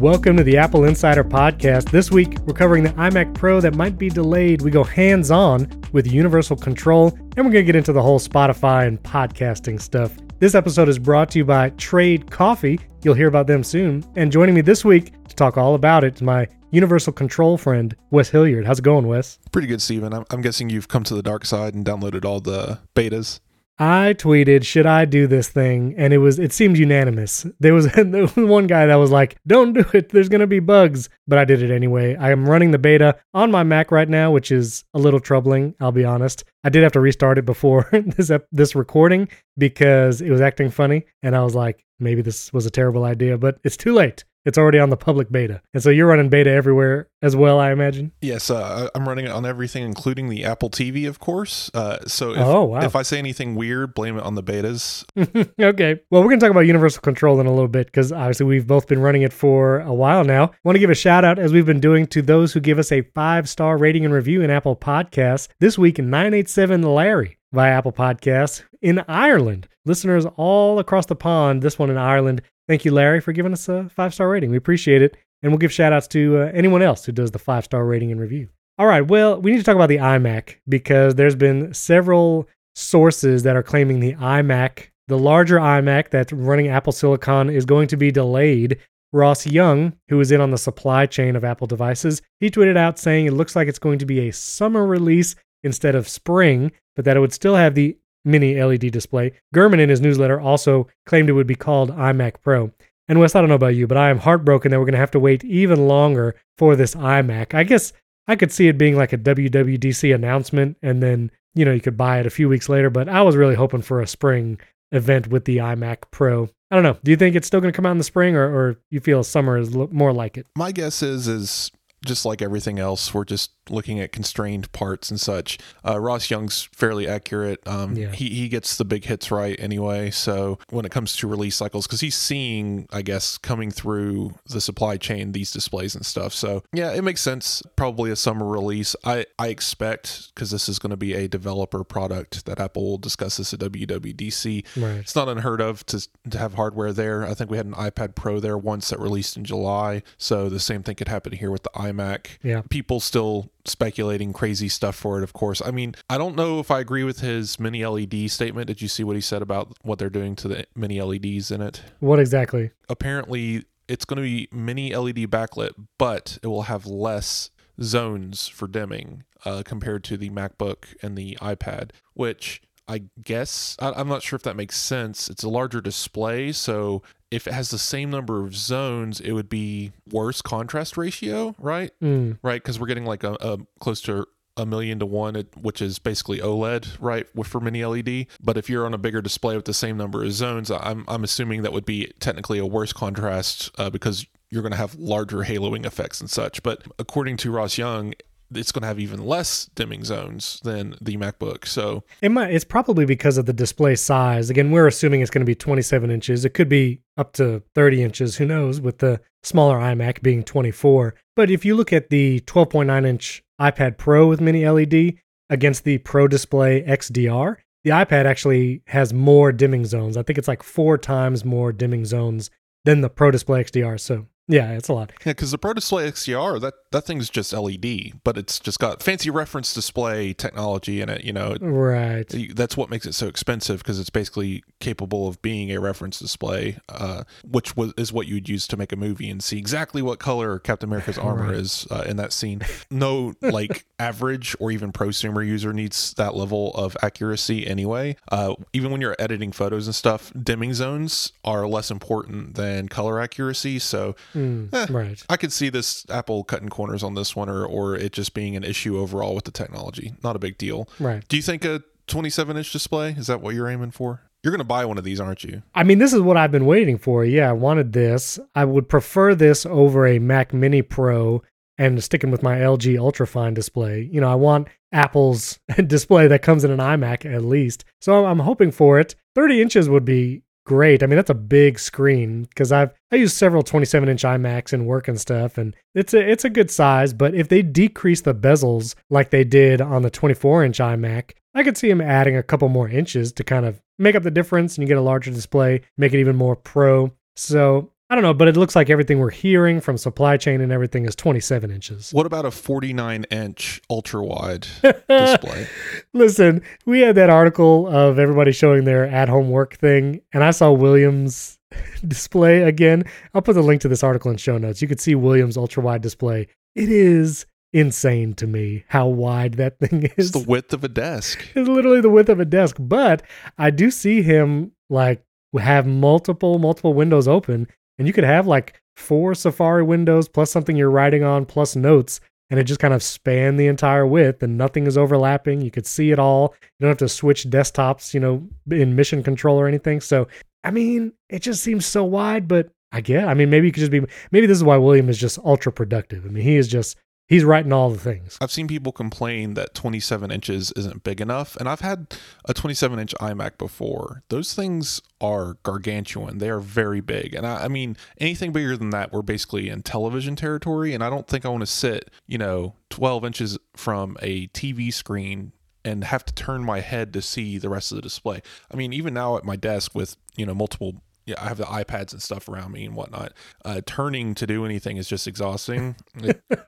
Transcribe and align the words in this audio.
Welcome 0.00 0.38
to 0.38 0.42
the 0.42 0.56
Apple 0.56 0.84
Insider 0.84 1.22
Podcast. 1.22 1.90
This 1.90 2.10
week, 2.10 2.38
we're 2.46 2.54
covering 2.54 2.84
the 2.84 2.90
iMac 2.92 3.34
Pro 3.34 3.60
that 3.60 3.74
might 3.74 3.98
be 3.98 4.08
delayed. 4.08 4.62
We 4.62 4.70
go 4.70 4.82
hands 4.82 5.30
on 5.30 5.68
with 5.92 6.10
Universal 6.10 6.56
Control, 6.56 7.08
and 7.36 7.44
we're 7.44 7.52
going 7.52 7.56
to 7.56 7.62
get 7.64 7.76
into 7.76 7.92
the 7.92 8.00
whole 8.00 8.18
Spotify 8.18 8.86
and 8.86 8.98
podcasting 9.02 9.78
stuff. 9.78 10.16
This 10.38 10.54
episode 10.54 10.88
is 10.88 10.98
brought 10.98 11.30
to 11.32 11.38
you 11.40 11.44
by 11.44 11.68
Trade 11.76 12.30
Coffee. 12.30 12.80
You'll 13.04 13.12
hear 13.12 13.28
about 13.28 13.46
them 13.46 13.62
soon. 13.62 14.02
And 14.16 14.32
joining 14.32 14.54
me 14.54 14.62
this 14.62 14.86
week 14.86 15.12
to 15.28 15.36
talk 15.36 15.58
all 15.58 15.74
about 15.74 16.02
it 16.02 16.14
is 16.14 16.22
my 16.22 16.48
Universal 16.70 17.12
Control 17.12 17.58
friend, 17.58 17.94
Wes 18.10 18.30
Hilliard. 18.30 18.64
How's 18.64 18.78
it 18.78 18.82
going, 18.82 19.06
Wes? 19.06 19.38
Pretty 19.52 19.68
good, 19.68 19.82
Stephen. 19.82 20.14
I'm, 20.14 20.24
I'm 20.30 20.40
guessing 20.40 20.70
you've 20.70 20.88
come 20.88 21.04
to 21.04 21.14
the 21.14 21.22
dark 21.22 21.44
side 21.44 21.74
and 21.74 21.84
downloaded 21.84 22.24
all 22.24 22.40
the 22.40 22.78
betas. 22.94 23.40
I 23.80 24.14
tweeted, 24.14 24.64
"Should 24.64 24.84
I 24.84 25.06
do 25.06 25.26
this 25.26 25.48
thing?" 25.48 25.94
And 25.96 26.12
it 26.12 26.18
was 26.18 26.38
it 26.38 26.52
seemed 26.52 26.76
unanimous. 26.76 27.46
There 27.58 27.72
was, 27.72 27.90
there 27.92 28.22
was 28.22 28.36
one 28.36 28.66
guy 28.66 28.86
that 28.86 28.96
was 28.96 29.10
like, 29.10 29.36
"Don't 29.46 29.72
do 29.72 29.84
it. 29.94 30.10
There's 30.10 30.28
going 30.28 30.42
to 30.42 30.46
be 30.46 30.60
bugs." 30.60 31.08
But 31.26 31.38
I 31.38 31.46
did 31.46 31.62
it 31.62 31.70
anyway. 31.70 32.14
I 32.16 32.30
am 32.30 32.48
running 32.48 32.70
the 32.70 32.78
beta 32.78 33.16
on 33.32 33.50
my 33.50 33.62
Mac 33.62 33.90
right 33.90 34.08
now, 34.08 34.30
which 34.30 34.52
is 34.52 34.84
a 34.92 34.98
little 34.98 35.20
troubling, 35.20 35.74
I'll 35.80 35.92
be 35.92 36.04
honest. 36.04 36.44
I 36.62 36.68
did 36.68 36.82
have 36.82 36.92
to 36.92 37.00
restart 37.00 37.38
it 37.38 37.46
before 37.46 37.88
this 37.92 38.30
this 38.52 38.74
recording 38.74 39.28
because 39.56 40.20
it 40.20 40.30
was 40.30 40.40
acting 40.40 40.70
funny 40.70 41.06
and 41.22 41.34
I 41.34 41.42
was 41.42 41.54
like, 41.54 41.84
maybe 41.98 42.22
this 42.22 42.52
was 42.52 42.66
a 42.66 42.70
terrible 42.70 43.04
idea, 43.04 43.38
but 43.38 43.58
it's 43.64 43.76
too 43.76 43.94
late. 43.94 44.24
It's 44.44 44.56
already 44.58 44.78
on 44.78 44.90
the 44.90 44.96
public 44.96 45.30
beta. 45.30 45.60
And 45.74 45.82
so 45.82 45.90
you're 45.90 46.06
running 46.06 46.28
beta 46.30 46.50
everywhere 46.50 47.08
as 47.22 47.36
well, 47.36 47.60
I 47.60 47.72
imagine. 47.72 48.12
Yes, 48.22 48.50
uh, 48.50 48.88
I'm 48.94 49.06
running 49.06 49.26
it 49.26 49.30
on 49.30 49.44
everything, 49.44 49.82
including 49.84 50.28
the 50.30 50.44
Apple 50.44 50.70
TV, 50.70 51.06
of 51.06 51.18
course. 51.18 51.70
Uh, 51.74 51.98
so 52.06 52.32
if, 52.32 52.38
Oh, 52.38 52.64
wow. 52.64 52.80
if 52.80 52.96
I 52.96 53.02
say 53.02 53.18
anything 53.18 53.54
weird, 53.54 53.94
blame 53.94 54.16
it 54.16 54.22
on 54.22 54.34
the 54.36 54.42
betas. 54.42 55.04
okay. 55.60 56.00
Well, 56.10 56.22
we're 56.22 56.28
going 56.28 56.40
to 56.40 56.44
talk 56.46 56.50
about 56.50 56.60
Universal 56.66 57.02
Control 57.02 57.38
in 57.40 57.46
a 57.46 57.50
little 57.52 57.68
bit 57.68 57.86
because 57.86 58.12
obviously 58.12 58.46
we've 58.46 58.66
both 58.66 58.86
been 58.86 59.00
running 59.00 59.22
it 59.22 59.32
for 59.32 59.80
a 59.80 59.92
while 59.92 60.24
now. 60.24 60.52
Want 60.64 60.74
to 60.76 60.80
give 60.80 60.90
a 60.90 60.94
shout 60.94 61.24
out, 61.24 61.38
as 61.38 61.52
we've 61.52 61.66
been 61.66 61.80
doing, 61.80 62.06
to 62.08 62.22
those 62.22 62.52
who 62.52 62.60
give 62.60 62.78
us 62.78 62.90
a 62.92 63.02
five 63.14 63.48
star 63.48 63.76
rating 63.76 64.04
and 64.04 64.14
review 64.14 64.40
in 64.40 64.50
Apple 64.50 64.74
Podcasts. 64.76 65.48
This 65.60 65.76
week, 65.78 65.98
987 65.98 66.82
Larry 66.82 67.36
via 67.52 67.72
Apple 67.72 67.92
Podcasts 67.92 68.62
in 68.80 69.02
Ireland. 69.08 69.68
Listeners 69.84 70.24
all 70.36 70.78
across 70.78 71.06
the 71.06 71.16
pond, 71.16 71.62
this 71.62 71.78
one 71.78 71.90
in 71.90 71.96
Ireland. 71.98 72.42
Thank 72.70 72.84
you, 72.84 72.92
Larry, 72.92 73.20
for 73.20 73.32
giving 73.32 73.52
us 73.52 73.68
a 73.68 73.88
five 73.88 74.14
star 74.14 74.28
rating. 74.28 74.48
We 74.52 74.56
appreciate 74.56 75.02
it. 75.02 75.16
And 75.42 75.50
we'll 75.50 75.58
give 75.58 75.72
shout 75.72 75.92
outs 75.92 76.06
to 76.08 76.36
uh, 76.36 76.52
anyone 76.54 76.82
else 76.82 77.04
who 77.04 77.10
does 77.10 77.32
the 77.32 77.38
five 77.40 77.64
star 77.64 77.84
rating 77.84 78.12
and 78.12 78.20
review. 78.20 78.48
All 78.78 78.86
right. 78.86 79.00
Well, 79.00 79.40
we 79.40 79.50
need 79.50 79.56
to 79.56 79.64
talk 79.64 79.74
about 79.74 79.88
the 79.88 79.96
iMac 79.96 80.54
because 80.68 81.16
there's 81.16 81.34
been 81.34 81.74
several 81.74 82.48
sources 82.76 83.42
that 83.42 83.56
are 83.56 83.64
claiming 83.64 83.98
the 83.98 84.14
iMac, 84.14 84.90
the 85.08 85.18
larger 85.18 85.56
iMac 85.56 86.10
that's 86.10 86.32
running 86.32 86.68
Apple 86.68 86.92
Silicon, 86.92 87.50
is 87.50 87.64
going 87.64 87.88
to 87.88 87.96
be 87.96 88.12
delayed. 88.12 88.78
Ross 89.12 89.48
Young, 89.48 89.94
who 90.08 90.20
is 90.20 90.30
in 90.30 90.40
on 90.40 90.52
the 90.52 90.56
supply 90.56 91.06
chain 91.06 91.34
of 91.34 91.42
Apple 91.42 91.66
devices, 91.66 92.22
he 92.38 92.52
tweeted 92.52 92.76
out 92.76 93.00
saying 93.00 93.26
it 93.26 93.32
looks 93.32 93.56
like 93.56 93.66
it's 93.66 93.80
going 93.80 93.98
to 93.98 94.06
be 94.06 94.28
a 94.28 94.32
summer 94.32 94.86
release 94.86 95.34
instead 95.64 95.96
of 95.96 96.08
spring, 96.08 96.70
but 96.94 97.04
that 97.04 97.16
it 97.16 97.20
would 97.20 97.32
still 97.32 97.56
have 97.56 97.74
the 97.74 97.98
mini 98.24 98.62
LED 98.62 98.92
display. 98.92 99.32
Gurman 99.54 99.80
in 99.80 99.88
his 99.88 100.00
newsletter 100.00 100.40
also 100.40 100.88
claimed 101.06 101.28
it 101.28 101.34
would 101.34 101.46
be 101.46 101.54
called 101.54 101.90
iMac 101.90 102.34
Pro. 102.42 102.72
And 103.08 103.18
Wes, 103.18 103.34
I 103.34 103.40
don't 103.40 103.48
know 103.48 103.56
about 103.56 103.74
you, 103.74 103.86
but 103.86 103.96
I 103.96 104.10
am 104.10 104.18
heartbroken 104.18 104.70
that 104.70 104.78
we're 104.78 104.84
going 104.84 104.92
to 104.92 104.98
have 104.98 105.10
to 105.12 105.18
wait 105.20 105.44
even 105.44 105.88
longer 105.88 106.36
for 106.58 106.76
this 106.76 106.94
iMac. 106.94 107.54
I 107.54 107.64
guess 107.64 107.92
I 108.28 108.36
could 108.36 108.52
see 108.52 108.68
it 108.68 108.78
being 108.78 108.96
like 108.96 109.12
a 109.12 109.18
WWDC 109.18 110.14
announcement 110.14 110.76
and 110.82 111.02
then, 111.02 111.32
you 111.54 111.64
know, 111.64 111.72
you 111.72 111.80
could 111.80 111.96
buy 111.96 112.20
it 112.20 112.26
a 112.26 112.30
few 112.30 112.48
weeks 112.48 112.68
later, 112.68 112.88
but 112.88 113.08
I 113.08 113.22
was 113.22 113.34
really 113.34 113.56
hoping 113.56 113.82
for 113.82 114.00
a 114.00 114.06
spring 114.06 114.60
event 114.92 115.26
with 115.28 115.44
the 115.44 115.56
iMac 115.56 115.98
Pro. 116.12 116.48
I 116.70 116.76
don't 116.76 116.84
know. 116.84 116.98
Do 117.02 117.10
you 117.10 117.16
think 117.16 117.34
it's 117.34 117.48
still 117.48 117.60
going 117.60 117.72
to 117.72 117.76
come 117.76 117.86
out 117.86 117.92
in 117.92 117.98
the 117.98 118.04
spring 118.04 118.36
or, 118.36 118.44
or 118.44 118.76
you 118.90 119.00
feel 119.00 119.24
summer 119.24 119.58
is 119.58 119.74
lo- 119.74 119.88
more 119.90 120.12
like 120.12 120.36
it? 120.36 120.46
My 120.56 120.70
guess 120.70 121.02
is 121.02 121.26
is 121.26 121.72
just 122.04 122.24
like 122.24 122.40
everything 122.42 122.78
else, 122.78 123.12
we're 123.14 123.24
just 123.24 123.50
looking 123.68 124.00
at 124.00 124.10
constrained 124.10 124.70
parts 124.72 125.10
and 125.10 125.20
such. 125.20 125.58
Uh, 125.86 126.00
Ross 126.00 126.30
Young's 126.30 126.68
fairly 126.72 127.06
accurate. 127.06 127.60
Um, 127.68 127.94
Yeah. 127.94 128.10
he, 128.12 128.28
he 128.30 128.48
gets 128.48 128.76
the 128.76 128.84
big 128.84 129.04
hits 129.04 129.30
right 129.30 129.54
anyway. 129.60 130.10
So 130.10 130.58
when 130.70 130.84
it 130.84 130.90
comes 130.90 131.14
to 131.18 131.28
release 131.28 131.56
cycles, 131.56 131.86
because 131.86 132.00
he's 132.00 132.16
seeing, 132.16 132.88
I 132.90 133.02
guess, 133.02 133.38
coming 133.38 133.70
through 133.70 134.34
the 134.46 134.60
supply 134.60 134.96
chain, 134.96 135.32
these 135.32 135.52
displays 135.52 135.94
and 135.94 136.04
stuff. 136.04 136.32
So 136.32 136.62
yeah, 136.72 136.92
it 136.92 137.02
makes 137.02 137.20
sense. 137.20 137.62
Probably 137.76 138.10
a 138.10 138.16
summer 138.16 138.46
release. 138.46 138.96
I, 139.04 139.26
I 139.38 139.48
expect, 139.48 140.34
because 140.34 140.50
this 140.50 140.68
is 140.68 140.78
going 140.78 140.90
to 140.90 140.96
be 140.96 141.14
a 141.14 141.28
developer 141.28 141.84
product, 141.84 142.46
that 142.46 142.58
Apple 142.58 142.82
will 142.84 142.98
discuss 142.98 143.36
this 143.36 143.54
at 143.54 143.60
WWDC. 143.60 144.66
Right. 144.76 144.96
It's 144.96 145.14
not 145.14 145.28
unheard 145.28 145.60
of 145.60 145.84
to, 145.86 146.06
to 146.30 146.38
have 146.38 146.54
hardware 146.54 146.92
there. 146.92 147.24
I 147.24 147.34
think 147.34 147.50
we 147.50 147.56
had 147.56 147.66
an 147.66 147.74
iPad 147.74 148.14
Pro 148.14 148.40
there 148.40 148.58
once 148.58 148.88
that 148.90 148.98
released 148.98 149.36
in 149.36 149.44
July. 149.44 150.02
So 150.18 150.48
the 150.48 150.60
same 150.60 150.82
thing 150.82 150.96
could 150.96 151.08
happen 151.08 151.32
here 151.32 151.50
with 151.50 151.62
the 151.62 151.70
iMac. 151.90 152.38
Yeah. 152.42 152.62
People 152.70 153.00
still 153.00 153.50
speculating 153.64 154.32
crazy 154.32 154.68
stuff 154.68 154.96
for 154.96 155.18
it, 155.18 155.24
of 155.24 155.32
course. 155.32 155.62
I 155.64 155.70
mean, 155.70 155.94
I 156.08 156.18
don't 156.18 156.36
know 156.36 156.60
if 156.60 156.70
I 156.70 156.80
agree 156.80 157.04
with 157.04 157.20
his 157.20 157.58
mini 157.58 157.84
LED 157.84 158.30
statement. 158.30 158.66
Did 158.66 158.82
you 158.82 158.88
see 158.88 159.04
what 159.04 159.16
he 159.16 159.22
said 159.22 159.42
about 159.42 159.72
what 159.82 159.98
they're 159.98 160.10
doing 160.10 160.36
to 160.36 160.48
the 160.48 160.66
mini 160.74 161.00
LEDs 161.00 161.50
in 161.50 161.60
it? 161.60 161.82
What 162.00 162.18
exactly? 162.18 162.70
Apparently, 162.88 163.64
it's 163.88 164.04
going 164.04 164.16
to 164.16 164.22
be 164.22 164.48
mini 164.52 164.94
LED 164.94 165.30
backlit, 165.30 165.72
but 165.98 166.38
it 166.42 166.46
will 166.46 166.62
have 166.62 166.86
less 166.86 167.50
zones 167.82 168.46
for 168.46 168.68
dimming 168.68 169.24
uh, 169.44 169.62
compared 169.64 170.04
to 170.04 170.16
the 170.16 170.30
MacBook 170.30 170.94
and 171.02 171.16
the 171.16 171.36
iPad, 171.40 171.90
which 172.14 172.62
I 172.92 173.02
guess 173.22 173.76
I, 173.78 173.92
I'm 173.92 174.08
not 174.08 174.22
sure 174.22 174.36
if 174.36 174.42
that 174.42 174.56
makes 174.56 174.76
sense. 174.76 175.28
It's 175.30 175.42
a 175.42 175.48
larger 175.48 175.80
display, 175.80 176.52
so 176.52 177.02
if 177.30 177.46
it 177.46 177.52
has 177.54 177.70
the 177.70 177.78
same 177.78 178.10
number 178.10 178.44
of 178.44 178.56
zones, 178.56 179.20
it 179.20 179.32
would 179.32 179.48
be 179.48 179.92
worse 180.10 180.42
contrast 180.42 180.96
ratio, 180.96 181.54
right? 181.58 181.92
Mm, 182.02 182.38
Right, 182.42 182.60
because 182.62 182.80
we're 182.80 182.88
getting 182.88 183.04
like 183.06 183.22
a, 183.24 183.34
a 183.40 183.58
close 183.78 184.00
to 184.02 184.26
a 184.56 184.66
million 184.66 184.98
to 184.98 185.06
one, 185.06 185.36
which 185.62 185.80
is 185.80 185.98
basically 186.00 186.40
OLED, 186.40 186.96
right, 187.00 187.26
with- 187.34 187.46
for 187.46 187.60
mini 187.60 187.84
LED. 187.84 188.26
But 188.42 188.56
if 188.56 188.68
you're 188.68 188.84
on 188.84 188.92
a 188.92 188.98
bigger 188.98 189.22
display 189.22 189.54
with 189.56 189.64
the 189.64 189.72
same 189.74 189.96
number 189.96 190.24
of 190.24 190.32
zones, 190.32 190.70
I'm 190.70 191.04
I'm 191.06 191.22
assuming 191.24 191.62
that 191.62 191.72
would 191.72 191.86
be 191.86 192.12
technically 192.18 192.58
a 192.58 192.66
worse 192.66 192.92
contrast 192.92 193.70
uh, 193.78 193.90
because 193.90 194.26
you're 194.50 194.62
going 194.62 194.72
to 194.72 194.76
have 194.78 194.96
larger 194.96 195.38
haloing 195.44 195.86
effects 195.86 196.20
and 196.20 196.28
such. 196.28 196.62
But 196.64 196.82
according 196.98 197.36
to 197.38 197.52
Ross 197.52 197.78
Young, 197.78 198.14
it's 198.54 198.72
going 198.72 198.82
to 198.82 198.88
have 198.88 198.98
even 198.98 199.24
less 199.24 199.66
dimming 199.74 200.04
zones 200.04 200.60
than 200.64 200.94
the 201.00 201.16
MacBook. 201.16 201.66
So 201.66 202.04
It 202.20 202.30
might. 202.30 202.52
It's 202.52 202.64
probably 202.64 203.04
because 203.04 203.38
of 203.38 203.46
the 203.46 203.52
display 203.52 203.94
size. 203.94 204.50
Again, 204.50 204.70
we're 204.70 204.86
assuming 204.86 205.20
it's 205.20 205.30
going 205.30 205.44
to 205.44 205.46
be 205.46 205.54
27 205.54 206.10
inches. 206.10 206.44
It 206.44 206.54
could 206.54 206.68
be 206.68 207.00
up 207.16 207.32
to 207.34 207.62
30 207.74 208.02
inches. 208.02 208.36
Who 208.36 208.46
knows? 208.46 208.80
With 208.80 208.98
the 208.98 209.20
smaller 209.42 209.78
iMac 209.78 210.22
being 210.22 210.42
24. 210.42 211.14
But 211.36 211.50
if 211.50 211.64
you 211.64 211.74
look 211.74 211.92
at 211.92 212.10
the 212.10 212.40
12.9 212.40 213.06
inch 213.06 213.42
iPad 213.60 213.98
Pro 213.98 214.26
with 214.26 214.40
mini 214.40 214.68
LED 214.68 215.14
against 215.48 215.84
the 215.84 215.98
Pro 215.98 216.28
Display 216.28 216.82
XDR, 216.82 217.56
the 217.84 217.90
iPad 217.90 218.24
actually 218.26 218.82
has 218.86 219.12
more 219.12 219.52
dimming 219.52 219.84
zones. 219.84 220.16
I 220.16 220.22
think 220.22 220.38
it's 220.38 220.48
like 220.48 220.62
four 220.62 220.98
times 220.98 221.44
more 221.44 221.72
dimming 221.72 222.04
zones 222.04 222.50
than 222.84 223.00
the 223.00 223.10
Pro 223.10 223.30
Display 223.30 223.62
XDR. 223.64 223.98
So 223.98 224.26
yeah, 224.48 224.72
it's 224.72 224.88
a 224.88 224.92
lot. 224.92 225.12
Yeah, 225.20 225.32
because 225.32 225.52
the 225.52 225.58
Pro 225.58 225.72
Display 225.72 226.10
XDR, 226.10 226.60
that 226.60 226.74
that 226.92 227.04
thing's 227.04 227.30
just 227.30 227.52
LED, 227.52 228.12
but 228.24 228.36
it's 228.36 228.58
just 228.58 228.78
got 228.78 229.02
fancy 229.02 229.30
reference 229.30 229.72
display 229.72 230.32
technology 230.32 231.00
in 231.00 231.08
it. 231.08 231.22
You 231.24 231.32
know, 231.32 231.56
Right. 231.60 232.26
that's 232.54 232.76
what 232.76 232.90
makes 232.90 233.06
it 233.06 233.14
so 233.14 233.26
expensive 233.28 233.78
because 233.78 234.00
it's 234.00 234.10
basically 234.10 234.64
capable 234.80 235.28
of 235.28 235.40
being 235.42 235.70
a 235.70 235.78
reference 235.80 236.18
display, 236.18 236.78
uh, 236.88 237.24
which 237.48 237.76
was 237.76 237.92
is 237.96 238.12
what 238.12 238.26
you'd 238.26 238.48
use 238.48 238.66
to 238.68 238.76
make 238.76 238.92
a 238.92 238.96
movie 238.96 239.30
and 239.30 239.42
see 239.42 239.58
exactly 239.58 240.02
what 240.02 240.18
color 240.18 240.58
Captain 240.58 240.88
America's 240.88 241.18
armor 241.18 241.46
Right. 241.50 241.54
is 241.56 241.86
uh, 241.90 242.04
in 242.06 242.16
that 242.16 242.32
scene. 242.32 242.62
No, 242.90 243.34
like 243.40 243.84
average 243.98 244.56
or 244.58 244.70
even 244.70 244.92
prosumer 244.92 245.46
user 245.46 245.72
needs 245.72 246.14
that 246.14 246.34
level 246.34 246.72
of 246.74 246.96
accuracy 247.02 247.66
anyway. 247.66 248.16
Uh, 248.32 248.54
even 248.72 248.90
when 248.90 249.00
you're 249.00 249.16
editing 249.18 249.52
photos 249.52 249.86
and 249.86 249.94
stuff, 249.94 250.32
dimming 250.40 250.74
zones 250.74 251.32
are 251.44 251.66
less 251.68 251.90
important 251.90 252.54
than 252.54 252.88
color 252.88 253.20
accuracy. 253.20 253.78
So 253.78 254.16
Mm, 254.34 254.68
Eh. 254.72 254.86
right. 254.90 255.22
I 255.28 255.36
could 255.36 255.52
see 255.52 255.68
this 255.68 256.04
Apple 256.10 256.44
cutting 256.44 256.68
corners 256.80 257.02
on 257.02 257.14
this 257.14 257.36
one, 257.36 257.50
or 257.50 257.66
or 257.66 257.94
it 257.94 258.12
just 258.12 258.32
being 258.32 258.56
an 258.56 258.64
issue 258.64 258.98
overall 258.98 259.34
with 259.34 259.44
the 259.44 259.50
technology. 259.50 260.14
Not 260.24 260.34
a 260.34 260.38
big 260.38 260.56
deal. 260.56 260.88
Right. 260.98 261.26
Do 261.28 261.36
you 261.36 261.42
think 261.42 261.62
a 261.62 261.82
27 262.06 262.56
inch 262.56 262.72
display 262.72 263.10
is 263.10 263.26
that 263.26 263.42
what 263.42 263.54
you're 263.54 263.68
aiming 263.68 263.90
for? 263.90 264.22
You're 264.42 264.52
going 264.52 264.60
to 264.60 264.64
buy 264.64 264.86
one 264.86 264.96
of 264.96 265.04
these, 265.04 265.20
aren't 265.20 265.44
you? 265.44 265.62
I 265.74 265.84
mean, 265.84 265.98
this 265.98 266.14
is 266.14 266.22
what 266.22 266.38
I've 266.38 266.50
been 266.50 266.64
waiting 266.64 266.96
for. 266.96 267.22
Yeah, 267.26 267.50
I 267.50 267.52
wanted 267.52 267.92
this. 267.92 268.38
I 268.54 268.64
would 268.64 268.88
prefer 268.88 269.34
this 269.34 269.66
over 269.66 270.06
a 270.06 270.18
Mac 270.18 270.54
Mini 270.54 270.80
Pro 270.80 271.42
and 271.76 272.02
sticking 272.02 272.30
with 272.30 272.42
my 272.42 272.56
LG 272.56 272.94
Ultrafine 272.94 273.52
display. 273.52 274.08
You 274.10 274.22
know, 274.22 274.32
I 274.32 274.36
want 274.36 274.68
Apple's 274.92 275.58
display 275.86 276.26
that 276.28 276.40
comes 276.40 276.64
in 276.64 276.70
an 276.70 276.78
iMac 276.78 277.30
at 277.30 277.44
least. 277.44 277.84
So 278.00 278.24
I'm 278.24 278.38
hoping 278.38 278.70
for 278.70 278.98
it. 278.98 279.14
30 279.34 279.60
inches 279.60 279.90
would 279.90 280.06
be 280.06 280.42
great. 280.64 281.02
I 281.02 281.06
mean, 281.06 281.16
that's 281.16 281.30
a 281.30 281.34
big 281.34 281.78
screen 281.78 282.44
because 282.44 282.72
I've 282.72 282.92
I 283.10 283.16
use 283.16 283.34
several 283.34 283.62
27 283.62 284.08
inch 284.08 284.22
iMacs 284.22 284.72
in 284.72 284.86
work 284.86 285.08
and 285.08 285.20
stuff, 285.20 285.58
and 285.58 285.74
it's 285.94 286.14
a 286.14 286.30
it's 286.30 286.44
a 286.44 286.50
good 286.50 286.70
size. 286.70 287.12
But 287.12 287.34
if 287.34 287.48
they 287.48 287.62
decrease 287.62 288.20
the 288.20 288.34
bezels 288.34 288.94
like 289.10 289.30
they 289.30 289.44
did 289.44 289.80
on 289.80 290.02
the 290.02 290.10
24 290.10 290.64
inch 290.64 290.78
iMac, 290.78 291.32
I 291.54 291.62
could 291.62 291.76
see 291.76 291.88
them 291.88 292.00
adding 292.00 292.36
a 292.36 292.42
couple 292.42 292.68
more 292.68 292.88
inches 292.88 293.32
to 293.32 293.44
kind 293.44 293.66
of 293.66 293.80
make 293.98 294.14
up 294.14 294.22
the 294.22 294.30
difference, 294.30 294.76
and 294.76 294.82
you 294.82 294.88
get 294.88 294.98
a 294.98 295.02
larger 295.02 295.30
display, 295.30 295.82
make 295.96 296.14
it 296.14 296.20
even 296.20 296.36
more 296.36 296.56
pro. 296.56 297.12
So 297.36 297.90
I 298.10 298.16
don't 298.16 298.24
know, 298.24 298.34
but 298.34 298.48
it 298.48 298.56
looks 298.56 298.74
like 298.74 298.90
everything 298.90 299.20
we're 299.20 299.30
hearing 299.30 299.80
from 299.80 299.96
supply 299.96 300.36
chain 300.36 300.60
and 300.60 300.72
everything 300.72 301.04
is 301.04 301.14
27 301.14 301.70
inches. 301.70 302.12
What 302.12 302.26
about 302.26 302.44
a 302.44 302.50
49 302.50 303.22
inch 303.30 303.80
ultra 303.88 304.24
wide 304.24 304.66
display? 305.08 305.68
Listen, 306.12 306.60
we 306.86 307.02
had 307.02 307.14
that 307.14 307.30
article 307.30 307.86
of 307.86 308.18
everybody 308.18 308.50
showing 308.50 308.82
their 308.82 309.06
at 309.06 309.28
home 309.28 309.48
work 309.48 309.76
thing, 309.76 310.22
and 310.32 310.42
I 310.42 310.50
saw 310.50 310.72
Williams 310.72 311.60
display 312.08 312.62
again. 312.62 313.04
I'll 313.32 313.42
put 313.42 313.52
the 313.52 313.62
link 313.62 313.80
to 313.82 313.88
this 313.88 314.02
article 314.02 314.32
in 314.32 314.38
show 314.38 314.58
notes. 314.58 314.82
You 314.82 314.88
could 314.88 315.00
see 315.00 315.14
Williams 315.14 315.56
ultra 315.56 315.80
wide 315.80 316.02
display. 316.02 316.48
It 316.74 316.88
is 316.88 317.46
insane 317.72 318.34
to 318.34 318.48
me 318.48 318.84
how 318.88 319.06
wide 319.06 319.54
that 319.54 319.78
thing 319.78 320.02
is. 320.02 320.12
It's 320.16 320.30
the 320.32 320.50
width 320.50 320.72
of 320.72 320.82
a 320.82 320.88
desk. 320.88 321.46
It's 321.54 321.68
literally 321.68 322.00
the 322.00 322.10
width 322.10 322.28
of 322.28 322.40
a 322.40 322.44
desk, 322.44 322.74
but 322.80 323.22
I 323.56 323.70
do 323.70 323.88
see 323.88 324.22
him 324.22 324.72
like 324.88 325.24
have 325.58 325.86
multiple 325.86 326.58
multiple 326.58 326.94
windows 326.94 327.26
open 327.26 327.66
and 328.00 328.06
you 328.06 328.14
could 328.14 328.24
have 328.24 328.46
like 328.46 328.80
four 328.96 329.34
Safari 329.34 329.82
windows 329.82 330.26
plus 330.26 330.50
something 330.50 330.74
you're 330.74 330.90
writing 330.90 331.22
on 331.22 331.44
plus 331.44 331.76
notes 331.76 332.18
and 332.48 332.58
it 332.58 332.64
just 332.64 332.80
kind 332.80 332.94
of 332.94 333.02
span 333.02 333.58
the 333.58 333.66
entire 333.66 334.06
width 334.06 334.42
and 334.42 334.56
nothing 334.56 334.86
is 334.86 334.96
overlapping. 334.96 335.60
You 335.60 335.70
could 335.70 335.86
see 335.86 336.10
it 336.10 336.18
all. 336.18 336.54
You 336.62 336.68
don't 336.80 336.88
have 336.88 336.96
to 336.98 337.10
switch 337.10 337.44
desktops, 337.44 338.14
you 338.14 338.20
know, 338.20 338.48
in 338.70 338.96
mission 338.96 339.22
control 339.22 339.60
or 339.60 339.68
anything. 339.68 340.00
So, 340.00 340.26
I 340.64 340.70
mean, 340.70 341.12
it 341.28 341.40
just 341.42 341.62
seems 341.62 341.84
so 341.84 342.02
wide, 342.02 342.48
but 342.48 342.70
I 342.90 343.02
get, 343.02 343.28
I 343.28 343.34
mean, 343.34 343.50
maybe 343.50 343.68
it 343.68 343.72
could 343.72 343.80
just 343.80 343.92
be, 343.92 344.00
maybe 344.32 344.46
this 344.46 344.56
is 344.56 344.64
why 344.64 344.78
William 344.78 345.10
is 345.10 345.18
just 345.18 345.38
ultra 345.38 345.70
productive. 345.70 346.24
I 346.24 346.30
mean, 346.30 346.42
he 346.42 346.56
is 346.56 346.68
just 346.68 346.96
he's 347.30 347.44
writing 347.44 347.72
all 347.72 347.88
the 347.88 347.98
things. 347.98 348.36
I've 348.42 348.50
seen 348.50 348.68
people 348.68 348.92
complain 348.92 349.54
that 349.54 349.72
27 349.72 350.30
inches 350.30 350.72
isn't 350.72 351.02
big 351.02 351.22
enough, 351.22 351.56
and 351.56 351.66
I've 351.66 351.80
had 351.80 352.14
a 352.44 352.52
27 352.52 352.98
inch 352.98 353.14
iMac 353.20 353.56
before. 353.56 354.22
Those 354.28 354.52
things 354.52 355.00
are 355.22 355.54
gargantuan. 355.62 356.38
They 356.38 356.50
are 356.50 356.60
very 356.60 357.00
big, 357.00 357.34
and 357.34 357.46
I, 357.46 357.64
I, 357.64 357.68
mean 357.68 357.96
anything 358.18 358.52
bigger 358.52 358.76
than 358.76 358.90
that, 358.90 359.12
we're 359.12 359.22
basically 359.22 359.70
in 359.70 359.82
television 359.82 360.36
territory. 360.36 360.92
And 360.92 361.02
I 361.02 361.08
don't 361.08 361.26
think 361.26 361.46
I 361.46 361.48
want 361.48 361.62
to 361.62 361.66
sit, 361.66 362.10
you 362.26 362.36
know, 362.36 362.74
12 362.90 363.24
inches 363.24 363.58
from 363.76 364.18
a 364.20 364.48
TV 364.48 364.92
screen 364.92 365.52
and 365.84 366.04
have 366.04 366.24
to 366.24 366.34
turn 366.34 366.64
my 366.64 366.80
head 366.80 367.12
to 367.12 367.22
see 367.22 367.56
the 367.56 367.68
rest 367.68 367.92
of 367.92 367.96
the 367.96 368.02
display. 368.02 368.42
I 368.70 368.76
mean, 368.76 368.92
even 368.92 369.14
now 369.14 369.36
at 369.36 369.44
my 369.44 369.56
desk 369.56 369.94
with 369.94 370.16
you 370.36 370.44
know 370.44 370.54
multiple 370.54 371.00
yeah, 371.30 371.44
I 371.44 371.48
have 371.48 371.58
the 371.58 371.64
iPads 371.64 372.12
and 372.12 372.22
stuff 372.22 372.48
around 372.48 372.72
me 372.72 372.84
and 372.84 372.94
whatnot. 372.94 373.32
Uh, 373.64 373.80
turning 373.86 374.34
to 374.34 374.46
do 374.46 374.64
anything 374.64 374.96
is 374.96 375.08
just 375.08 375.26
exhausting. 375.26 375.96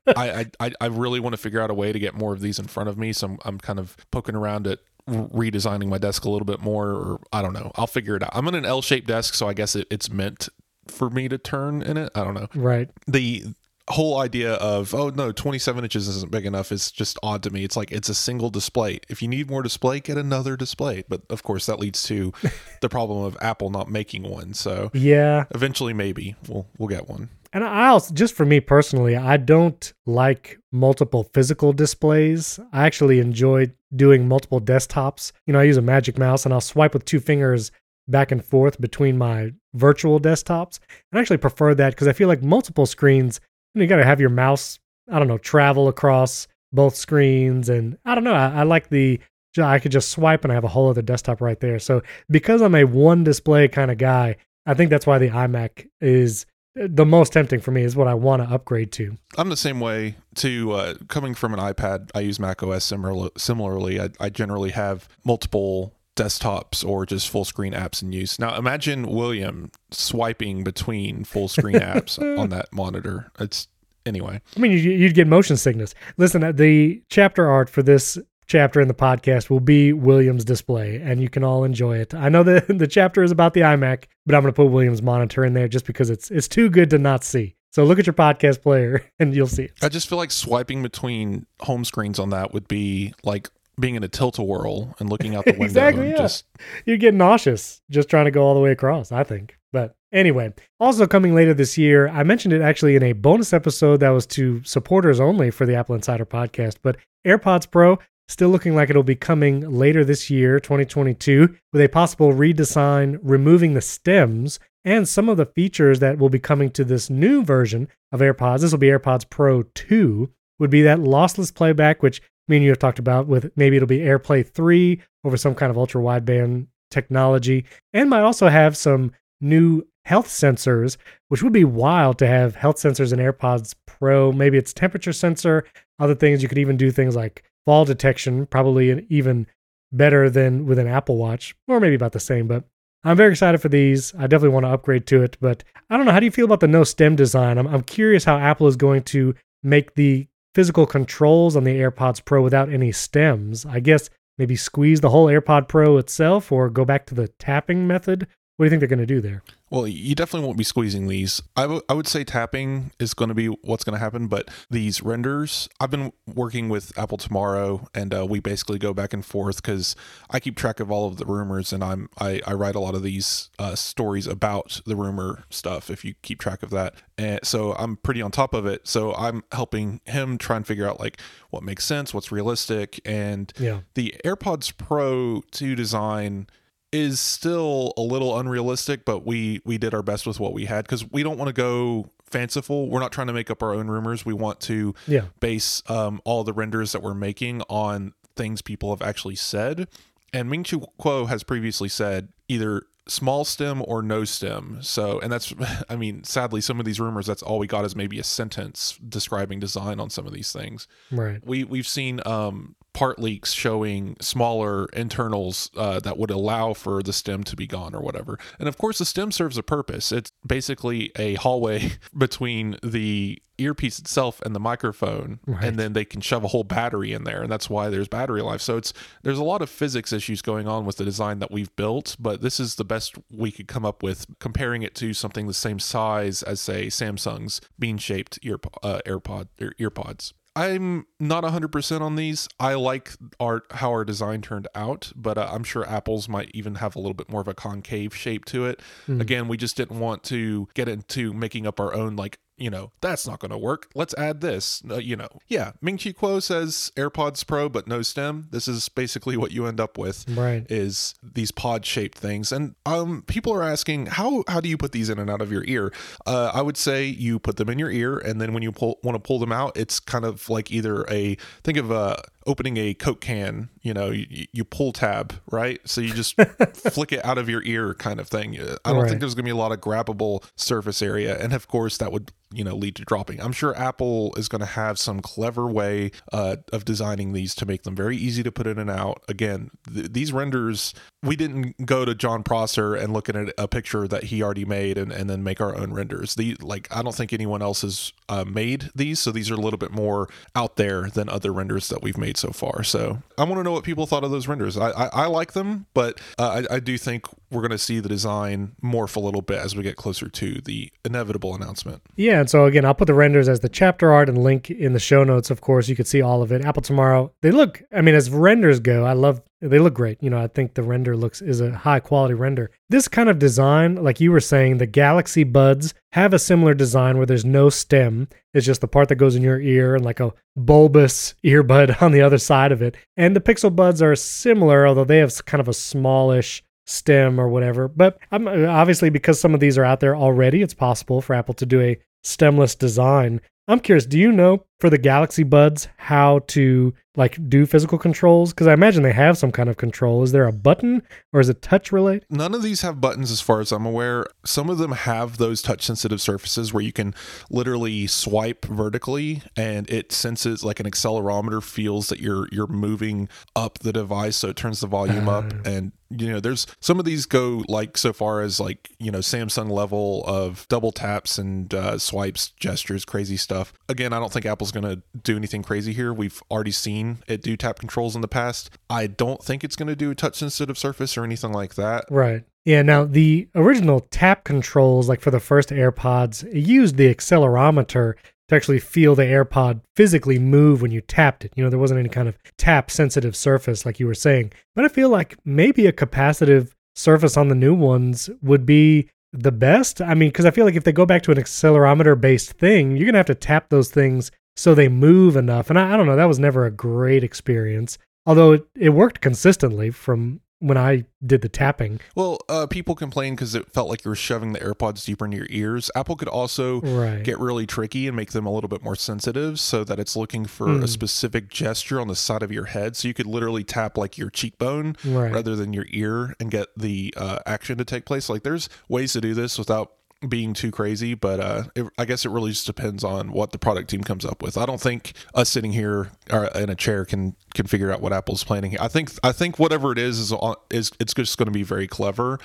I, 0.07 0.47
I 0.61 0.73
I 0.81 0.87
really 0.87 1.21
want 1.21 1.35
to 1.35 1.37
figure 1.37 1.61
out 1.61 1.71
a 1.71 1.75
way 1.75 1.93
to 1.93 1.99
get 1.99 2.15
more 2.15 2.33
of 2.33 2.41
these 2.41 2.59
in 2.59 2.67
front 2.67 2.89
of 2.89 2.97
me. 2.97 3.13
So 3.13 3.27
I'm, 3.29 3.39
I'm 3.45 3.59
kind 3.59 3.79
of 3.79 3.97
poking 4.11 4.35
around 4.35 4.67
at 4.67 4.79
redesigning 5.09 5.89
my 5.89 5.99
desk 5.99 6.25
a 6.25 6.31
little 6.31 6.47
bit 6.47 6.61
more, 6.61 6.91
or 6.91 7.21
I 7.33 7.43
don't 7.43 7.53
know. 7.53 7.73
I'll 7.75 7.87
figure 7.87 8.17
it 8.17 8.23
out. 8.23 8.31
I'm 8.33 8.47
in 8.49 8.55
an 8.55 8.65
L-shaped 8.65 9.07
desk, 9.09 9.35
so 9.35 9.49
I 9.49 9.53
guess 9.53 9.75
it, 9.75 9.87
it's 9.91 10.11
meant 10.11 10.49
for 10.87 11.11
me 11.11 11.29
to 11.29 11.39
turn 11.39 11.83
in 11.83 11.97
it. 11.97 12.11
I 12.15 12.25
don't 12.25 12.35
know. 12.35 12.49
Right. 12.55 12.91
The 13.07 13.45
whole 13.89 14.19
idea 14.19 14.55
of 14.55 14.95
oh 14.95 15.11
no 15.11 15.33
27 15.33 15.85
inches 15.85 16.09
isn't 16.09 16.31
big 16.31 16.47
enough. 16.47 16.73
Is 16.73 16.91
just 16.91 17.19
odd 17.23 17.43
to 17.43 17.51
me. 17.51 17.65
It's 17.65 17.77
like 17.77 17.91
it's 17.93 18.09
a 18.09 18.15
single 18.15 18.51
display. 18.51 19.01
If 19.09 19.23
you 19.23 19.29
need 19.29 19.51
more 19.51 19.63
display 19.63 20.01
get 20.01 20.17
another 20.19 20.57
display. 20.57 21.05
But 21.09 21.23
of 21.31 21.43
course 21.43 21.67
that 21.67 21.79
leads 21.79 22.03
to 22.05 22.33
the 22.81 22.89
problem 22.89 23.25
of 23.25 23.37
apple 23.41 23.71
not 23.71 23.91
making 23.91 24.23
one. 24.23 24.55
So 24.55 24.91
yeah. 24.95 25.45
eventually 25.55 25.93
maybe 25.93 26.37
we'll 26.49 26.67
we'll 26.79 26.89
get 26.89 27.09
one. 27.09 27.31
And 27.53 27.65
i 27.65 27.89
also 27.89 28.15
just 28.15 28.35
for 28.35 28.47
me 28.47 28.61
personally 28.61 29.15
i 29.17 29.37
don't 29.37 29.93
like 30.07 30.59
multiple 30.71 31.25
physical 31.35 31.73
displays. 31.73 32.61
I 32.73 32.87
actually 32.87 33.19
enjoy 33.19 33.73
doing 33.95 34.29
multiple 34.29 34.61
desktops. 34.61 35.33
You 35.47 35.53
know 35.53 35.61
i 35.61 35.65
use 35.65 35.77
a 35.77 35.83
magic 35.83 36.19
mouse 36.19 36.45
and 36.45 36.55
i'll 36.55 36.61
swipe 36.61 36.95
with 36.95 37.05
two 37.05 37.21
fingers 37.21 37.73
back 38.09 38.33
and 38.33 38.45
forth 38.45 38.81
between 38.81 39.17
my 39.17 39.53
virtual 39.75 40.21
desktops. 40.21 40.79
And 41.11 41.19
i 41.19 41.21
actually 41.21 41.39
prefer 41.39 41.75
that 41.75 41.91
because 41.91 42.09
i 42.09 42.13
feel 42.13 42.29
like 42.29 42.43
multiple 42.43 42.87
screens 42.87 43.41
you 43.75 43.87
got 43.87 43.97
to 43.97 44.05
have 44.05 44.21
your 44.21 44.31
mouse, 44.31 44.79
I 45.11 45.19
don't 45.19 45.29
know, 45.29 45.39
travel 45.39 45.89
across 45.89 46.49
both 46.73 46.97
screens. 46.97 47.69
And 47.69 47.99
I 48.05 48.15
don't 48.15 48.25
know, 48.25 48.35
I, 48.35 48.61
I 48.61 48.63
like 48.63 48.89
the, 48.89 49.21
I 49.61 49.79
could 49.79 49.93
just 49.93 50.11
swipe 50.11 50.45
and 50.45 50.53
I 50.53 50.55
have 50.55 50.65
a 50.65 50.69
whole 50.69 50.89
other 50.89 51.03
desktop 51.03 51.41
right 51.41 51.61
there. 51.61 51.79
So 51.79 52.03
because 52.31 52.63
I'm 52.63 52.75
a 52.75 52.85
one 52.85 53.25
display 53.25 53.69
kind 53.69 53.91
of 53.91 53.99
guy, 53.99 54.37
I 54.67 54.75
think 54.75 54.91
that's 54.91 55.07
why 55.07 55.19
the 55.19 55.29
iMac 55.29 55.89
is 56.01 56.47
the 56.75 57.05
most 57.05 57.33
tempting 57.33 57.61
for 57.61 57.71
me 57.71 57.83
is 57.83 57.97
what 57.97 58.09
I 58.09 58.15
want 58.15 58.43
to 58.43 58.49
upgrade 58.49 58.93
to. 58.93 59.19
I'm 59.37 59.51
the 59.51 59.57
same 59.57 59.81
way. 59.81 60.17
To 60.37 60.73
uh, 60.73 60.95
coming 61.09 61.35
from 61.35 61.53
an 61.53 61.61
iPad, 61.61 62.11
I 62.15 62.21
use 62.21 62.41
Mac 62.41 62.63
OS 62.63 62.85
similar, 62.85 63.29
similarly. 63.37 64.01
I, 64.01 64.09
I 64.19 64.31
generally 64.31 64.71
have 64.71 65.09
multiple 65.25 65.95
desktops 66.17 66.87
or 66.87 67.07
just 67.07 67.29
full 67.29 67.45
screen 67.45 67.73
apps 67.73 68.03
in 68.03 68.13
use. 68.13 68.39
Now 68.39 68.57
imagine 68.57 69.07
William 69.07 69.71
swiping 69.91 70.65
between 70.65 71.25
full 71.25 71.49
screen 71.49 71.77
apps 71.81 72.19
on 72.39 72.51
that 72.51 72.73
monitor. 72.73 73.31
It's 73.39 73.69
anyway. 74.07 74.41
I 74.57 74.61
mean, 74.61 74.73
you'd 74.73 75.15
get 75.15 75.27
motion 75.27 75.57
sickness. 75.57 75.95
Listen, 76.17 76.45
uh, 76.45 76.53
the 76.53 77.03
chapter 77.09 77.49
art 77.49 77.71
for 77.71 77.83
this 77.83 78.19
chapter 78.47 78.81
in 78.81 78.89
the 78.89 78.95
podcast 78.95 79.49
will 79.49 79.61
be 79.61 79.93
William's 79.93 80.45
display, 80.45 80.97
and 80.97 81.23
you 81.23 81.29
can 81.31 81.45
all 81.45 81.65
enjoy 81.65 81.99
it. 81.99 82.15
I 82.15 82.29
know 82.29 82.43
that 82.43 82.67
the 82.79 82.87
chapter 82.87 83.23
is 83.23 83.31
about 83.31 83.55
the 83.55 83.61
iMac, 83.61 84.05
but 84.27 84.35
I'm 84.35 84.43
going 84.43 84.53
to 84.53 84.57
put 84.57 84.71
William's 84.71 85.03
monitor 85.03 85.45
in 85.45 85.55
there 85.55 85.69
just 85.69 85.87
because 85.87 86.11
it's 86.11 86.31
it's 86.31 86.49
too 86.49 86.69
good 86.69 86.91
to 86.91 86.99
not 86.99 87.25
see. 87.25 87.57
So 87.71 87.85
look 87.85 87.99
at 87.99 88.07
your 88.07 88.13
podcast 88.13 88.61
player, 88.61 89.05
and 89.19 89.35
you'll 89.35 89.47
see 89.47 89.65
it. 89.65 89.73
I 89.83 89.89
just 89.89 90.09
feel 90.09 90.19
like 90.19 90.31
swiping 90.31 90.83
between 90.83 91.47
home 91.61 91.85
screens 91.85 92.19
on 92.19 92.31
that 92.31 92.53
would 92.53 92.69
be 92.69 93.15
like 93.25 93.49
being 93.81 93.95
in 93.95 94.03
a 94.05 94.09
tilt 94.09 94.39
a 94.39 94.43
whirl 94.43 94.95
and 94.99 95.09
looking 95.09 95.35
out 95.35 95.45
the 95.45 95.51
window. 95.59 95.65
exactly. 95.65 96.11
Yeah. 96.11 96.17
Just 96.17 96.45
you 96.87 96.97
get 96.97 97.15
nauseous 97.15 97.81
just 97.91 98.09
trying 98.09 98.27
to 98.27 98.31
go 98.31 98.43
all 98.43 98.55
the 98.55 98.61
way 98.61 98.73
across. 98.73 99.13
I 99.13 99.25
think. 99.25 99.57
But 99.73 99.97
anyway, 100.13 100.53
also 100.79 101.07
coming 101.07 101.35
later 101.35 101.55
this 101.55 101.79
year, 101.79 102.09
I 102.09 102.23
mentioned 102.25 102.53
it 102.53 102.61
actually 102.61 102.97
in 102.97 103.03
a 103.03 103.13
bonus 103.13 103.53
episode 103.53 104.01
that 104.01 104.11
was 104.11 104.27
to 104.27 104.63
supporters 104.65 105.19
only 105.19 105.51
for 105.51 105.65
the 105.65 105.75
Apple 105.75 105.95
Insider 105.95 106.27
podcast. 106.27 106.77
But 106.83 106.97
AirPods 107.27 107.71
Pro 107.71 107.99
still 108.29 108.51
looking 108.51 108.75
like 108.75 108.91
it'll 108.91 109.03
be 109.03 109.15
coming 109.17 109.61
later 109.71 110.05
this 110.05 110.31
year, 110.31 110.61
2022, 110.61 111.55
with 111.73 111.83
a 111.83 111.89
possible 111.89 112.33
redesign, 112.33 113.19
removing 113.23 113.75
the 113.75 113.81
stems 113.81 114.61
and 114.85 115.09
some 115.09 115.29
of 115.29 115.37
the 115.37 115.47
features 115.47 116.01
that 116.01 116.19
will 116.19 116.29
be 116.29 116.39
coming 116.39 116.71
to 116.71 116.85
this 116.85 117.09
new 117.09 117.43
version 117.45 117.89
of 118.11 118.21
AirPods. 118.21 118.61
This 118.61 118.73
will 118.73 118.79
be 118.79 118.89
AirPods 118.89 119.29
Pro 119.29 119.63
2 119.63 120.31
would 120.59 120.71
be 120.71 120.83
that 120.83 120.99
lossless 120.99 121.55
playback, 121.55 122.03
which 122.03 122.21
me 122.49 122.57
and 122.57 122.65
you 122.65 122.71
have 122.71 122.79
talked 122.79 122.99
about 122.99 123.27
with 123.27 123.51
maybe 123.57 123.77
it'll 123.77 123.87
be 123.87 123.99
AirPlay 123.99 124.47
3 124.47 125.01
over 125.25 125.37
some 125.37 125.55
kind 125.55 125.71
of 125.71 125.79
ultra 125.79 126.01
wideband 126.01 126.67
technology, 126.91 127.65
and 127.93 128.11
might 128.11 128.23
also 128.23 128.49
have 128.49 128.77
some 128.77 129.13
new 129.41 129.83
health 130.05 130.29
sensors, 130.29 130.97
which 131.29 131.43
would 131.43 131.53
be 131.53 131.65
wild 131.65 132.19
to 132.19 132.27
have 132.27 132.57
health 132.57 132.77
sensors 132.77 133.13
in 133.13 133.19
AirPods 133.19 133.75
Pro. 133.87 134.33
Maybe 134.33 134.59
it's 134.59 134.73
temperature 134.73 135.13
sensor, 135.13 135.65
other 135.99 136.15
things. 136.15 136.43
You 136.43 136.49
could 136.49 136.59
even 136.59 136.77
do 136.77 136.91
things 136.91 137.17
like 137.17 137.45
fall 137.65 137.85
detection, 137.85 138.47
probably 138.47 139.07
even 139.09 139.47
better 139.93 140.31
than 140.31 140.67
with 140.67 140.79
an 140.79 140.89
Apple 140.89 141.17
Watch, 141.17 141.55
or 141.69 141.81
maybe 141.81 141.95
about 141.95 142.13
the 142.13 142.21
same. 142.21 142.49
But 142.49 142.65
I'm 143.05 143.17
very 143.17 143.33
excited 143.33 143.61
for 143.61 143.69
these. 143.69 144.15
I 144.15 144.27
definitely 144.27 144.55
want 144.55 144.67
to 144.67 144.71
upgrade 144.71 145.07
to 145.09 145.23
it, 145.23 145.37
but 145.41 145.65
I 145.91 145.97
don't 145.97 146.07
know. 146.07 146.13
How 146.13 146.21
do 146.21 146.27
you 146.27 146.33
feel 146.33 146.45
about 146.45 146.61
the 146.61 146.69
no 146.69 146.85
stem 146.85 147.17
design? 147.17 147.59
I'm, 147.59 147.67
I'm 147.67 147.83
curious 147.83 148.25
how 148.25 148.39
Apple 148.39 148.67
is 148.67 148.77
going 148.77 149.03
to 149.05 149.35
make 149.63 149.95
the 149.95 150.27
physical 150.55 150.87
controls 150.87 151.57
on 151.57 151.65
the 151.65 151.79
AirPods 151.79 152.25
Pro 152.25 152.43
without 152.43 152.71
any 152.71 152.93
stems. 152.93 153.65
I 153.67 153.81
guess 153.81 154.11
maybe 154.39 154.57
squeeze 154.57 155.01
the 155.01 155.11
whole 155.11 155.27
AirPod 155.27 155.69
Pro 155.69 155.99
itself 155.99 156.53
or 156.53 156.71
go 156.71 156.85
back 156.85 157.07
to 157.07 157.15
the 157.15 157.29
tapping 157.29 157.87
method. 157.87 158.27
What 158.57 158.65
do 158.65 158.67
you 158.67 158.71
think 158.71 158.81
they're 158.81 158.89
going 158.89 158.99
to 158.99 159.07
do 159.07 159.21
there? 159.21 159.43
Well, 159.71 159.89
you 159.89 160.15
definitely 160.15 160.47
won't 160.47 160.59
be 160.59 160.65
squeezing 160.65 161.09
these. 161.09 161.41
I, 161.57 161.63
w- 161.63 161.81
I 161.89 161.95
would 161.95 162.07
say 162.07 162.23
tapping 162.25 162.93
is 162.99 163.15
going 163.15 163.31
to 163.31 163.35
be 163.35 163.47
what's 163.47 163.85
going 163.85 163.95
to 163.95 163.99
happen, 163.99 164.27
but 164.27 164.51
these 164.71 165.03
renders, 165.03 165.71
I've 165.81 165.91
been 165.91 166.13
working 166.27 166.69
with 166.69 166.97
Apple 166.99 167.17
Tomorrow, 167.17 167.89
and 167.95 168.13
uh, 168.13 168.27
we 168.27 168.41
basically 168.41 168.79
go 168.79 168.93
back 168.93 169.15
and 169.15 169.25
forth 169.25 169.63
because 169.63 169.97
I 170.29 170.39
keep 170.41 170.57
track 170.57 170.79
of 170.79 170.91
all 170.91 171.09
of 171.09 171.17
the 171.17 171.25
rumors, 171.25 171.73
and 171.73 171.83
I'm 171.83 172.11
I, 172.19 172.43
I 172.47 172.53
write 172.53 172.75
a 172.75 172.81
lot 172.81 172.95
of 172.95 173.03
these 173.03 173.49
uh, 173.59 173.75
stories 173.75 174.27
about 174.27 174.83
the 174.85 174.97
rumor 174.97 175.45
stuff. 175.49 175.89
If 175.89 176.05
you 176.05 176.15
keep 176.21 176.39
track 176.39 176.63
of 176.63 176.69
that, 176.71 176.95
and 177.17 177.41
so 177.43 177.73
I'm 177.73 177.97
pretty 177.97 178.21
on 178.21 178.31
top 178.31 178.53
of 178.53 178.67
it. 178.67 178.87
So 178.87 179.15
I'm 179.15 179.43
helping 179.53 180.03
him 180.05 180.37
try 180.37 180.57
and 180.57 180.67
figure 180.67 180.87
out 180.87 181.01
like 181.01 181.19
what 181.49 181.63
makes 181.63 181.87
sense, 181.87 182.13
what's 182.13 182.31
realistic, 182.31 183.01
and 183.07 183.51
yeah. 183.59 183.81
the 183.95 184.15
AirPods 184.23 184.77
Pro 184.77 185.43
2 185.51 185.75
design 185.75 186.47
is 186.93 187.21
still 187.21 187.95
a 187.97 188.03
little 188.03 188.39
unrealistic, 188.39 189.05
but 189.05 189.25
we 189.27 189.61
we 189.65 189.79
did 189.79 189.95
our 189.95 190.03
best 190.03 190.27
with 190.27 190.39
what 190.39 190.53
we 190.53 190.67
had 190.67 190.85
because 190.85 191.11
we 191.11 191.23
don't 191.23 191.39
want 191.39 191.49
to 191.49 191.55
go 191.55 192.07
fanciful. 192.27 192.89
We're 192.89 193.01
not 193.01 193.13
trying 193.13 193.27
to 193.29 193.33
make 193.33 193.51
up 193.51 193.63
our 193.63 193.75
own 193.75 193.89
rumors. 193.89 194.25
We 194.25 194.35
want 194.35 194.61
to 194.61 194.95
yeah. 195.07 195.27
base 195.41 195.83
um, 195.89 196.21
all 196.25 196.45
the 196.45 196.53
renders 196.53 196.93
that 196.93 197.03
we're 197.03 197.15
making 197.15 197.63
on 197.69 198.15
things 198.37 198.63
people 198.63 198.91
have 198.91 199.03
actually 199.07 199.37
said. 199.37 199.89
And 200.33 200.49
Ming 200.49 200.65
Chi 200.65 200.79
Kuo 200.99 201.29
has 201.29 201.43
previously 201.43 201.89
said 201.89 202.29
either 202.49 202.85
small 203.07 203.45
stem 203.45 203.83
or 203.87 204.03
no 204.03 204.25
stem. 204.25 204.79
So, 204.81 205.21
and 205.21 205.31
that's, 205.31 205.53
I 205.89 205.97
mean, 205.97 206.25
sadly, 206.25 206.61
some 206.61 206.79
of 206.79 206.87
these 206.87 207.01
rumors, 207.01 207.27
that's 207.27 207.43
all 207.43 207.59
we 207.59 207.67
got 207.67 207.85
is 207.85 207.95
maybe 207.95 208.19
a 208.19 208.25
sentence 208.25 208.99
describing 209.07 209.61
design 209.61 210.01
on 210.01 210.11
some 210.11 210.27
of 210.27 210.33
these 210.33 210.53
things. 210.53 210.89
Right. 211.11 211.45
We 211.45 211.65
we've 211.65 211.87
seen 211.87 212.21
um, 212.25 212.77
part 212.95 213.19
leaks 213.19 213.53
showing 213.53 214.17
smaller 214.21 214.87
internals 214.93 215.71
uh, 215.77 215.99
that 216.01 216.19
would 216.19 216.31
allow 216.31 216.75
for 216.75 217.03
the 217.03 217.13
stem 217.13 217.43
to 217.45 217.57
be 217.57 217.67
gone 217.67 217.95
or 217.95 218.03
whatever. 218.03 218.39
And 218.59 218.69
of 218.69 218.77
course, 218.77 218.99
the 218.99 219.05
stem 219.07 219.33
serves 219.33 219.57
a 219.57 219.63
purpose. 219.63 220.13
It's 220.13 220.31
basically 220.47 221.11
a 221.17 221.35
hallway 221.35 221.93
between 222.17 222.77
the 222.83 223.41
earpiece 223.59 223.99
itself 223.99 224.41
and 224.43 224.55
the 224.57 224.61
microphone 224.61 225.39
Right. 225.47 225.65
and 225.65 225.79
then 225.79 225.93
they 225.93 226.05
can 226.05 226.21
shove 226.21 226.43
a 226.43 226.49
whole 226.49 226.65
battery 226.65 227.13
in 227.13 227.23
there 227.25 227.43
and 227.43 227.53
that's 227.53 227.71
why 227.71 227.91
there's 227.91 228.09
battery 228.09 228.41
life 228.43 228.61
so 228.63 228.77
it's 228.77 228.93
there's 229.23 229.39
a 229.39 229.45
lot 229.45 229.63
of 229.63 229.71
physics 229.71 230.13
issues 230.13 230.43
going 230.43 230.67
on 230.67 230.85
with 230.85 230.97
the 230.97 231.05
design 231.05 231.39
that 231.41 231.53
we've 231.53 231.75
built 231.77 232.17
but 232.19 232.41
this 232.41 232.59
is 232.59 232.75
the 232.75 232.85
best 232.85 233.15
we 233.31 233.53
could 233.53 233.69
come 233.69 233.85
up 233.85 234.03
with 234.03 234.27
comparing 234.41 234.83
it 234.83 234.95
to 234.97 235.13
something 235.13 235.47
the 235.47 235.55
same 235.55 235.79
size 235.79 236.43
as 236.43 236.61
say 236.61 236.87
samsung's 236.87 237.61
bean 237.79 237.99
shaped 237.99 238.39
ear 238.43 238.59
uh, 238.83 239.01
airpod 239.07 239.47
or 239.61 239.73
earpods 239.79 240.33
I'm 240.55 241.07
not 241.19 241.45
100% 241.45 242.01
on 242.03 242.17
these. 242.17 242.47
I 242.61 242.75
like 242.75 243.13
our 243.41 243.63
how 243.71 243.91
our 243.91 244.05
design 244.05 244.43
turned 244.43 244.69
out, 244.75 245.11
but 245.17 245.39
uh, 245.39 245.49
I'm 245.51 245.65
sure 245.65 245.89
Apple's 245.89 246.29
might 246.29 246.51
even 246.53 246.75
have 246.77 246.95
a 246.95 246.99
little 246.99 247.15
bit 247.15 247.31
more 247.31 247.41
of 247.41 247.49
a 247.49 247.55
concave 247.55 248.15
shape 248.15 248.45
to 248.47 248.67
it. 248.67 248.81
Again, 249.21 249.49
we 249.49 249.57
just 249.57 249.77
didn't 249.77 249.99
want 249.99 250.23
to 250.25 250.69
get 250.75 250.89
into 250.89 251.33
making 251.33 251.67
up 251.67 251.81
our 251.81 251.95
own 251.95 252.17
like 252.17 252.39
you 252.63 252.71
know, 252.71 252.93
that's 253.01 253.27
not 253.27 253.41
going 253.41 253.51
to 253.51 253.59
work. 253.59 253.89
Let's 253.95 254.15
add 254.15 254.41
this. 254.41 254.83
Uh, 254.89 254.97
you 254.97 255.17
know, 255.17 255.29
yeah, 255.49 255.73
Ming 255.81 255.99
Chi 255.99 256.11
Kuo 256.11 256.43
says 256.43 256.93
AirPods 256.97 257.47
Pro, 257.47 257.69
but 257.69 257.87
no 257.87 258.03
stem. 258.03 258.49
This 258.51 258.69
is 258.69 258.89
basically 258.89 259.37
what 259.37 259.51
you 259.51 259.67
end 259.67 259.81
up 259.81 259.99
with. 259.99 260.25
Right. 260.29 260.65
Is 260.71 261.15
these 261.23 261.51
pod 261.51 261.85
shaped 261.85 262.17
things, 262.19 262.53
and 262.53 262.75
um, 262.87 263.23
people 263.27 263.53
are 263.53 263.63
asking 263.63 264.07
how 264.07 264.45
how 264.49 264.61
do 264.61 264.69
you 264.69 264.77
put 264.77 264.93
these 264.93 265.11
in 265.11 265.19
and 265.19 265.29
out 265.29 265.43
of 265.43 265.51
your 265.51 265.65
ear? 265.67 265.93
Uh, 266.27 266.51
I 266.55 266.63
would 266.63 266.77
say 266.77 267.05
you 267.05 267.39
put 267.39 267.57
them 267.57 267.69
in 267.69 267.79
your 267.79 267.91
ear, 267.91 268.19
and 268.19 268.41
then 268.41 268.53
when 268.53 268.63
you 268.63 268.73
pull 268.73 268.99
want 269.03 269.17
to 269.17 269.21
pull 269.21 269.39
them 269.39 269.53
out, 269.53 269.77
it's 269.77 269.99
kind 269.99 270.25
of 270.25 270.49
like 270.49 270.71
either 270.71 271.05
a 271.11 271.37
think 271.65 271.79
of 271.79 271.91
uh 271.91 272.17
opening 272.47 272.77
a 272.77 272.95
coke 272.95 273.21
can 273.21 273.69
you 273.83 273.93
know 273.95 274.11
you, 274.11 274.47
you 274.53 274.65
pull 274.65 274.93
tab 274.93 275.35
right? 275.51 275.81
So 275.85 276.01
you 276.01 276.13
just 276.15 276.35
flick 276.75 277.13
it 277.13 277.25
out 277.25 277.39
of 277.39 277.49
your 277.49 277.63
ear 277.65 277.95
kind 277.95 278.21
of 278.21 278.29
thing. 278.29 278.59
Uh, 278.59 278.77
i 278.85 278.91
don't 278.91 279.01
Right. 279.03 279.09
think 279.09 279.21
there's 279.21 279.35
going 279.35 279.45
to 279.45 279.49
be 279.49 279.51
a 279.51 279.57
lot 279.57 279.73
of 279.73 279.81
grabbable 279.81 280.45
surface 280.57 281.03
area. 281.03 281.37
And 281.39 281.53
of 281.53 281.69
course 281.69 281.97
that 281.99 282.13
would 282.13 282.33
you 282.55 282.65
know 282.65 282.75
lead 282.77 282.97
to 282.97 283.05
dropping. 283.05 283.41
I'm 283.41 283.53
sure 283.53 283.77
apple 283.77 284.35
is 284.37 284.49
going 284.49 284.61
to 284.61 284.67
have 284.67 284.99
some 284.99 285.21
clever 285.21 285.67
way 285.67 286.11
uh, 286.33 286.57
of 286.73 286.85
designing 286.85 287.33
these 287.33 287.55
to 287.57 287.67
make 287.67 287.83
them 287.85 287.97
very 287.97 288.17
easy 288.17 288.43
to 288.43 288.53
put 288.53 288.67
in 288.67 288.79
and 288.79 288.91
out. 288.91 289.23
Again 289.29 289.71
th- 289.93 290.13
these 290.13 290.33
renders 290.33 290.93
we 291.25 291.37
didn't 291.37 291.87
go 291.87 292.05
to 292.05 292.15
Jon 292.15 292.43
Prosser 292.43 292.95
and 292.95 293.13
look 293.13 293.29
at 293.29 293.37
a 293.57 293.69
picture 293.69 294.07
that 294.09 294.25
he 294.25 294.43
already 294.43 294.65
made 294.65 294.99
and, 294.99 295.13
and 295.13 295.31
then 295.31 295.43
make 295.43 295.61
our 295.61 295.77
own 295.77 295.93
renders. 295.93 296.35
The 296.35 296.57
like 296.61 296.89
i 296.95 297.03
don't 297.03 297.15
think 297.15 297.33
anyone 297.33 297.63
else 297.63 297.83
has 297.83 298.13
uh, 298.29 298.45
made 298.45 298.91
these. 298.95 299.19
So 299.21 299.31
these 299.33 299.51
are 299.51 299.55
a 299.55 299.61
little 299.61 299.79
bit 299.79 299.91
more 299.93 300.29
out 300.55 300.77
there 300.77 301.09
than 301.11 301.29
other 301.29 301.53
renders 301.53 301.89
that 301.89 302.03
we've 302.03 302.19
made 302.19 302.32
so 302.37 302.51
far 302.51 302.83
so 302.83 303.23
i 303.39 303.45
want 303.45 303.59
to 303.59 303.63
know 303.63 303.73
what 303.73 303.85
people 303.85 304.07
thought 304.07 304.25
of 304.25 304.31
those 304.31 304.49
renders 304.49 304.77
i 304.77 304.91
i, 304.91 305.07
I 305.13 305.27
like 305.27 305.53
them 305.53 305.87
but 305.95 306.21
uh, 306.39 306.63
I, 306.71 306.77
I 306.77 306.81
do 306.81 306.97
think 306.99 307.27
we're 307.51 307.61
going 307.61 307.71
to 307.71 307.79
see 307.79 308.01
the 308.01 308.09
design 308.09 308.73
morph 308.83 309.17
a 309.17 309.21
little 309.21 309.43
bit 309.43 309.59
as 309.59 309.77
we 309.77 309.83
get 309.83 309.97
closer 309.97 310.29
to 310.29 310.61
the 310.61 310.91
inevitable 311.05 311.55
announcement 311.55 312.03
Yeah, 312.17 312.41
and 312.41 312.51
so 312.51 312.65
again, 312.65 312.85
I'll 312.85 312.95
put 312.95 313.07
the 313.07 313.15
renders 313.15 313.49
as 313.49 313.61
the 313.61 313.69
chapter 313.69 314.13
art 314.13 314.29
and 314.29 314.39
link 314.39 314.71
in 314.71 314.93
the 314.93 314.99
show 314.99 315.25
notes. 315.25 315.51
Of 315.51 315.61
course, 315.61 315.89
you 315.89 315.97
can 315.97 316.05
see 316.05 316.23
all 316.23 316.43
of 316.43 316.53
it. 316.53 316.65
Apple 316.65 316.83
tomorrow. 316.83 317.33
They 317.43 317.51
look. 317.51 317.83
I 317.93 318.01
mean, 318.01 318.15
as 318.15 318.31
renders 318.31 318.81
go, 318.81 319.05
I 319.05 319.13
love. 319.13 319.43
They 319.63 319.79
look 319.79 319.95
great. 319.95 320.21
You 320.21 320.29
know, 320.29 320.43
I 320.43 320.49
think 320.49 320.75
the 320.75 320.83
render 320.83 321.17
looks 321.17 321.41
is 321.41 321.61
a 321.61 321.71
high 321.73 322.01
quality 322.01 322.35
render. 322.35 322.73
This 322.91 323.07
kind 323.07 323.29
of 323.29 323.39
design, 323.39 323.95
like 323.95 324.21
you 324.21 324.33
were 324.33 324.41
saying, 324.41 324.79
the 324.79 324.87
Galaxy 324.87 325.45
Buds 325.45 325.95
have 326.13 326.35
a 326.35 326.39
similar 326.39 326.75
design 326.75 327.17
where 327.17 327.27
there's 327.27 327.45
no 327.45 327.71
stem. 327.71 328.29
It's 328.53 328.67
just 328.67 328.81
the 328.81 328.89
part 328.89 329.09
that 329.09 329.17
goes 329.17 329.37
in 329.37 329.43
your 329.43 329.61
ear 329.61 329.95
and 329.95 330.05
like 330.05 330.19
a 330.19 330.35
bulbous 330.57 331.35
earbud 331.45 332.03
on 332.03 332.11
the 332.11 332.23
other 332.23 332.39
side 332.39 332.73
of 332.73 332.83
it. 332.83 332.97
And 333.17 333.37
the 333.37 333.41
Pixel 333.41 333.75
Buds 333.75 334.03
are 334.03 334.17
similar, 334.17 334.87
although 334.87 335.05
they 335.05 335.19
have 335.19 335.45
kind 335.47 335.61
of 335.61 335.69
a 335.69 335.73
smallish 335.73 336.65
stem 336.87 337.41
or 337.41 337.49
whatever. 337.49 337.87
But 337.87 338.19
I'm 338.33 338.49
obviously 338.49 339.11
because 339.11 339.39
some 339.39 339.55
of 339.55 339.61
these 339.61 339.79
are 339.79 339.85
out 339.85 340.01
there 340.01 340.17
already, 340.17 340.61
it's 340.63 340.75
possible 340.75 341.21
for 341.21 341.35
Apple 341.35 341.55
to 341.55 341.67
do 341.67 341.81
a 341.81 341.99
stemless 342.25 342.75
design. 342.75 343.41
I'm 343.69 343.81
curious, 343.81 344.07
do 344.07 344.19
you 344.19 344.33
know 344.33 344.65
for 344.81 344.91
the 344.91 344.99
Galaxy 344.99 345.45
Buds 345.45 345.87
how 345.97 346.41
to 346.49 346.93
like 347.15 347.39
do 347.49 347.65
physical 347.67 347.99
controls? 347.99 348.53
Because 348.53 348.67
I 348.67 348.73
imagine 348.73 349.05
they 349.05 349.13
have 349.13 349.39
some 349.39 349.53
kind 349.53 349.69
of 349.69 349.77
control. 349.77 350.25
Is 350.25 350.33
there 350.33 350.47
a 350.47 350.53
button 350.53 351.03
or 351.33 351.39
is 351.39 351.49
it 351.49 351.63
touch 351.63 351.93
related? 351.93 352.27
None 352.29 352.55
of 352.55 352.63
these 352.63 352.81
have 352.81 353.01
buttons 353.01 353.31
as 353.31 353.41
far 353.41 353.61
as 353.61 353.71
I'm 353.71 353.87
aware. 353.87 354.27
Some 354.45 354.69
of 354.69 354.79
them 354.79 354.93
have 354.93 355.37
those 355.37 355.63
touch 355.63 355.83
sensitive 355.83 356.21
surfaces 356.21 356.73
where 356.73 356.83
you 356.83 356.93
can 356.93 357.15
literally 357.51 358.09
swipe 358.09 358.65
vertically 358.65 359.43
and 359.57 359.89
it 359.89 360.11
senses 360.11 360.65
like 360.65 360.81
an 360.81 360.87
accelerometer 360.87 361.63
feels 361.63 362.09
that 362.09 362.19
you're 362.19 362.49
you're 362.51 362.67
moving 362.67 363.29
up 363.55 363.79
the 363.79 363.93
device 363.93 364.39
so 364.39 364.49
it 364.49 364.57
turns 364.57 364.81
the 364.81 364.89
volume 364.89 365.29
up 365.29 365.45
and 365.65 365.93
you 366.11 366.29
know 366.29 366.41
there's 366.41 366.67
some 366.81 366.99
of 366.99 367.05
these 367.05 367.27
go 367.27 367.65
like 367.69 367.97
so 367.97 368.13
far 368.13 368.43
as 368.43 368.61
like 368.61 368.91
you 368.99 369.11
know 369.11 369.21
Samsung 369.21 369.71
level 369.71 370.25
of 370.27 370.67
double 370.69 370.93
taps 370.93 371.39
and 371.39 371.73
uh, 371.73 371.99
swipes 371.99 372.51
gestures 372.51 373.05
crazy 373.05 373.37
stuff. 373.37 373.52
Again, 373.89 374.13
I 374.13 374.19
don't 374.19 374.33
think 374.33 374.47
Apple's 374.47 374.73
going 374.73 374.85
to 374.85 375.03
do 375.23 375.37
anything 375.37 375.63
crazy 375.63 375.93
here. 375.93 376.13
We've 376.13 376.43
already 376.51 376.71
seen 376.71 377.19
it 377.27 377.43
do 377.43 377.57
tap 377.57 377.79
controls 377.79 378.15
in 378.15 378.23
the 378.23 378.29
past. 378.29 378.71
I 378.89 379.07
don't 379.07 379.43
think 379.43 379.65
it's 379.65 379.77
going 379.77 379.89
to 379.89 379.97
do 379.97 380.11
a 380.11 380.15
touch 380.15 380.37
sensitive 380.37 380.79
surface 380.79 381.17
or 381.17 381.25
anything 381.25 381.53
like 381.53 381.75
that. 381.75 382.05
Right. 382.11 382.45
Yeah. 382.65 382.83
Now 382.83 383.05
the 383.05 383.49
original 383.55 384.01
tap 384.11 384.45
controls, 384.45 385.09
like 385.09 385.21
for 385.21 385.31
the 385.31 385.41
first 385.41 385.71
AirPods, 385.71 386.49
used 386.53 386.97
the 386.97 387.13
accelerometer 387.13 388.15
to 388.49 388.57
actually 388.57 388.81
feel 388.81 389.15
the 389.15 389.23
AirPod 389.23 389.81
physically 389.97 390.39
move 390.39 390.83
when 390.83 390.91
you 390.91 391.01
tapped 391.01 391.45
it. 391.45 391.53
You 391.57 391.65
know, 391.65 391.71
there 391.71 391.79
wasn't 391.79 392.01
any 392.01 392.09
kind 392.09 392.29
of 392.29 392.37
tap 392.59 392.91
sensitive 392.91 393.35
surface 393.35 393.87
like 393.87 393.99
you 393.99 394.07
were 394.07 394.15
saying. 394.15 394.53
But 394.77 394.85
I 394.85 394.89
feel 394.89 395.09
like 395.09 395.37
maybe 395.45 395.87
a 395.87 395.93
capacitive 395.93 396.73
surface 396.95 397.37
on 397.37 397.49
the 397.49 397.55
new 397.55 397.75
ones 397.75 398.29
would 398.43 398.67
be 398.67 399.09
the 399.33 399.53
best. 399.53 400.01
I 400.01 400.15
mean, 400.15 400.29
because 400.29 400.45
I 400.45 400.51
feel 400.51 400.65
like 400.65 400.75
if 400.75 400.85
they 400.85 400.93
go 400.93 401.07
back 401.07 401.23
to 401.23 401.33
an 401.33 401.39
accelerometer 401.39 402.21
based 402.21 402.53
thing, 402.53 402.97
you're 402.97 403.07
going 403.07 403.15
to 403.15 403.19
have 403.19 403.27
to 403.27 403.35
tap 403.35 403.69
those 403.69 403.91
things 403.91 404.31
so 404.57 404.75
they 404.75 404.89
move 404.89 405.37
enough. 405.37 405.71
And 405.71 405.79
I, 405.79 405.95
I 405.95 405.97
don't 405.97 406.07
know, 406.07 406.17
that 406.17 406.27
was 406.27 406.39
never 406.39 406.67
a 406.67 406.71
great 406.71 407.25
experience. 407.25 407.99
Although 408.27 408.53
it, 408.53 408.67
it 408.77 408.91
worked 408.91 409.21
consistently 409.21 409.91
from 409.91 410.41
when 410.63 410.79
I 410.79 411.05
did 411.27 411.43
the 411.43 411.49
tapping. 411.49 411.99
Well, 412.15 412.39
uh, 412.49 412.67
people 412.69 412.95
complained 412.95 413.37
because 413.37 413.55
it 413.57 413.71
felt 413.73 413.89
like 413.89 414.05
you 414.05 414.09
were 414.11 414.15
shoving 414.17 414.53
the 414.53 414.61
AirPods 414.61 415.05
deeper 415.05 415.25
into 415.25 415.37
your 415.37 415.47
ears. 415.51 415.91
Apple 415.97 416.15
could 416.17 416.29
also 416.29 416.81
Right. 416.83 417.23
get 417.25 417.39
really 417.41 417.67
tricky 417.67 418.07
and 418.07 418.17
make 418.17 418.31
them 418.31 418.47
a 418.47 418.53
little 418.53 418.69
bit 418.69 418.83
more 418.83 418.95
sensitive 418.97 419.59
so 419.59 419.83
that 419.85 419.99
it's 419.99 420.15
looking 420.17 420.45
for 420.47 420.69
Mm. 420.69 420.85
a 420.85 420.89
specific 420.89 421.49
gesture 421.51 422.01
on 422.01 422.07
the 422.09 422.15
side 422.17 422.43
of 422.45 422.53
your 422.53 422.67
head. 422.67 422.97
So 422.97 423.09
you 423.09 423.15
could 423.15 423.27
literally 423.27 423.65
tap 423.65 423.99
like 423.99 424.17
your 424.17 424.31
cheekbone 424.31 424.97
Right. 425.05 425.33
rather 425.33 425.57
than 425.57 425.73
your 425.73 425.87
ear 425.91 426.35
and 426.39 426.51
get 426.51 426.69
the 426.77 427.13
uh, 427.17 427.41
action 427.45 427.77
to 427.79 427.85
take 427.85 428.05
place. 428.05 428.29
Like 428.29 428.45
there's 428.45 428.69
ways 428.89 429.13
to 429.15 429.21
do 429.21 429.35
this 429.35 429.59
without 429.59 429.91
being 430.29 430.55
too 430.55 430.71
crazy, 430.71 431.15
but 431.15 431.41
uh, 431.41 431.63
it, 431.75 431.87
I 431.99 432.05
guess 432.05 432.25
it 432.25 432.31
really 432.31 432.51
just 432.51 432.67
depends 432.67 433.03
on 433.05 433.33
what 433.33 433.53
the 433.53 433.59
product 433.59 433.91
team 433.91 434.03
comes 434.03 434.25
up 434.25 434.43
with. 434.43 434.57
I 434.57 434.67
don't 434.67 434.81
think 434.81 435.13
us 435.35 435.49
sitting 435.51 435.73
here 435.73 436.11
in 436.55 436.71
a 436.71 436.75
chair 436.75 437.05
can 437.05 437.37
can 437.55 437.67
figure 437.67 437.91
out 437.93 438.01
what 438.01 438.13
Apple's 438.13 438.45
planning. 438.45 438.79
I 438.79 438.89
think 438.89 439.11
I 439.23 439.33
think 439.33 439.59
whatever 439.59 439.93
it 439.93 439.99
is 439.99 440.19
is 440.19 440.33
on- 440.33 440.57
is 440.71 440.91
it's 441.01 441.15
just 441.15 441.37
going 441.39 441.47
to 441.47 441.53
be 441.53 441.63
very 441.63 441.87
clever. 441.87 442.39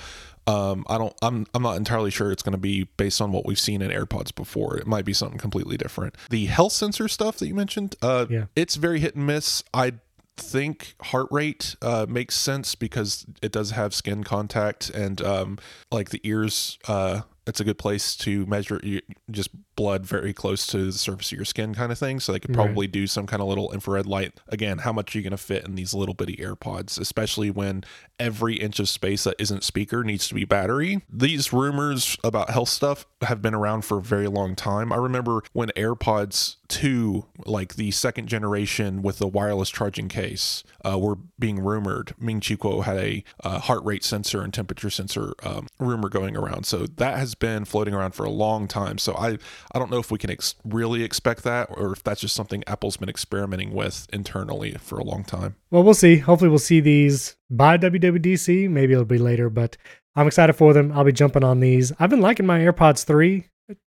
Um, 0.46 0.84
I 0.88 0.96
don't. 0.96 1.12
I'm. 1.20 1.46
I'm 1.54 1.62
not 1.62 1.76
entirely 1.76 2.10
sure 2.10 2.32
it's 2.32 2.42
going 2.42 2.52
to 2.52 2.58
be 2.58 2.84
based 2.96 3.20
on 3.20 3.32
what 3.32 3.44
we've 3.44 3.58
seen 3.60 3.82
in 3.82 3.90
AirPods 3.90 4.34
before. 4.34 4.78
It 4.78 4.86
might 4.86 5.04
be 5.04 5.12
something 5.12 5.38
completely 5.38 5.76
different. 5.76 6.16
The 6.30 6.46
health 6.46 6.72
sensor 6.72 7.06
stuff 7.08 7.36
that 7.38 7.48
you 7.48 7.54
mentioned, 7.54 7.96
uh, 8.00 8.24
Yeah. 8.30 8.44
it's 8.56 8.76
very 8.76 9.00
hit 9.00 9.14
and 9.14 9.26
miss. 9.26 9.62
I 9.74 9.92
think 10.38 10.94
heart 11.02 11.26
rate 11.30 11.74
uh, 11.82 12.06
makes 12.08 12.34
sense 12.36 12.74
because 12.76 13.26
it 13.42 13.52
does 13.52 13.72
have 13.72 13.92
skin 13.92 14.24
contact 14.24 14.88
and 14.88 15.20
um, 15.20 15.58
like 15.92 16.10
the 16.10 16.20
ears. 16.24 16.78
Uh, 16.88 17.22
it's 17.48 17.60
a 17.60 17.64
good 17.64 17.78
place 17.78 18.14
to 18.16 18.46
measure 18.46 18.80
you, 18.82 19.00
just 19.30 19.50
blood 19.78 20.04
very 20.04 20.32
close 20.32 20.66
to 20.66 20.86
the 20.86 20.92
surface 20.92 21.30
of 21.30 21.38
your 21.38 21.44
skin, 21.44 21.72
kind 21.72 21.92
of 21.92 21.98
thing. 21.98 22.18
So 22.18 22.32
they 22.32 22.40
could 22.40 22.56
Right. 22.56 22.64
probably 22.66 22.88
do 22.88 23.06
some 23.06 23.26
kind 23.28 23.40
of 23.40 23.46
little 23.48 23.70
infrared 23.72 24.06
light. 24.06 24.32
Again, 24.48 24.78
how 24.78 24.92
much 24.92 25.14
are 25.14 25.18
you 25.18 25.22
going 25.22 25.30
to 25.30 25.36
fit 25.36 25.64
in 25.64 25.76
these 25.76 25.94
little 25.94 26.14
bitty 26.14 26.36
AirPods, 26.36 26.98
especially 26.98 27.48
when 27.50 27.84
every 28.18 28.56
inch 28.56 28.80
of 28.80 28.88
space 28.88 29.22
that 29.22 29.36
isn't 29.38 29.62
speaker 29.62 30.02
needs 30.02 30.26
to 30.28 30.34
be 30.34 30.44
battery? 30.44 31.02
These 31.08 31.52
rumors 31.52 32.16
about 32.24 32.50
health 32.50 32.70
stuff 32.70 33.06
have 33.22 33.40
been 33.40 33.54
around 33.54 33.82
for 33.82 33.98
a 33.98 34.02
very 34.02 34.26
long 34.26 34.56
time. 34.56 34.92
I 34.92 34.96
remember 34.96 35.42
when 35.52 35.68
AirPods 35.76 36.56
2, 36.68 37.24
like 37.46 37.76
the 37.76 37.90
second 37.92 38.26
generation 38.28 39.00
with 39.02 39.18
the 39.18 39.26
wireless 39.28 39.70
charging 39.70 40.08
case, 40.08 40.64
uh, 40.84 40.98
were 40.98 41.16
being 41.38 41.60
rumored. 41.60 42.14
Ming 42.18 42.40
Chi 42.40 42.54
Kuo 42.56 42.82
had 42.84 42.96
a 42.98 43.24
uh, 43.42 43.58
heart 43.60 43.84
rate 43.84 44.04
sensor 44.04 44.42
and 44.42 44.52
temperature 44.52 44.90
sensor 44.90 45.32
um, 45.44 45.66
rumor 45.78 46.08
going 46.08 46.36
around. 46.36 46.64
So 46.66 46.86
that 46.86 47.16
has 47.18 47.34
been 47.34 47.64
floating 47.64 47.94
around 47.94 48.12
for 48.12 48.24
a 48.24 48.30
long 48.30 48.68
time. 48.68 48.98
So 48.98 49.14
I, 49.16 49.38
I 49.72 49.78
don't 49.78 49.90
know 49.90 49.98
if 49.98 50.10
we 50.10 50.18
can 50.18 50.30
ex- 50.30 50.54
really 50.64 51.02
expect 51.02 51.44
that 51.44 51.68
or 51.70 51.92
if 51.92 52.02
that's 52.02 52.20
just 52.20 52.34
something 52.34 52.64
Apple's 52.66 52.96
been 52.96 53.08
experimenting 53.08 53.72
with 53.74 54.06
internally 54.12 54.72
for 54.80 54.98
a 54.98 55.04
long 55.04 55.24
time. 55.24 55.56
Well, 55.70 55.82
we'll 55.82 55.94
see. 55.94 56.16
Hopefully, 56.16 56.48
we'll 56.48 56.58
see 56.58 56.80
these 56.80 57.36
by 57.50 57.76
WWDC. 57.78 58.68
Maybe 58.70 58.92
it'll 58.92 59.04
be 59.04 59.18
later, 59.18 59.50
but 59.50 59.76
I'm 60.16 60.26
excited 60.26 60.54
for 60.54 60.72
them. 60.72 60.90
I'll 60.92 61.04
be 61.04 61.12
jumping 61.12 61.44
on 61.44 61.60
these. 61.60 61.92
I've 61.98 62.10
been 62.10 62.20
liking 62.20 62.46
my 62.46 62.60
AirPods 62.60 63.04
3. 63.04 63.44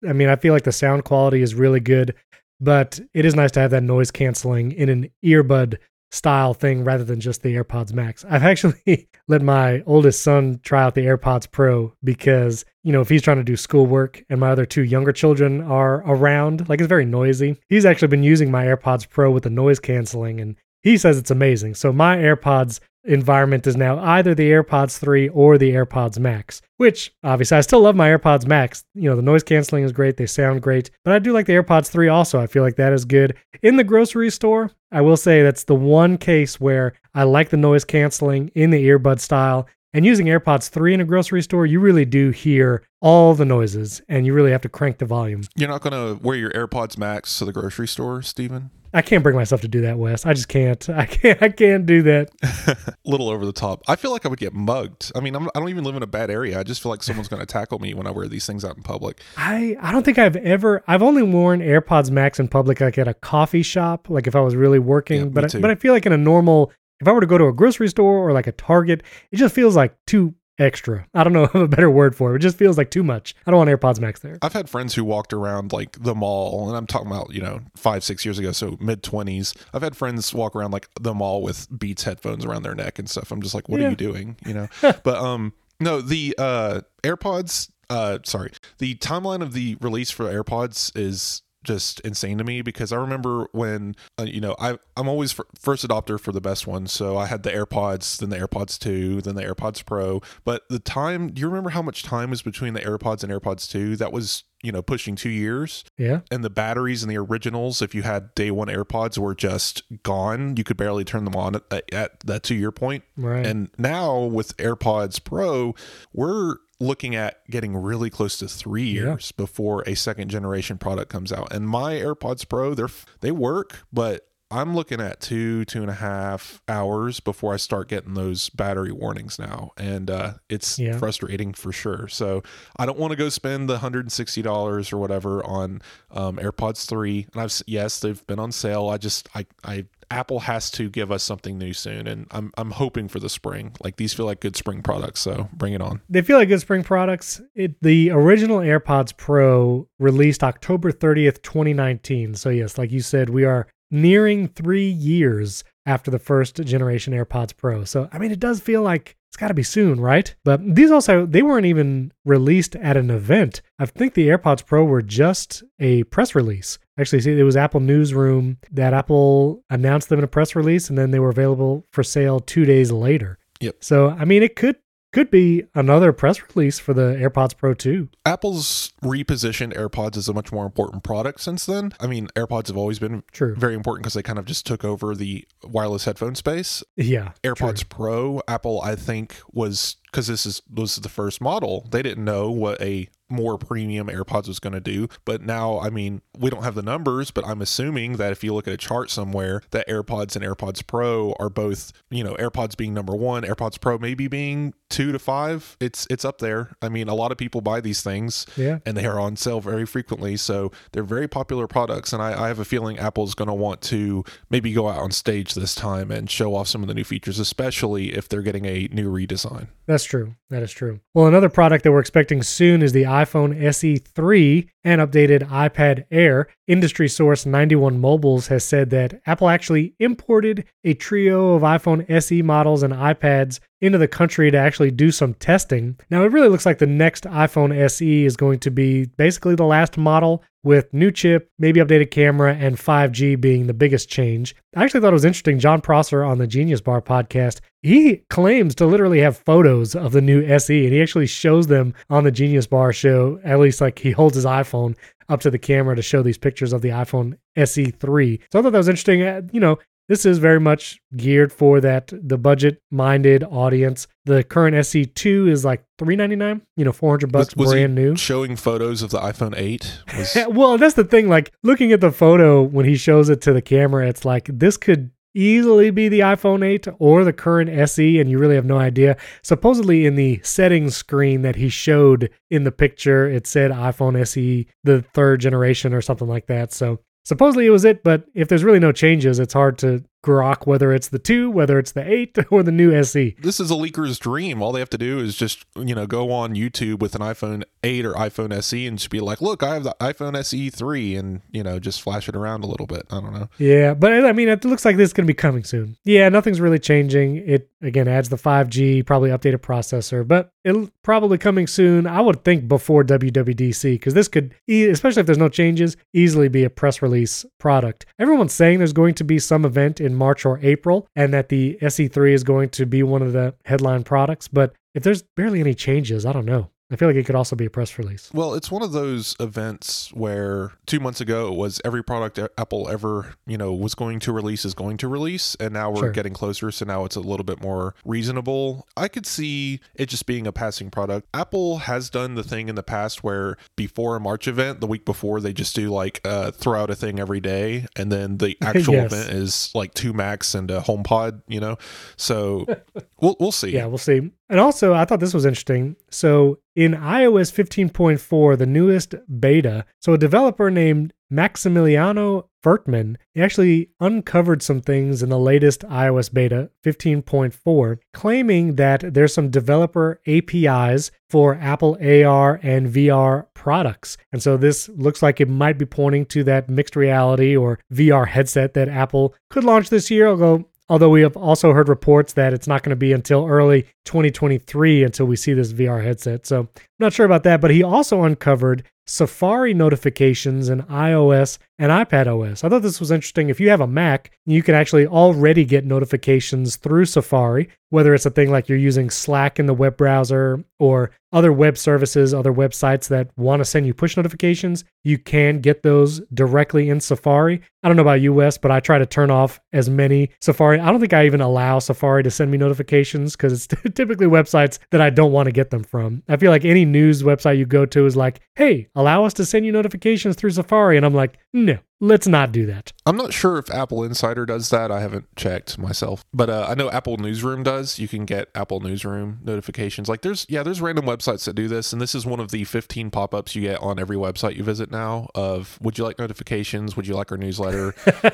I 0.08 0.14
mean, 0.14 0.30
I 0.30 0.36
feel 0.36 0.54
like 0.54 0.64
the 0.64 0.72
sound 0.72 1.04
quality 1.04 1.42
is 1.42 1.56
really 1.56 1.80
good, 1.80 2.14
but 2.60 3.00
it 3.14 3.26
is 3.26 3.36
nice 3.36 3.52
to 3.52 3.60
have 3.60 3.72
that 3.72 3.84
noise 3.84 4.12
canceling 4.12 4.72
in 4.72 4.90
an 4.90 5.10
earbud 5.26 5.78
style 6.12 6.54
thing 6.54 6.84
rather 6.84 7.04
than 7.04 7.20
just 7.20 7.42
the 7.42 7.56
AirPods 7.56 7.94
Max. 7.94 8.26
I've 8.30 8.44
actually 8.52 9.08
let 9.28 9.42
my 9.42 9.82
oldest 9.86 10.22
son 10.22 10.60
try 10.64 10.84
out 10.84 10.96
the 10.96 11.06
AirPods 11.06 11.50
Pro 11.50 11.94
because, 12.04 12.66
you 12.84 12.92
know, 12.92 13.02
if 13.02 13.10
he's 13.10 13.22
trying 13.22 13.38
to 13.38 13.44
do 13.44 13.56
schoolwork 13.56 14.24
and 14.30 14.40
my 14.40 14.52
other 14.52 14.66
two 14.66 14.84
younger 14.84 15.12
children 15.12 15.62
are 15.62 16.04
around, 16.06 16.68
like 16.70 16.80
it's 16.80 16.88
very 16.88 17.06
noisy. 17.06 17.58
He's 17.70 17.86
actually 17.86 18.10
been 18.10 18.24
using 18.24 18.52
my 18.52 18.66
AirPods 18.66 19.10
Pro 19.10 19.32
with 19.32 19.44
the 19.44 19.50
noise 19.50 19.80
canceling 19.80 20.40
and 20.40 20.56
he 20.84 20.98
says 20.98 21.18
it's 21.18 21.32
amazing. 21.32 21.76
So 21.76 21.94
my 21.94 22.18
AirPods 22.18 22.80
environment 23.04 23.66
is 23.68 23.76
now 23.76 24.00
either 24.00 24.36
the 24.36 24.52
AirPods 24.52 24.98
3 24.98 25.30
or 25.30 25.58
the 25.58 25.72
AirPods 25.72 26.20
Max, 26.20 26.62
which 26.78 27.14
obviously 27.24 27.58
I 27.58 27.62
still 27.62 27.82
love 27.82 27.96
my 27.96 28.10
AirPods 28.10 28.46
Max. 28.46 28.84
You 28.94 29.10
know, 29.10 29.16
the 29.16 29.22
noise 29.22 29.44
canceling 29.44 29.84
is 29.84 29.92
great, 29.92 30.18
they 30.18 30.26
sound 30.26 30.62
great, 30.62 30.92
but 31.04 31.14
I 31.14 31.20
do 31.20 31.34
like 31.34 31.46
the 31.46 31.54
AirPods 31.54 31.90
3 31.90 32.08
also. 32.08 32.40
I 32.40 32.48
feel 32.48 32.64
like 32.64 32.76
that 32.76 32.94
is 32.94 33.06
good. 33.06 33.36
In 33.62 33.78
the 33.78 33.84
grocery 33.84 34.30
store, 34.30 34.72
I 34.92 35.02
will 35.02 35.18
say 35.18 35.42
that's 35.42 35.64
the 35.64 35.76
one 35.76 36.18
case 36.18 36.60
where 36.60 36.94
I 37.14 37.24
like 37.24 37.50
the 37.50 37.58
noise 37.58 37.86
canceling 37.86 38.50
in 38.56 38.70
the 38.72 38.88
earbud 38.88 39.20
style. 39.20 39.68
And 39.94 40.06
using 40.06 40.28
AirPods 40.28 40.70
3 40.70 40.94
in 40.94 41.02
a 41.02 41.06
grocery 41.06 41.42
store, 41.42 41.66
you 41.66 41.80
really 41.82 42.06
do 42.06 42.30
hear 42.30 42.84
all 43.02 43.34
the 43.34 43.44
noises 43.44 44.02
and 44.08 44.26
you 44.26 44.34
really 44.34 44.52
have 44.52 44.62
to 44.62 44.70
crank 44.70 45.00
the 45.00 45.06
volume. 45.06 45.44
You're 45.58 45.68
not 45.68 45.82
going 45.82 46.18
to 46.18 46.24
wear 46.24 46.38
your 46.38 46.52
AirPods 46.52 46.98
Max 46.98 47.38
to 47.40 47.46
the 47.46 47.52
grocery 47.52 47.90
store, 47.90 48.22
Stephen? 48.22 48.72
I 48.94 49.02
can't 49.02 49.24
bring 49.24 49.36
myself 49.36 49.62
to 49.62 49.68
do 49.68 49.82
that, 49.82 49.98
Wes. 49.98 50.26
I 50.26 50.34
just 50.34 50.48
can't. 50.48 50.90
I 50.90 51.06
can't. 51.06 51.42
I 51.42 51.50
can't 51.50 51.86
do 51.86 52.02
that. 52.04 52.30
a 52.44 52.96
little 53.10 53.30
over 53.30 53.46
the 53.46 53.54
top. 53.54 53.84
I 53.88 53.96
feel 53.96 54.12
like 54.12 54.26
I 54.26 54.30
would 54.30 54.40
get 54.40 54.54
mugged. 54.54 55.12
I 55.16 55.20
mean, 55.20 55.36
I'm, 55.36 55.48
I 55.48 55.52
do 55.56 55.62
not 55.62 55.70
even 55.70 55.84
live 55.84 55.96
in 55.96 56.04
a 56.04 56.08
bad 56.08 56.30
area. 56.30 56.60
I 56.60 56.64
just 56.64 56.82
feel 56.82 56.90
like 56.90 57.04
someone's 57.04 57.28
going 57.28 57.40
to 57.40 57.46
tackle 57.46 57.80
me 57.80 57.94
when 57.94 58.08
I 58.08 58.12
wear 58.12 58.28
these 58.28 58.46
things 58.46 58.66
out 58.66 58.78
in 58.78 58.84
public. 58.84 59.22
I 59.38 59.78
I 59.82 59.92
don't 59.92 60.04
think 60.04 60.18
I've 60.18 60.36
ever. 60.38 60.84
I've 60.88 61.02
only 61.04 61.24
worn 61.24 61.62
AirPods 61.62 62.12
Max 62.12 62.40
in 62.40 62.48
public, 62.48 62.82
like 62.82 62.98
at 62.98 63.08
a 63.08 63.14
coffee 63.14 63.64
shop, 63.64 64.10
like 64.10 64.28
if 64.28 64.36
I 64.36 64.42
was 64.42 64.56
really 64.56 64.80
working. 64.80 65.22
Yeah, 65.22 65.30
but 65.30 65.56
I, 65.56 65.60
but 65.60 65.72
I 65.72 65.76
feel 65.76 65.94
like 65.94 66.06
in 66.06 66.14
a 66.14 66.18
normal, 66.18 66.72
if 67.00 67.08
I 67.08 67.12
were 67.12 67.22
to 67.22 67.28
go 67.28 67.38
to 67.38 67.48
a 67.48 67.54
grocery 67.54 67.88
store 67.88 68.18
or 68.18 68.34
like 68.34 68.48
a 68.48 68.52
Target, 68.52 69.04
it 69.32 69.38
just 69.38 69.56
feels 69.56 69.76
like 69.76 69.96
too 70.06 70.34
extra. 70.60 71.08
I 71.14 71.24
don't 71.24 71.34
know 71.34 71.44
a 71.54 71.68
better 71.68 71.90
word 71.90 72.16
for 72.16 72.34
it. 72.34 72.38
It 72.38 72.40
just 72.40 72.58
feels 72.58 72.78
like 72.78 72.92
too 72.92 73.04
much. 73.04 73.36
I 73.46 73.52
don't 73.52 73.58
want 73.58 73.70
AirPods 73.70 74.00
Max 74.00 74.20
there. 74.20 74.38
I've 74.42 74.54
had 74.54 74.70
friends 74.70 74.96
who 74.96 75.04
walked 75.04 75.34
around 75.34 75.74
like 75.74 75.98
the 76.02 76.16
mall, 76.16 76.68
and 76.68 76.78
I'm 76.78 76.88
talking 76.88 77.08
about, 77.08 77.34
you 77.34 77.42
know, 77.42 77.62
five, 77.76 78.04
six 78.04 78.26
years 78.26 78.40
ago, 78.40 78.52
so 78.52 78.78
mid 78.80 79.04
20s. 79.04 79.56
I've 79.74 79.82
had 79.82 79.96
friends 79.96 80.34
walk 80.34 80.56
around 80.56 80.72
like 80.72 80.90
the 81.00 81.14
mall 81.14 81.42
with 81.42 81.68
Beats 81.78 82.04
headphones 82.04 82.46
around 82.46 82.64
their 82.64 82.76
neck 82.76 83.00
and 83.00 83.10
stuff. 83.10 83.32
I'm 83.32 83.42
just 83.42 83.56
like, 83.56 83.70
what 83.70 83.82
yeah. 83.82 83.88
are 83.88 83.90
you 83.92 83.96
doing? 83.96 84.38
You 84.46 84.54
know? 84.54 84.68
but, 84.82 85.16
um, 85.16 85.54
no, 85.80 86.00
the 86.00 86.36
uh, 86.38 86.82
AirPods, 87.04 87.72
uh, 87.90 88.20
sorry, 88.24 88.52
the 88.78 88.96
timeline 88.96 89.42
of 89.42 89.54
the 89.54 89.78
release 89.82 90.12
for 90.12 90.26
AirPods 90.26 90.92
is 90.96 91.42
just 91.64 92.00
insane 92.02 92.38
to 92.38 92.44
me 92.44 92.62
because 92.62 92.92
I 92.92 92.98
remember 92.98 93.48
when 93.52 93.96
uh, 94.20 94.24
you 94.24 94.42
know 94.42 94.56
I 94.60 94.78
I'm 94.98 95.08
always 95.08 95.38
f- 95.38 95.46
first 95.60 95.88
adopter 95.88 96.20
for 96.20 96.32
the 96.32 96.42
best 96.42 96.68
one, 96.68 96.88
so 96.88 97.18
I 97.18 97.28
had 97.28 97.44
the 97.44 97.52
AirPods, 97.52 98.18
then 98.18 98.30
the 98.30 98.38
AirPods 98.38 98.80
2, 98.80 99.22
then 99.22 99.36
the 99.36 99.44
AirPods 99.44 99.86
Pro. 99.86 100.22
But 100.44 100.64
the 100.70 100.80
time, 100.80 101.32
do 101.32 101.42
you 101.42 101.48
remember 101.48 101.72
how 101.72 101.82
much 101.82 102.04
time 102.04 102.32
was 102.32 102.42
between 102.42 102.74
the 102.74 102.82
AirPods 102.82 103.24
and 103.24 103.32
AirPods 103.32 103.70
2? 103.70 103.96
That 103.98 104.12
was 104.12 104.44
you 104.64 104.72
know 104.72 104.82
pushing 104.82 105.16
2 105.16 105.30
years. 105.30 105.84
Yeah. 105.98 106.22
And 106.32 106.44
the 106.44 106.50
batteries 106.50 107.04
and 107.04 107.12
the 107.12 107.18
originals 107.18 107.82
if 107.82 107.94
you 107.94 108.04
had 108.04 108.34
day 108.36 108.52
1 108.52 108.68
AirPods 108.68 109.18
were 109.18 109.36
just 109.36 109.84
gone. 110.04 110.58
You 110.58 110.64
could 110.64 110.78
barely 110.78 111.04
turn 111.04 111.26
them 111.26 111.36
on 111.36 111.56
at, 111.56 111.94
at 111.94 112.20
that 112.22 112.44
2 112.44 112.56
year 112.56 112.72
point. 112.72 113.04
Right. 113.18 113.46
And 113.46 113.70
now 113.78 114.20
with 114.20 114.58
AirPods 114.58 115.24
Pro, 115.24 115.76
we're 116.14 116.56
looking 116.82 117.16
at 117.16 117.48
getting 117.50 117.78
really 117.78 118.10
close 118.10 118.38
to 118.40 118.48
three 118.48 118.84
years 118.84 119.32
yeah. 119.32 119.44
before 119.44 119.84
a 119.84 119.96
second 119.96 120.30
generation 120.30 120.78
product 120.78 121.12
comes 121.12 121.32
out. 121.32 121.54
And 121.54 121.70
my 121.70 121.94
AirPods 121.94 122.48
Pro, 122.50 122.74
they're 122.74 122.90
they 123.22 123.32
work, 123.32 123.84
but 123.94 124.28
I'm 124.50 124.76
looking 124.76 125.00
at 125.00 125.22
two, 125.22 125.64
two 125.64 125.82
and 125.82 125.90
a 125.90 125.96
half 125.96 126.62
hours 126.68 127.22
before 127.22 127.54
I 127.54 127.58
start 127.58 127.88
getting 127.88 128.16
those 128.16 128.50
battery 128.50 128.92
warnings 128.92 129.40
now. 129.40 129.72
And 129.78 130.12
uh, 130.12 130.34
it's 130.50 130.78
yeah. 130.78 130.98
frustrating 130.98 131.54
for 131.54 131.72
sure. 131.72 132.10
So 132.10 132.44
I 132.76 132.86
don't 132.86 132.98
want 132.98 133.12
to 133.12 133.18
go 133.18 133.30
spend 133.30 133.70
the 133.70 133.78
$160 133.78 134.94
or 134.94 134.98
whatever 134.98 135.46
on 135.46 135.82
um, 136.12 136.36
AirPods 136.36 136.86
3. 136.86 137.28
And 137.32 137.42
I've, 137.42 137.62
yes, 137.66 138.02
they've 138.02 138.28
been 138.28 138.40
on 138.40 138.52
sale. 138.52 138.90
I 138.90 138.98
just, 138.98 139.30
I, 139.34 139.46
I 139.64 139.86
Apple 140.12 140.42
has 140.42 140.70
to 140.72 140.90
give 140.90 141.12
us 141.12 141.24
something 141.24 141.58
new 141.58 141.74
soon, 141.74 142.06
and 142.06 142.28
I'm 142.32 142.52
I'm 142.58 142.72
hoping 142.72 143.08
for 143.08 143.20
the 143.20 143.30
spring. 143.30 143.74
Like 143.82 143.96
these 143.96 144.14
feel 144.14 144.26
like 144.26 144.42
good 144.42 144.58
spring 144.58 144.84
products, 144.84 145.22
so 145.22 145.50
bring 145.54 145.74
it 145.74 145.82
on. 145.82 146.02
They 146.10 146.22
feel 146.22 146.38
like 146.38 146.50
good 146.50 146.60
spring 146.60 146.84
products. 146.84 147.42
It, 147.56 147.82
the 147.82 148.12
original 148.12 148.58
AirPods 148.58 149.16
Pro 149.16 149.88
released 150.00 150.44
October 150.44 150.92
30th, 150.92 151.42
2019. 151.42 152.36
So 152.36 152.50
yes, 152.50 152.78
like 152.78 152.92
you 152.92 153.00
said, 153.02 153.30
we 153.30 153.46
are 153.46 153.68
nearing 153.90 154.50
three 154.50 154.90
years 154.90 155.64
after 155.86 156.12
the 156.12 156.20
first 156.20 156.58
generation 156.58 157.14
AirPods 157.14 157.56
Pro. 157.56 157.86
So 157.86 158.10
I 158.12 158.20
mean, 158.20 158.32
it 158.32 158.40
does 158.40 158.60
feel 158.60 158.82
like 158.82 159.16
it's 159.30 159.38
got 159.38 159.48
to 159.48 159.54
be 159.54 159.64
soon, 159.64 160.02
right? 160.02 160.36
But 160.44 160.76
these 160.76 160.92
also 160.92 161.26
they 161.26 161.42
weren't 161.42 161.66
even 161.66 162.12
released 162.26 162.76
at 162.76 162.98
an 162.98 163.10
event. 163.10 163.62
I 163.80 163.86
think 163.86 164.14
the 164.14 164.28
AirPods 164.28 164.66
Pro 164.66 164.84
were 164.84 165.02
just 165.02 165.64
a 165.80 166.04
press 166.04 166.36
release. 166.36 166.80
Actually, 167.02 167.22
see, 167.22 167.38
it 167.38 167.44
was 167.44 167.58
Apple 167.58 167.80
Newsroom 167.80 168.60
that 168.72 168.94
Apple 168.94 169.64
announced 169.70 170.10
them 170.10 170.20
in 170.20 170.24
a 170.24 170.28
press 170.28 170.56
release, 170.56 170.88
and 170.88 170.98
then 170.98 171.12
they 171.12 171.20
were 171.20 171.30
available 171.30 171.86
for 171.92 172.04
sale 172.04 172.40
two 172.40 172.64
days 172.64 172.92
later. 172.92 173.40
Yep. 173.60 173.76
So 173.80 174.10
I 174.10 174.26
mean, 174.26 174.44
it 174.44 174.56
could 174.56 174.78
could 175.12 175.30
be 175.30 175.64
another 175.76 176.14
press 176.14 176.42
release 176.56 176.80
for 176.80 176.94
the 176.94 177.16
AirPods 177.16 177.58
Pro 177.58 177.74
2. 177.74 178.10
Apple's 178.26 178.94
repositioned 179.04 179.74
AirPods 179.76 180.16
as 180.18 180.30
a 180.30 180.34
much 180.34 180.52
more 180.52 180.66
important 180.66 181.04
product 181.04 181.42
since 181.42 181.66
then. 181.66 181.94
I 182.00 182.08
mean, 182.08 182.28
AirPods 182.36 182.68
have 182.68 182.78
always 182.78 183.00
been 183.00 183.24
true. 183.32 183.56
very 183.56 183.74
important 183.74 184.04
because 184.04 184.14
they 184.14 184.24
kind 184.24 184.40
of 184.40 184.46
just 184.46 184.66
took 184.66 184.86
over 184.86 185.14
the 185.16 185.46
wireless 185.64 186.06
headphone 186.06 186.36
space. 186.36 186.84
Yeah. 186.96 187.34
AirPods 187.44 187.80
true. 187.80 187.88
Pro, 187.90 188.42
Apple, 188.48 188.82
I 188.82 188.96
think, 188.96 189.36
was 189.52 189.98
because 190.12 190.28
this 190.28 190.46
is 190.46 190.62
was 190.72 190.96
the 190.98 191.10
first 191.10 191.42
model. 191.42 191.88
They 191.92 192.02
didn't 192.02 192.26
know 192.26 192.52
what 192.52 192.82
a 192.82 193.10
more 193.32 193.58
premium 193.58 194.08
AirPods 194.08 194.48
was 194.48 194.60
going 194.60 194.74
to 194.74 194.82
do. 194.82 195.08
But 195.26 195.42
now, 195.42 195.80
I 195.80 195.90
mean, 195.90 196.22
we 196.38 196.50
don't 196.50 196.64
have 196.64 196.76
the 196.76 196.82
numbers, 196.82 197.32
but 197.32 197.48
I'm 197.48 197.62
assuming 197.62 198.18
that 198.18 198.32
if 198.32 198.44
you 198.44 198.54
look 198.54 198.68
at 198.68 198.74
a 198.74 198.78
chart 198.78 199.10
somewhere, 199.10 199.62
that 199.72 199.88
AirPods 199.88 200.36
and 200.36 200.46
AirPods 200.46 200.86
Pro 200.86 201.34
are 201.40 201.50
both, 201.50 201.94
you 202.10 202.24
know, 202.24 202.36
AirPods 202.36 202.76
being 202.76 202.94
number 202.94 203.16
one, 203.16 203.44
AirPods 203.44 203.80
Pro 203.80 203.98
maybe 203.98 204.28
being 204.28 204.74
two 204.90 205.12
to 205.14 205.20
five. 205.20 205.78
It's 205.80 206.06
it's 206.10 206.26
up 206.26 206.40
there. 206.40 206.76
I 206.82 206.90
mean, 206.90 207.08
a 207.08 207.16
lot 207.16 207.32
of 207.32 207.38
people 207.38 207.62
buy 207.62 207.80
these 207.80 208.04
things, 208.04 208.46
yeah, 208.58 208.80
and 208.86 208.98
they 208.98 209.06
are 209.06 209.20
on 209.20 209.38
sale 209.38 209.62
very 209.62 209.86
frequently, 209.86 210.36
so 210.38 210.72
they're 210.92 211.04
very 211.04 211.28
popular 211.28 211.68
products. 211.68 212.12
And 212.14 212.22
I, 212.22 212.44
I 212.44 212.48
have 212.50 212.60
a 212.60 212.66
feeling 212.66 213.00
Apple's 213.00 213.34
going 213.34 213.48
to 213.48 213.54
want 213.54 213.82
to 213.84 214.24
maybe 214.50 214.74
go 214.74 214.90
out 214.90 215.00
on 215.00 215.12
stage 215.12 215.54
this 215.54 215.74
time 215.74 216.12
and 216.12 216.30
show 216.30 216.54
off 216.54 216.68
some 216.68 216.82
of 216.82 216.88
the 216.90 216.94
new 216.94 217.06
features, 217.06 217.40
especially 217.40 218.14
if 218.14 218.28
they're 218.28 218.42
getting 218.42 218.66
a 218.66 218.90
new 218.92 219.10
redesign. 219.10 219.68
That's 219.88 220.01
true. 220.04 220.36
That 220.50 220.64
is 220.64 220.72
true. 220.72 221.00
Well, 221.14 221.28
another 221.28 221.50
product 221.50 221.84
that 221.84 221.92
we're 221.92 222.00
expecting 222.00 222.44
soon 222.44 222.82
is 222.82 222.92
the 222.92 223.04
iPhone 223.04 223.58
SE3 223.60 224.68
and 224.84 225.02
updated 225.02 225.48
iPad 225.50 226.06
Air. 226.12 226.48
Industry 226.68 227.08
source 227.08 227.46
91 227.46 228.00
Mobiles 228.00 228.48
has 228.48 228.64
said 228.64 228.90
that 228.90 229.22
Apple 229.26 229.50
actually 229.50 229.94
imported 230.00 230.66
a 230.84 230.94
trio 230.94 231.54
of 231.54 231.62
iPhone 231.62 232.10
SE 232.10 232.42
models 232.42 232.84
and 232.84 232.94
iPads 232.94 233.60
into 233.80 233.98
the 233.98 234.08
country 234.08 234.52
to 234.52 234.58
actually 234.58 234.92
do 234.92 235.12
some 235.12 235.34
testing. 235.34 235.98
Now, 236.10 236.24
it 236.24 236.32
really 236.32 236.50
looks 236.50 236.66
like 236.66 236.78
the 236.78 236.86
next 236.86 237.24
iPhone 237.26 237.76
SE 237.76 238.26
is 238.26 238.38
going 238.38 238.60
to 238.60 238.72
be 238.72 239.06
basically 239.06 239.56
the 239.56 239.66
last 239.66 239.98
model 239.98 240.44
with 240.64 240.94
new 240.94 241.12
chip, 241.12 241.50
maybe 241.58 241.80
updated 241.80 242.12
camera, 242.12 242.56
and 242.56 242.78
5G 242.78 243.40
being 243.40 243.68
the 243.68 243.74
biggest 243.74 244.10
change. 244.10 244.56
I 244.76 244.84
actually 244.84 245.02
thought 245.02 245.14
it 245.14 245.14
was 245.14 245.26
interesting. 245.26 245.60
Jon 245.60 245.82
Prosser 245.82 246.24
on 246.24 246.38
the 246.38 246.48
Genius 246.48 246.82
Bar 246.82 247.02
podcast, 247.02 247.60
he 247.82 248.18
claims 248.30 248.76
to 248.76 248.86
literally 248.86 249.20
have 249.20 249.38
photos 249.38 249.96
of 249.96 250.12
the 250.12 250.22
new 250.22 250.44
SE, 250.44 250.86
and 250.86 250.94
he 250.94 251.02
actually 251.02 251.28
shows 251.28 251.68
them 251.68 251.94
on 252.10 252.24
the 252.24 252.32
Genius 252.32 252.68
Bar 252.68 252.94
show. 252.94 253.40
At 253.44 253.60
least, 253.60 253.82
like 253.82 254.00
he 254.00 254.12
holds 254.12 254.36
his 254.36 254.46
iPhone 254.46 254.96
up 255.30 255.40
to 255.42 255.50
the 255.50 255.58
camera 255.58 255.96
to 255.96 256.02
show 256.02 256.22
these 256.22 256.38
pictures 256.38 256.74
of 256.74 256.82
the 256.82 256.90
iPhone 256.90 257.38
SE3. 257.58 258.40
So 258.52 258.60
I 258.60 258.62
thought 258.62 258.72
that 258.72 258.78
was 258.78 258.90
interesting. 258.90 259.24
Uh, 259.24 259.42
you 259.52 259.60
know, 259.60 259.78
this 260.08 260.26
is 260.26 260.40
very 260.40 260.60
much 260.60 261.00
geared 261.16 261.54
for 261.54 261.80
that 261.82 262.12
the 262.12 262.38
budget 262.38 262.82
minded 262.92 263.44
audience. 263.44 264.08
The 264.26 264.44
current 264.44 264.76
SE2 264.76 265.50
is 265.50 265.64
like 265.66 265.84
399, 265.98 266.62
you 266.76 266.86
know, 266.86 266.92
400 266.92 267.32
bucks 267.32 267.56
was, 267.56 267.68
was 267.68 267.74
brand 267.74 267.96
new. 267.96 268.16
Showing 268.16 268.56
photos 268.56 269.02
of 269.02 269.12
the 269.12 269.20
iPhone 269.20 269.54
8 269.58 270.04
was 270.18 270.38
Well, 270.50 270.78
that's 270.78 270.96
the 270.96 271.04
thing 271.04 271.30
like 271.30 271.52
looking 271.64 271.92
at 271.92 272.02
the 272.02 272.12
photo 272.12 272.62
when 272.62 272.86
he 272.86 272.96
shows 272.96 273.30
it 273.30 273.42
to 273.42 273.54
the 273.54 273.62
camera, 273.62 274.08
it's 274.08 274.26
like 274.26 274.50
this 274.52 274.78
could 274.78 275.12
easily 275.34 275.92
be 275.92 276.10
the 276.10 276.20
iPhone 276.20 276.66
8 276.66 276.88
or 277.00 277.24
the 277.24 277.34
current 277.34 277.70
SE, 277.70 278.20
and 278.20 278.30
you 278.30 278.38
really 278.38 278.56
have 278.56 278.66
no 278.66 278.78
idea. 278.78 279.18
Supposedly, 279.44 280.06
in 280.06 280.16
the 280.16 280.42
settings 280.44 280.96
screen 280.96 281.42
that 281.42 281.56
he 281.56 281.70
showed 281.70 282.30
in 282.50 282.64
the 282.64 282.72
picture, 282.72 283.30
it 283.30 283.48
said 283.48 283.72
iPhone 283.72 284.20
SE, 284.20 284.68
the 284.84 285.02
third 285.14 285.40
generation, 285.40 285.94
or 285.94 286.02
something 286.02 286.28
like 286.28 286.48
that. 286.48 286.74
So 286.74 287.00
supposedly 287.24 287.66
it 287.66 287.72
was 287.72 287.86
it, 287.86 288.04
but 288.04 288.26
if 288.34 288.48
there's 288.48 288.64
really 288.64 288.80
no 288.80 288.92
changes, 288.92 289.40
it's 289.40 289.54
hard 289.54 289.78
to 289.80 290.04
Grok, 290.24 290.68
whether 290.68 290.94
it's 290.94 291.10
the 291.10 291.20
2, 291.20 291.50
whether 291.50 291.80
it's 291.80 291.92
the 291.92 292.10
8, 292.10 292.38
or 292.52 292.64
the 292.64 292.72
new 292.72 292.94
SE. 292.94 293.36
This 293.42 293.60
is 293.60 293.70
a 293.70 293.76
leaker's 293.76 294.20
dream. 294.20 294.62
All 294.62 294.72
they 294.72 294.80
have 294.80 294.90
to 294.92 294.98
do 294.98 295.20
is 295.20 295.36
just, 295.36 295.66
you 295.76 295.96
know, 295.96 296.06
go 296.06 296.32
on 296.32 296.54
YouTube 296.54 297.00
with 297.00 297.16
an 297.16 297.22
iPhone 297.22 297.64
8 297.84 298.06
or 298.06 298.14
iPhone 298.14 298.54
SE 298.54 298.86
and 298.86 298.98
just 298.98 299.10
be 299.10 299.20
like, 299.20 299.42
look, 299.42 299.64
I 299.64 299.74
have 299.74 299.84
the 299.84 299.96
iPhone 300.00 300.38
SE 300.38 300.70
3 300.70 301.16
and, 301.16 301.42
you 301.52 301.64
know, 301.64 301.80
just 301.80 302.02
flash 302.02 302.30
it 302.30 302.36
around 302.36 302.64
a 302.64 302.68
little 302.68 302.88
bit. 302.88 303.06
I 303.10 303.20
don't 303.20 303.34
know. 303.34 303.50
Yeah, 303.58 303.94
but 303.94 304.26
I 304.26 304.32
mean, 304.32 304.50
it 304.50 304.64
looks 304.66 304.86
like 304.86 304.98
this 304.98 305.10
is 305.10 305.14
going 305.14 305.26
to 305.26 305.34
be 305.34 305.36
coming 305.36 305.64
soon. 305.64 305.98
Yeah, 306.04 306.30
nothing's 306.30 306.62
really 306.62 306.80
changing. 306.80 307.38
It, 307.38 307.70
again, 307.82 308.08
adds 308.08 308.30
the 308.30 308.38
5G, 308.38 309.06
probably 309.06 309.32
updated 309.32 309.58
processor, 309.58 310.28
but 310.28 310.52
it'll 310.64 310.90
probably 311.04 311.38
coming 311.38 311.68
soon. 311.68 312.06
I 312.06 312.22
would 312.22 312.44
think 312.44 312.68
before 312.68 313.04
WWDC 313.04 313.94
because 313.94 314.14
this 314.14 314.28
could, 314.28 314.54
especially 314.70 315.22
if 315.22 315.26
there's 315.26 315.38
no 315.38 315.50
changes, 315.50 315.98
easily 316.14 316.48
be 316.48 316.64
a 316.64 316.70
press 316.70 317.02
release 317.02 317.46
product. 317.60 318.06
Everyone's 318.20 318.54
saying 318.54 318.78
there's 318.80 318.94
going 318.94 319.16
to 319.16 319.24
be 319.24 319.40
some 319.40 319.66
event 319.66 320.00
in 320.00 320.11
March 320.16 320.46
or 320.46 320.60
April 320.62 321.08
and 321.16 321.34
that 321.34 321.50
the 321.50 321.78
SE3 321.82 322.32
is 322.32 322.44
going 322.44 322.70
to 322.70 322.86
be 322.86 323.04
one 323.04 323.22
of 323.22 323.34
the 323.34 323.56
headline 323.66 324.04
products, 324.04 324.48
but 324.48 324.74
if 324.94 325.04
there's 325.04 325.24
barely 325.36 325.60
any 325.60 325.74
changes, 325.74 326.26
I 326.26 326.34
don't 326.34 326.46
know. 326.46 326.70
I 326.92 326.98
feel 326.98 327.08
like 327.08 327.16
it 327.16 327.26
could 327.26 327.36
also 327.36 327.56
be 327.56 327.66
a 327.66 327.70
press 327.70 327.98
release. 327.98 328.30
Well, 328.34 328.54
it's 328.54 328.70
one 328.70 328.84
of 328.84 328.92
those 328.92 329.34
events 329.40 330.12
where 330.14 330.74
two 330.86 331.00
months 331.00 331.22
ago 331.22 331.48
it 331.48 331.56
was 331.56 331.80
every 331.86 332.04
product 332.04 332.38
Apple 332.58 332.90
ever, 332.90 333.36
you 333.48 333.58
know, 333.58 333.74
was 333.74 333.96
going 333.96 334.20
to 334.20 334.34
release 334.34 334.66
is 334.66 334.74
going 334.74 334.98
to 334.98 335.08
release, 335.08 335.56
and 335.56 335.74
now 335.74 335.90
we're 335.90 336.00
sure. 336.00 336.12
getting 336.12 336.34
closer, 336.34 336.70
so 336.70 336.86
now 336.86 337.06
it's 337.06 337.16
a 337.16 337.22
little 337.22 337.46
bit 337.46 337.62
more 337.62 337.96
reasonable. 338.04 338.86
I 338.98 339.08
could 339.08 339.26
see 339.26 339.80
it 339.96 340.08
just 340.08 340.26
being 340.26 340.46
a 340.46 340.52
passing 340.52 340.92
product. 340.92 341.30
Apple 341.34 341.78
has 341.80 342.10
done 342.10 342.36
the 342.36 342.44
thing 342.44 342.68
in 342.68 342.76
the 342.76 342.84
past 342.84 343.24
where 343.24 343.56
before 343.78 344.18
a 344.18 344.20
March 344.20 344.48
event, 344.48 344.82
the 344.82 344.88
week 344.88 345.06
before, 345.06 345.40
they 345.40 345.54
just 345.54 345.74
do 345.74 345.90
like 345.90 346.20
uh, 346.26 346.52
throw 346.52 346.82
out 346.82 346.90
a 346.90 346.96
thing 346.96 347.20
every 347.20 347.40
day, 347.40 347.86
and 347.96 348.12
then 348.12 348.38
the 348.38 348.58
actual 348.62 348.96
yes. 348.96 349.14
event 349.14 349.30
is 349.30 349.72
like 349.74 349.94
two 349.94 350.12
Macs 350.12 350.54
and 350.54 350.70
a 350.70 350.82
HomePod, 350.82 351.42
you 351.48 351.62
know. 351.62 351.78
So 352.18 352.66
we'll 353.22 353.38
we'll 353.40 353.54
see. 353.54 353.70
Yeah, 353.70 353.86
we'll 353.86 353.98
see. 353.98 354.32
And 354.52 354.60
also, 354.60 354.94
I 354.94 355.06
thought 355.06 355.22
this 355.22 355.34
was 355.34 355.46
interesting. 355.46 355.96
So, 356.10 356.60
in 356.76 356.92
iOS 356.92 357.54
15.4, 357.54 358.58
the 358.58 358.66
newest 358.66 359.16
beta, 359.40 359.86
so 360.02 360.12
a 360.12 360.18
developer 360.18 360.70
named 360.70 361.14
Maximiliano 361.32 362.50
Firtman 362.62 363.16
actually 363.36 363.92
uncovered 364.02 364.62
some 364.62 364.82
things 364.82 365.24
in 365.24 365.30
the 365.30 365.40
latest 365.40 365.82
iOS 365.82 366.32
beta 366.32 366.70
15.4, 366.84 367.98
claiming 368.14 368.76
that 368.76 369.14
there's 369.14 369.34
some 369.34 369.50
developer 369.50 370.20
APIs 370.28 371.12
for 371.30 371.56
Apple 371.56 371.98
AR 372.02 372.60
and 372.62 372.94
VR 372.94 373.48
products. 373.54 374.18
And 374.34 374.44
so 374.44 374.58
this 374.58 374.90
looks 374.90 375.24
like 375.24 375.40
it 375.40 375.50
might 375.50 375.78
be 375.78 375.86
pointing 375.86 376.26
to 376.28 376.44
that 376.44 376.70
mixed 376.70 376.98
reality 376.98 377.56
or 377.56 377.80
VR 377.92 378.28
headset 378.28 378.74
that 378.74 378.90
Apple 378.90 379.34
could 379.50 379.64
launch 379.64 379.90
this 379.90 380.12
year, 380.12 380.28
although 380.28 380.68
Although 380.90 381.10
we 381.10 381.22
have 381.22 381.38
also 381.38 381.74
heard 381.74 381.88
reports 381.88 382.34
that 382.34 382.54
it's 382.54 382.68
not 382.68 382.84
going 382.84 382.90
to 382.92 382.96
be 382.98 383.14
until 383.14 383.48
early 383.48 383.84
2023 384.06 385.04
until 385.04 385.26
we 385.26 385.36
see 385.36 385.54
this 385.54 385.72
VR 385.72 386.04
headset. 386.04 386.46
So 386.46 386.60
I'm 386.62 386.70
not 387.00 387.14
sure 387.14 387.26
about 387.26 387.44
that. 387.44 387.62
But 387.62 387.72
he 387.72 387.84
also 387.84 388.24
uncovered 388.24 388.84
Safari 389.06 389.74
notifications 389.74 390.70
in 390.70 390.84
iOS 390.84 391.58
and 391.82 391.92
iPad 391.92 392.28
OS. 392.28 392.64
I 392.64 392.70
thought 392.70 392.84
this 392.84 393.00
was 393.00 393.10
interesting. 393.12 393.50
If 393.50 393.60
you 393.60 393.70
have 393.70 393.82
a 393.82 393.88
Mac, 393.88 394.32
you 394.46 394.62
can 394.62 394.76
actually 394.76 395.08
already 395.08 395.66
get 395.66 395.84
notifications 395.84 396.76
through 396.76 397.06
Safari, 397.06 397.70
whether 397.90 398.14
it's 398.14 398.26
a 398.26 398.30
thing 398.30 398.52
like 398.52 398.70
you're 398.70 398.78
using 398.78 399.10
Slack 399.10 399.60
in 399.60 399.66
the 399.66 399.74
web 399.74 399.98
browser 399.98 400.64
or 400.80 401.12
other 401.34 401.52
web 401.52 401.78
services, 401.78 402.34
other 402.34 402.54
websites 402.54 403.08
that 403.08 403.30
want 403.38 403.62
to 403.62 403.66
send 403.66 403.88
you 403.88 403.94
push 403.94 404.18
notifications, 404.18 404.84
you 405.04 405.18
can 405.18 405.60
get 405.60 405.82
those 405.82 406.20
directly 406.34 406.90
in 406.90 407.00
Safari. 407.00 407.62
I 407.84 407.88
don't 407.88 407.96
know 407.96 408.02
about 408.02 408.22
US, 408.22 408.58
but 408.58 408.70
I 408.70 408.80
try 408.80 409.00
to 409.00 409.06
turn 409.06 409.32
off 409.32 409.60
as 409.74 409.90
many 409.90 410.30
Safari. 410.42 410.80
I 410.80 410.92
don't 410.92 411.00
think 411.00 411.14
I 411.14 411.26
even 411.26 411.42
allow 411.42 411.80
Safari 411.80 412.22
to 412.24 412.32
send 412.32 412.52
me 412.52 412.58
notifications 412.58 413.36
because 413.36 413.54
it's 413.54 413.68
typically 413.96 414.28
websites 414.28 414.78
that 414.92 415.02
I 415.02 415.10
don't 415.10 415.32
want 415.32 415.48
to 415.48 415.52
get 415.52 415.72
them 415.72 415.84
from. 415.84 416.22
I 416.28 416.38
feel 416.38 416.52
like 416.52 416.66
any 416.66 416.86
news 416.86 417.24
website 417.24 417.58
you 417.58 417.66
go 417.66 417.86
to 417.88 418.06
is 418.06 418.16
like, 418.16 418.42
hey, 418.56 418.88
allow 418.96 419.26
us 419.26 419.34
to 419.36 419.46
send 419.46 419.66
you 419.66 419.72
notifications 419.72 420.36
through 420.36 420.52
Safari. 420.52 420.98
And 420.98 421.06
I'm 421.06 421.14
like, 421.14 421.38
no, 421.54 421.78
let's 422.00 422.28
not 422.28 422.52
do 422.52 422.66
that. 422.66 422.94
I'm 423.06 423.18
not 423.18 423.34
sure 423.34 423.58
if 423.58 423.70
Apple 423.70 424.04
Insider 424.04 424.46
does 424.46 424.70
that. 424.70 424.90
I 424.90 425.02
haven't 425.02 425.34
checked 425.36 425.78
myself, 425.78 426.24
but 426.34 426.50
uh, 426.50 426.66
I 426.70 426.76
know 426.76 426.90
Apple 426.90 427.18
Newsroom 427.18 427.64
does. 427.64 428.00
You 428.00 428.08
can 428.08 428.26
get 428.26 428.50
Apple 428.56 428.80
Newsroom 428.80 429.40
notifications. 429.44 430.08
Like 430.08 430.22
there's 430.22 430.46
yeah, 430.48 430.64
there's 430.64 430.80
random 430.80 431.06
websites 431.06 431.46
that 431.46 431.54
do 431.54 431.68
this, 431.68 431.92
and 431.92 432.02
this 432.02 432.16
is 432.16 432.26
one 432.26 432.40
of 432.40 432.52
the 432.52 432.64
15 432.64 433.12
pop-ups 433.12 433.56
you 433.56 433.64
get 433.64 433.82
on 433.82 434.00
every 434.00 434.16
website 434.16 434.56
you 434.56 434.64
visit 434.64 434.92
now. 434.92 435.28
Of 435.36 435.78
would 435.82 435.98
you 435.98 436.06
like 436.06 436.20
notifications? 436.20 436.96
Would 436.96 437.08
you 437.08 437.16
like 437.16 437.32
our 437.32 437.38
newsletter? 437.38 437.94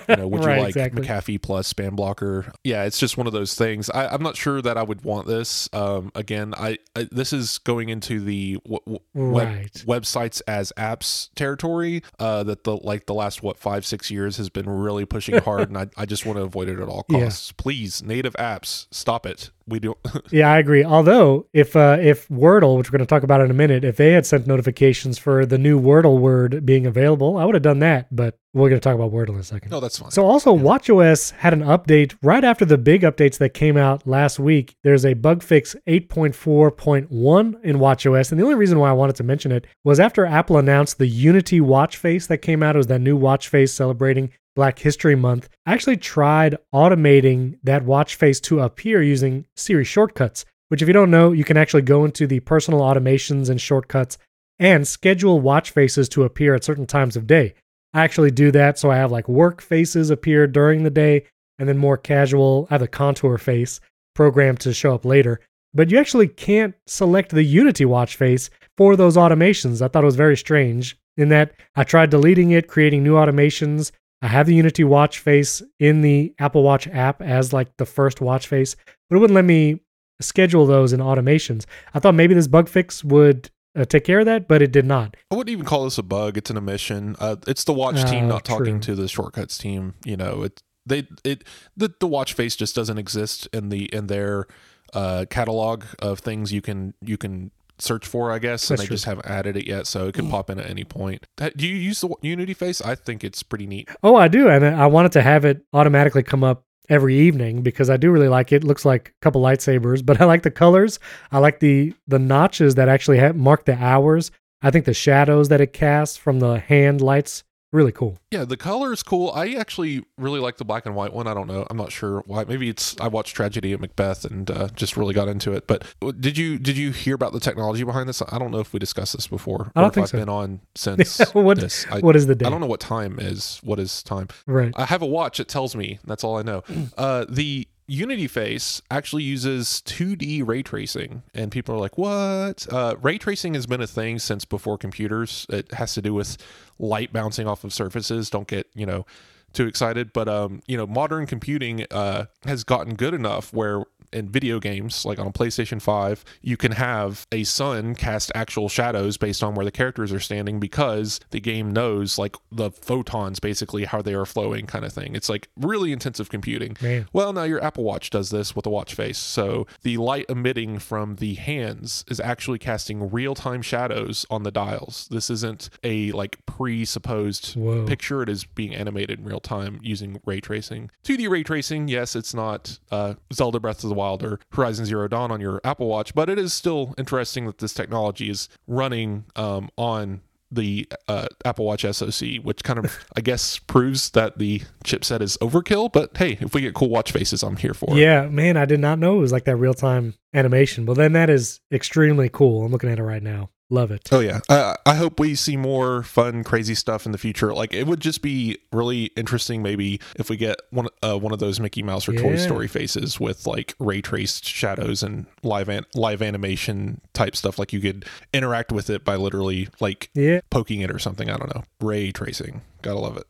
you 0.10 0.16
know, 0.16 0.28
would 0.28 0.44
right, 0.46 0.58
you 0.58 0.64
like 0.64 0.76
exactly. 0.76 1.08
McAfee 1.08 1.42
plus 1.42 1.74
spam 1.74 1.96
blocker? 1.96 2.52
Yeah, 2.64 2.84
it's 2.84 3.00
just 3.00 3.18
one 3.18 3.26
of 3.26 3.34
those 3.34 3.56
things. 3.56 3.90
I, 3.90 4.14
am 4.14 4.22
not 4.22 4.38
sure 4.38 4.62
that 4.62 4.78
I 4.78 4.84
would 4.84 5.04
want 5.04 5.26
this. 5.26 5.70
Um, 5.74 6.12
again, 6.14 6.54
I, 6.56 6.78
I, 6.96 7.08
this 7.12 7.34
is 7.34 7.58
going 7.58 7.90
into 7.90 8.20
the 8.20 8.60
w- 8.66 8.80
w- 8.86 9.00
right. 9.16 9.84
web, 9.86 10.04
websites 10.04 10.42
as 10.48 10.72
apps 10.78 11.30
territory. 11.36 12.04
Uh, 12.20 12.44
that 12.44 12.64
the 12.64 12.78
like 12.78 13.07
the 13.08 13.14
last 13.14 13.42
what 13.42 13.58
five 13.58 13.86
six 13.86 14.12
years 14.12 14.38
has 14.38 14.50
been 14.50 14.70
really 14.70 15.06
pushing 15.06 15.38
hard, 15.40 15.70
and 15.70 15.78
I, 15.78 15.88
I 15.98 16.06
just 16.06 16.26
want 16.26 16.38
to 16.38 16.44
avoid 16.44 16.70
it 16.70 16.80
at 16.80 16.88
all 16.88 17.04
costs. 17.12 17.50
Yeah. 17.50 17.62
Please, 17.62 18.04
native 18.04 18.34
apps, 18.34 18.86
stop 18.92 19.26
it 19.26 19.50
we 19.68 19.80
do. 19.80 19.96
yeah, 20.32 20.52
I 20.52 20.60
agree. 20.60 20.84
Although, 20.84 21.48
if 21.54 21.76
uh, 21.76 21.98
if 22.00 22.28
Wordle, 22.30 22.78
which 22.78 22.90
we're 22.90 22.98
going 22.98 23.06
to 23.06 23.10
talk 23.10 23.24
about 23.24 23.42
in 23.42 23.52
a 23.52 23.54
minute, 23.54 23.84
if 23.84 23.98
they 23.98 24.14
had 24.14 24.26
sent 24.26 24.48
notifications 24.48 25.18
for 25.18 25.46
the 25.46 25.58
new 25.58 25.80
Wordle 25.80 26.20
word 26.20 26.66
being 26.66 26.86
available, 26.86 27.38
I 27.38 27.46
would 27.46 27.56
have 27.56 27.64
done 27.64 27.80
that. 27.80 28.14
But 28.16 28.40
we're 28.54 28.70
going 28.70 28.80
to 28.80 28.84
talk 28.84 28.96
about 28.96 29.12
Wordle 29.12 29.30
in 29.36 29.40
a 29.40 29.44
second. 29.44 29.70
No, 29.72 29.80
that's 29.80 30.00
fine. 30.00 30.12
So, 30.12 30.26
also, 30.26 30.56
yeah. 30.56 30.64
WatchOS 30.64 31.32
had 31.32 31.54
an 31.54 31.62
update 31.62 32.16
right 32.24 32.44
after 32.44 32.66
the 32.66 32.78
big 32.78 33.02
updates 33.02 33.38
that 33.40 33.54
came 33.54 33.78
out 33.78 34.08
last 34.08 34.40
week. 34.40 34.76
There's 34.84 35.06
a 35.06 35.14
bug 35.14 35.44
fix 35.44 35.76
8.4.1 35.88 37.64
in 37.64 37.78
WatchOS, 37.78 38.32
and 38.32 38.40
the 38.40 38.44
only 38.44 38.56
reason 38.56 38.80
why 38.80 38.90
I 38.90 38.94
wanted 38.94 39.18
to 39.18 39.24
mention 39.24 39.52
it 39.52 39.68
was 39.84 40.00
after 40.00 40.26
Apple 40.26 40.58
announced 40.58 40.98
the 40.98 41.08
Unity 41.08 41.62
watch 41.62 41.98
face 41.98 42.28
that 42.28 42.40
came 42.40 42.64
out. 42.64 42.76
It 42.76 42.80
was 42.80 42.88
that 42.88 43.02
new 43.02 43.18
watch 43.18 43.50
face 43.50 43.74
celebrating 43.74 44.32
Black 44.58 44.80
History 44.80 45.14
Month, 45.14 45.50
I 45.68 45.74
actually 45.74 45.98
tried 45.98 46.58
automating 46.74 47.60
that 47.62 47.86
watch 47.86 48.16
face 48.16 48.40
to 48.42 48.62
appear 48.62 49.04
using 49.04 49.46
Siri 49.56 49.84
shortcuts, 49.84 50.46
which, 50.70 50.82
if 50.82 50.88
you 50.88 50.96
don't 50.96 51.12
know, 51.12 51.32
you 51.32 51.44
can 51.44 51.58
actually 51.58 51.84
go 51.84 52.04
into 52.04 52.26
the 52.26 52.40
personal 52.40 52.80
automations 52.80 53.52
and 53.52 53.62
shortcuts 53.62 54.18
and 54.58 54.88
schedule 54.88 55.40
watch 55.40 55.70
faces 55.70 56.10
to 56.10 56.24
appear 56.24 56.56
at 56.56 56.64
certain 56.64 56.88
times 56.88 57.16
of 57.16 57.28
day. 57.28 57.54
I 57.94 58.04
actually 58.04 58.32
do 58.32 58.50
that 58.50 58.80
so 58.80 58.90
I 58.90 58.96
have 58.96 59.12
like 59.12 59.30
work 59.30 59.62
faces 59.62 60.10
appear 60.10 60.48
during 60.48 60.82
the 60.82 60.90
day 60.90 61.26
and 61.60 61.70
then 61.70 61.78
more 61.78 61.96
casual, 61.96 62.68
I 62.72 62.74
have 62.74 62.82
a 62.82 62.88
contour 62.88 63.38
face 63.38 63.80
programmed 64.16 64.60
to 64.62 64.74
show 64.74 64.96
up 64.96 65.06
later. 65.06 65.40
But 65.76 65.92
you 65.92 66.00
actually 66.00 66.30
can't 66.30 66.74
select 66.88 67.30
the 67.30 67.44
Unity 67.44 67.86
watch 67.86 68.16
face 68.16 68.50
for 68.76 68.96
those 68.96 69.18
automations. 69.18 69.84
I 69.84 69.88
thought 69.88 70.04
it 70.04 70.08
was 70.08 70.16
very 70.16 70.36
strange 70.36 70.98
in 71.16 71.30
that 71.30 71.54
I 71.76 71.84
tried 71.84 72.10
deleting 72.10 72.50
it, 72.50 72.68
creating 72.68 73.04
new 73.04 73.14
automations, 73.14 73.92
I 74.22 74.28
have 74.28 74.48
the 74.48 74.56
Unity 74.56 74.84
watch 74.84 75.20
face 75.20 75.62
in 75.80 76.02
the 76.02 76.34
Apple 76.40 76.64
Watch 76.64 76.88
app 76.88 77.22
as 77.22 77.54
like 77.54 77.76
the 77.78 77.86
first 77.86 78.20
watch 78.22 78.48
face, 78.48 78.76
but 79.10 79.16
it 79.16 79.20
wouldn't 79.20 79.36
let 79.36 79.46
me 79.46 79.82
schedule 80.20 80.66
those 80.66 80.94
in 80.94 81.00
automations. 81.00 81.66
I 81.94 82.00
thought 82.00 82.16
maybe 82.16 82.34
this 82.34 82.48
bug 82.48 82.68
fix 82.68 83.04
would 83.04 83.52
uh, 83.78 83.86
take 83.86 84.04
care 84.04 84.20
of 84.20 84.26
that, 84.26 84.48
but 84.48 84.62
it 84.62 84.72
did 84.72 84.86
not. 84.86 85.16
I 85.30 85.36
wouldn't 85.36 85.52
even 85.52 85.66
call 85.66 85.84
this 85.84 85.98
a 86.00 86.04
bug. 86.04 86.38
It's 86.38 86.50
an 86.50 86.58
omission. 86.58 87.16
Uh, 87.20 87.36
it's 87.48 87.64
the 87.64 87.74
watch 87.74 88.10
team 88.10 88.26
uh, 88.26 88.28
not 88.30 88.46
true. 88.46 88.58
talking 88.58 88.80
to 88.82 88.96
the 88.96 89.08
shortcuts 89.08 89.58
team. 89.58 89.94
You 90.04 90.18
know, 90.18 90.44
it 90.44 90.64
they 90.86 91.08
it 91.24 91.44
the 91.76 91.94
the 92.00 92.08
watch 92.08 92.34
face 92.34 92.56
just 92.56 92.76
doesn't 92.76 92.98
exist 92.98 93.48
in 93.54 93.70
the 93.70 93.86
in 93.94 94.08
their 94.08 94.48
uh, 94.94 95.26
catalog 95.30 95.84
of 96.00 96.20
things 96.20 96.52
you 96.52 96.62
can 96.62 96.96
you 97.02 97.18
can 97.18 97.52
search 97.80 98.08
for, 98.08 98.32
I 98.32 98.40
guess, 98.40 98.68
That's 98.68 98.70
and 98.72 98.80
they 98.80 98.88
true. 98.88 98.96
just 98.96 99.06
haven't 99.06 99.28
added 99.28 99.58
it 99.58 99.68
yet, 99.68 99.88
so 99.88 100.08
it 100.08 100.16
can 100.16 100.28
mm. 100.28 100.32
pop 100.32 100.50
in 100.50 100.60
at 100.60 100.70
any 100.70 100.84
point. 100.84 101.26
Do 101.38 101.68
you 101.68 101.76
use 101.76 102.02
the 102.02 102.14
Unity 102.22 102.54
face? 102.54 102.82
I 102.82 102.96
think 102.96 103.24
it's 103.24 103.44
pretty 103.44 103.68
neat. 103.68 103.90
Oh, 104.04 104.16
I 104.16 104.28
do, 104.28 104.50
and 104.50 104.66
I 104.66 104.88
wanted 104.88 105.12
to 105.14 105.22
have 105.22 105.46
it 105.46 105.64
automatically 105.74 106.24
come 106.24 106.44
up 106.44 106.64
every 106.90 107.18
evening 107.18 107.62
because 107.62 107.90
I 107.90 107.98
do 107.98 108.12
really 108.12 108.30
like 108.30 108.52
it. 108.52 108.58
it 108.58 108.64
looks 108.64 108.86
like 108.86 109.10
a 109.10 109.22
couple 109.22 109.42
lightsabers, 109.42 110.06
but 110.06 110.22
I 110.22 110.26
like 110.26 110.44
the 110.44 110.52
colors. 110.52 111.00
I 111.32 111.40
like 111.40 111.60
the 111.60 111.94
the 112.08 112.20
notches 112.20 112.76
that 112.76 112.90
actually 112.90 113.18
have, 113.20 113.36
mark 113.36 113.66
the 113.66 113.78
hours. 113.78 114.32
I 114.62 114.72
think 114.72 114.86
the 114.86 114.94
shadows 114.94 115.50
that 115.50 115.62
it 115.62 115.74
casts 115.74 116.18
from 116.18 116.40
the 116.40 116.60
hand 116.60 117.00
lights 117.02 117.44
really 117.72 117.92
cool. 117.92 118.18
Yeah, 118.32 118.46
the 118.46 118.58
color 118.58 118.94
is 118.94 119.04
cool. 119.04 119.32
I 119.32 119.54
actually 119.54 120.04
really 120.18 120.40
like 120.40 120.58
the 120.58 120.66
black 120.66 120.86
and 120.86 120.96
white 120.96 121.14
one. 121.14 121.28
I 121.28 121.34
don't 121.34 121.48
know. 121.48 121.66
I'm 121.70 121.78
not 121.78 121.92
sure 121.92 122.24
why. 122.26 122.44
Maybe 122.46 122.70
it's 122.70 122.96
I 123.00 123.08
watched 123.08 123.36
Tragedy 123.36 123.74
at 123.74 123.80
Macbeth 123.80 124.26
and 124.26 124.50
uh, 124.50 124.70
just 124.76 124.98
really 124.98 125.14
got 125.14 125.28
into 125.28 125.54
it. 125.54 125.68
But 125.68 125.84
did 126.20 126.38
you 126.38 126.58
did 126.58 126.78
you 126.78 126.92
hear 126.92 127.16
about 127.16 127.34
the 127.34 127.40
technology 127.40 127.84
behind 127.84 128.10
this? 128.10 128.22
I 128.22 128.40
don't 128.40 128.52
know 128.52 128.60
if 128.60 128.74
we 128.74 128.80
discussed 128.80 129.14
this 129.14 129.28
before. 129.28 129.72
I 129.76 129.82
don't 129.82 129.94
think 129.94 130.06
I've 130.06 130.10
so. 130.10 130.18
been 130.18 130.30
on 130.30 130.62
since 130.76 131.20
what, 131.34 131.60
this. 131.60 131.86
I, 131.90 132.00
what 132.00 132.16
is 132.16 132.28
the 132.28 132.36
day? 132.36 132.46
I 132.46 132.50
don't 132.50 132.62
know 132.62 132.68
what 132.68 132.80
time 132.80 133.20
is. 133.20 133.60
What 133.64 133.80
is 133.80 134.04
time? 134.04 134.28
Right. 134.46 134.74
I 134.76 134.86
have 134.86 135.02
a 135.02 135.08
watch. 135.08 135.40
It 135.40 135.48
tells 135.48 135.76
me. 135.76 136.00
That's 136.06 136.24
all 136.24 136.38
I 136.38 136.42
know. 136.42 136.64
Uh, 136.98 137.26
the 137.30 137.68
Unity 137.88 138.28
Face 138.28 138.82
actually 138.92 139.24
uses 139.24 139.82
2D 139.86 140.46
ray 140.46 140.62
tracing, 140.62 141.24
and 141.34 141.52
people 141.52 141.74
are 141.74 141.80
like, 141.80 141.98
"What?" 141.98 142.68
Uh, 142.72 142.96
ray 143.02 143.18
tracing 143.18 143.54
has 143.54 143.66
been 143.66 143.82
a 143.82 143.88
thing 143.88 144.20
since 144.20 144.44
before 144.44 144.78
computers. 144.78 145.46
It 145.50 145.72
has 145.72 145.94
to 145.94 146.02
do 146.02 146.14
with 146.14 146.38
light 146.78 147.14
bouncing 147.14 147.48
off 147.48 147.64
of 147.64 147.74
surfaces. 147.74 148.30
Don't 148.30 148.48
get 148.48 148.68
you 148.76 148.86
know 148.86 149.06
too 149.54 149.68
excited. 149.68 150.14
But 150.14 150.28
um, 150.28 150.62
you 150.68 150.78
know, 150.78 150.86
modern 150.86 151.26
computing 151.26 151.86
uh, 151.92 152.26
has 152.46 152.64
gotten 152.64 152.96
good 152.96 153.14
enough 153.14 153.54
where 153.54 153.84
in 154.14 154.30
video 154.30 154.60
games, 154.60 155.06
like 155.06 155.20
on 155.20 155.28
a 155.28 155.32
PlayStation 155.32 155.82
5, 155.82 156.24
you 156.42 156.58
can 156.58 156.74
have 156.74 157.28
a 157.32 157.44
sun 157.44 157.96
cast 157.96 158.32
actual 158.36 158.70
shadows 158.70 159.18
based 159.18 159.44
on 159.44 159.56
where 159.56 159.66
the 159.66 159.72
characters 159.72 160.12
are 160.12 160.20
standing 160.20 160.60
because 160.60 161.20
the 161.32 161.40
game 161.40 161.72
knows 161.72 162.18
like 162.18 162.36
the 162.52 162.72
photons 162.72 163.40
basically 163.40 163.86
how 163.86 164.02
they 164.02 164.14
are 164.14 164.26
flowing 164.26 164.66
kind 164.66 164.86
of 164.86 164.94
thing. 164.94 165.16
It's 165.16 165.30
like 165.30 165.50
really 165.58 165.92
intensive 165.92 166.30
computing. 166.30 166.78
Man. 166.82 167.08
Well, 167.14 167.34
now 167.34 167.44
your 167.44 167.64
Apple 167.64 167.84
Watch 167.84 168.10
does 168.10 168.30
this 168.30 168.56
with 168.56 168.66
a 168.66 168.70
watch 168.70 168.94
face. 168.94 169.18
So 169.18 169.68
the 169.84 169.98
light 169.98 170.26
emitting 170.30 170.80
from 170.80 171.16
the 171.16 171.36
hands 171.36 172.06
is 172.10 172.20
actually 172.20 172.60
casting 172.60 173.12
real-time 173.12 173.62
shadows 173.62 174.26
on 174.30 174.44
the 174.44 174.52
dials. 174.52 175.08
This 175.12 175.30
isn't 175.30 175.70
a 175.84 176.12
like 176.12 176.46
presupposed 176.46 177.56
Whoa. 177.56 177.86
picture. 177.86 178.22
It 178.22 178.30
is 178.30 178.46
being 178.46 178.74
animated 178.76 179.20
in 179.20 179.26
real 179.26 179.40
time 179.40 179.80
using 179.82 180.22
ray 180.26 180.40
tracing. 180.40 180.90
2D 181.04 181.30
ray 181.30 181.44
tracing, 181.44 181.88
yes, 181.88 182.16
it's 182.16 182.34
not 182.34 182.80
uh, 182.92 183.16
Zelda 183.34 183.60
Breath 183.60 183.84
of 183.84 183.90
the 183.90 183.96
Wild 183.98 184.24
or 184.24 184.40
Horizon 184.54 184.86
Zero 184.86 185.08
Dawn 185.08 185.32
on 185.32 185.42
your 185.42 185.60
Apple 185.64 185.88
Watch, 185.88 186.16
but 186.16 186.30
it 186.30 186.40
is 186.40 186.54
still 186.54 186.94
interesting 186.98 187.46
that 187.48 187.58
this 187.58 187.74
technology 187.74 188.30
is 188.30 188.48
running 188.68 189.26
um, 189.36 189.70
on 189.78 190.22
the 190.52 190.88
uh, 191.08 191.28
Apple 191.46 191.66
Watch 191.66 191.82
SoC, 191.82 192.38
which 192.42 192.64
kind 192.64 192.80
of, 192.80 192.98
I 193.18 193.22
guess, 193.22 193.60
proves 193.60 194.12
that 194.12 194.38
the 194.38 194.62
chipset 194.84 195.22
is 195.22 195.38
overkill. 195.38 195.92
But 195.92 196.16
hey, 196.18 196.38
if 196.40 196.54
we 196.54 196.62
get 196.62 196.74
cool 196.74 196.90
watch 196.90 197.12
faces, 197.12 197.44
I'm 197.44 197.58
here 197.58 197.74
for 197.74 197.92
it. 197.92 197.98
Yeah, 197.98 198.28
man, 198.28 198.58
I 198.58 198.66
did 198.66 198.80
not 198.80 199.00
know 199.00 199.18
it 199.18 199.22
was 199.22 199.32
like 199.32 199.46
that 199.46 199.58
real 199.58 199.74
time 199.74 200.14
animation. 200.34 200.86
Well, 200.86 200.96
then 200.96 201.14
that 201.14 201.30
is 201.30 201.60
extremely 201.72 202.30
cool. 202.30 202.66
I'm 202.66 202.72
looking 202.72 202.90
at 202.90 203.00
it 203.00 203.04
right 203.04 203.24
now. 203.24 203.50
Love 203.70 203.92
it. 203.92 204.08
Oh 204.14 204.22
yeah, 204.22 204.40
I, 204.48 204.78
I 204.86 204.96
hope 204.96 205.20
we 205.20 205.36
see 205.36 205.58
more 205.58 206.02
fun, 206.02 206.46
crazy 206.46 206.74
stuff 206.74 207.06
in 207.06 207.12
the 207.12 207.18
future. 207.18 207.54
Like 207.54 207.74
it 207.74 207.86
would 207.86 208.00
just 208.00 208.22
be 208.22 208.60
really 208.72 209.06
interesting, 209.18 209.62
maybe 209.62 210.00
if 210.16 210.30
we 210.30 210.38
get 210.38 210.56
one 210.70 210.88
uh, 211.04 211.18
one 211.18 211.34
of 211.34 211.40
those 211.40 211.60
Mickey 211.60 211.84
Mouse 211.84 212.08
or 212.08 212.14
Toy 212.14 212.38
Story 212.38 212.70
faces 212.70 213.20
with 213.20 213.46
like 213.46 213.76
ray 213.78 214.02
traced 214.02 214.46
shadows 214.46 215.04
and 215.04 215.26
live 215.44 215.68
an- 215.68 215.86
live 215.96 216.22
animation 216.22 217.02
type 217.12 217.36
stuff. 217.36 217.60
Like 217.60 217.74
you 217.74 217.82
could 217.82 218.06
interact 218.34 218.72
with 218.72 218.90
it 218.90 219.04
by 219.04 219.18
literally 219.18 219.68
like 219.82 220.12
Yeah. 220.14 220.40
poking 220.50 220.80
it 220.80 220.90
or 220.90 221.00
something. 221.00 221.30
I 221.30 221.36
don't 221.36 221.54
know. 221.54 221.64
Ray 221.82 222.14
tracing, 222.14 222.62
gotta 222.82 223.00
love 223.00 223.18
it. 223.18 223.28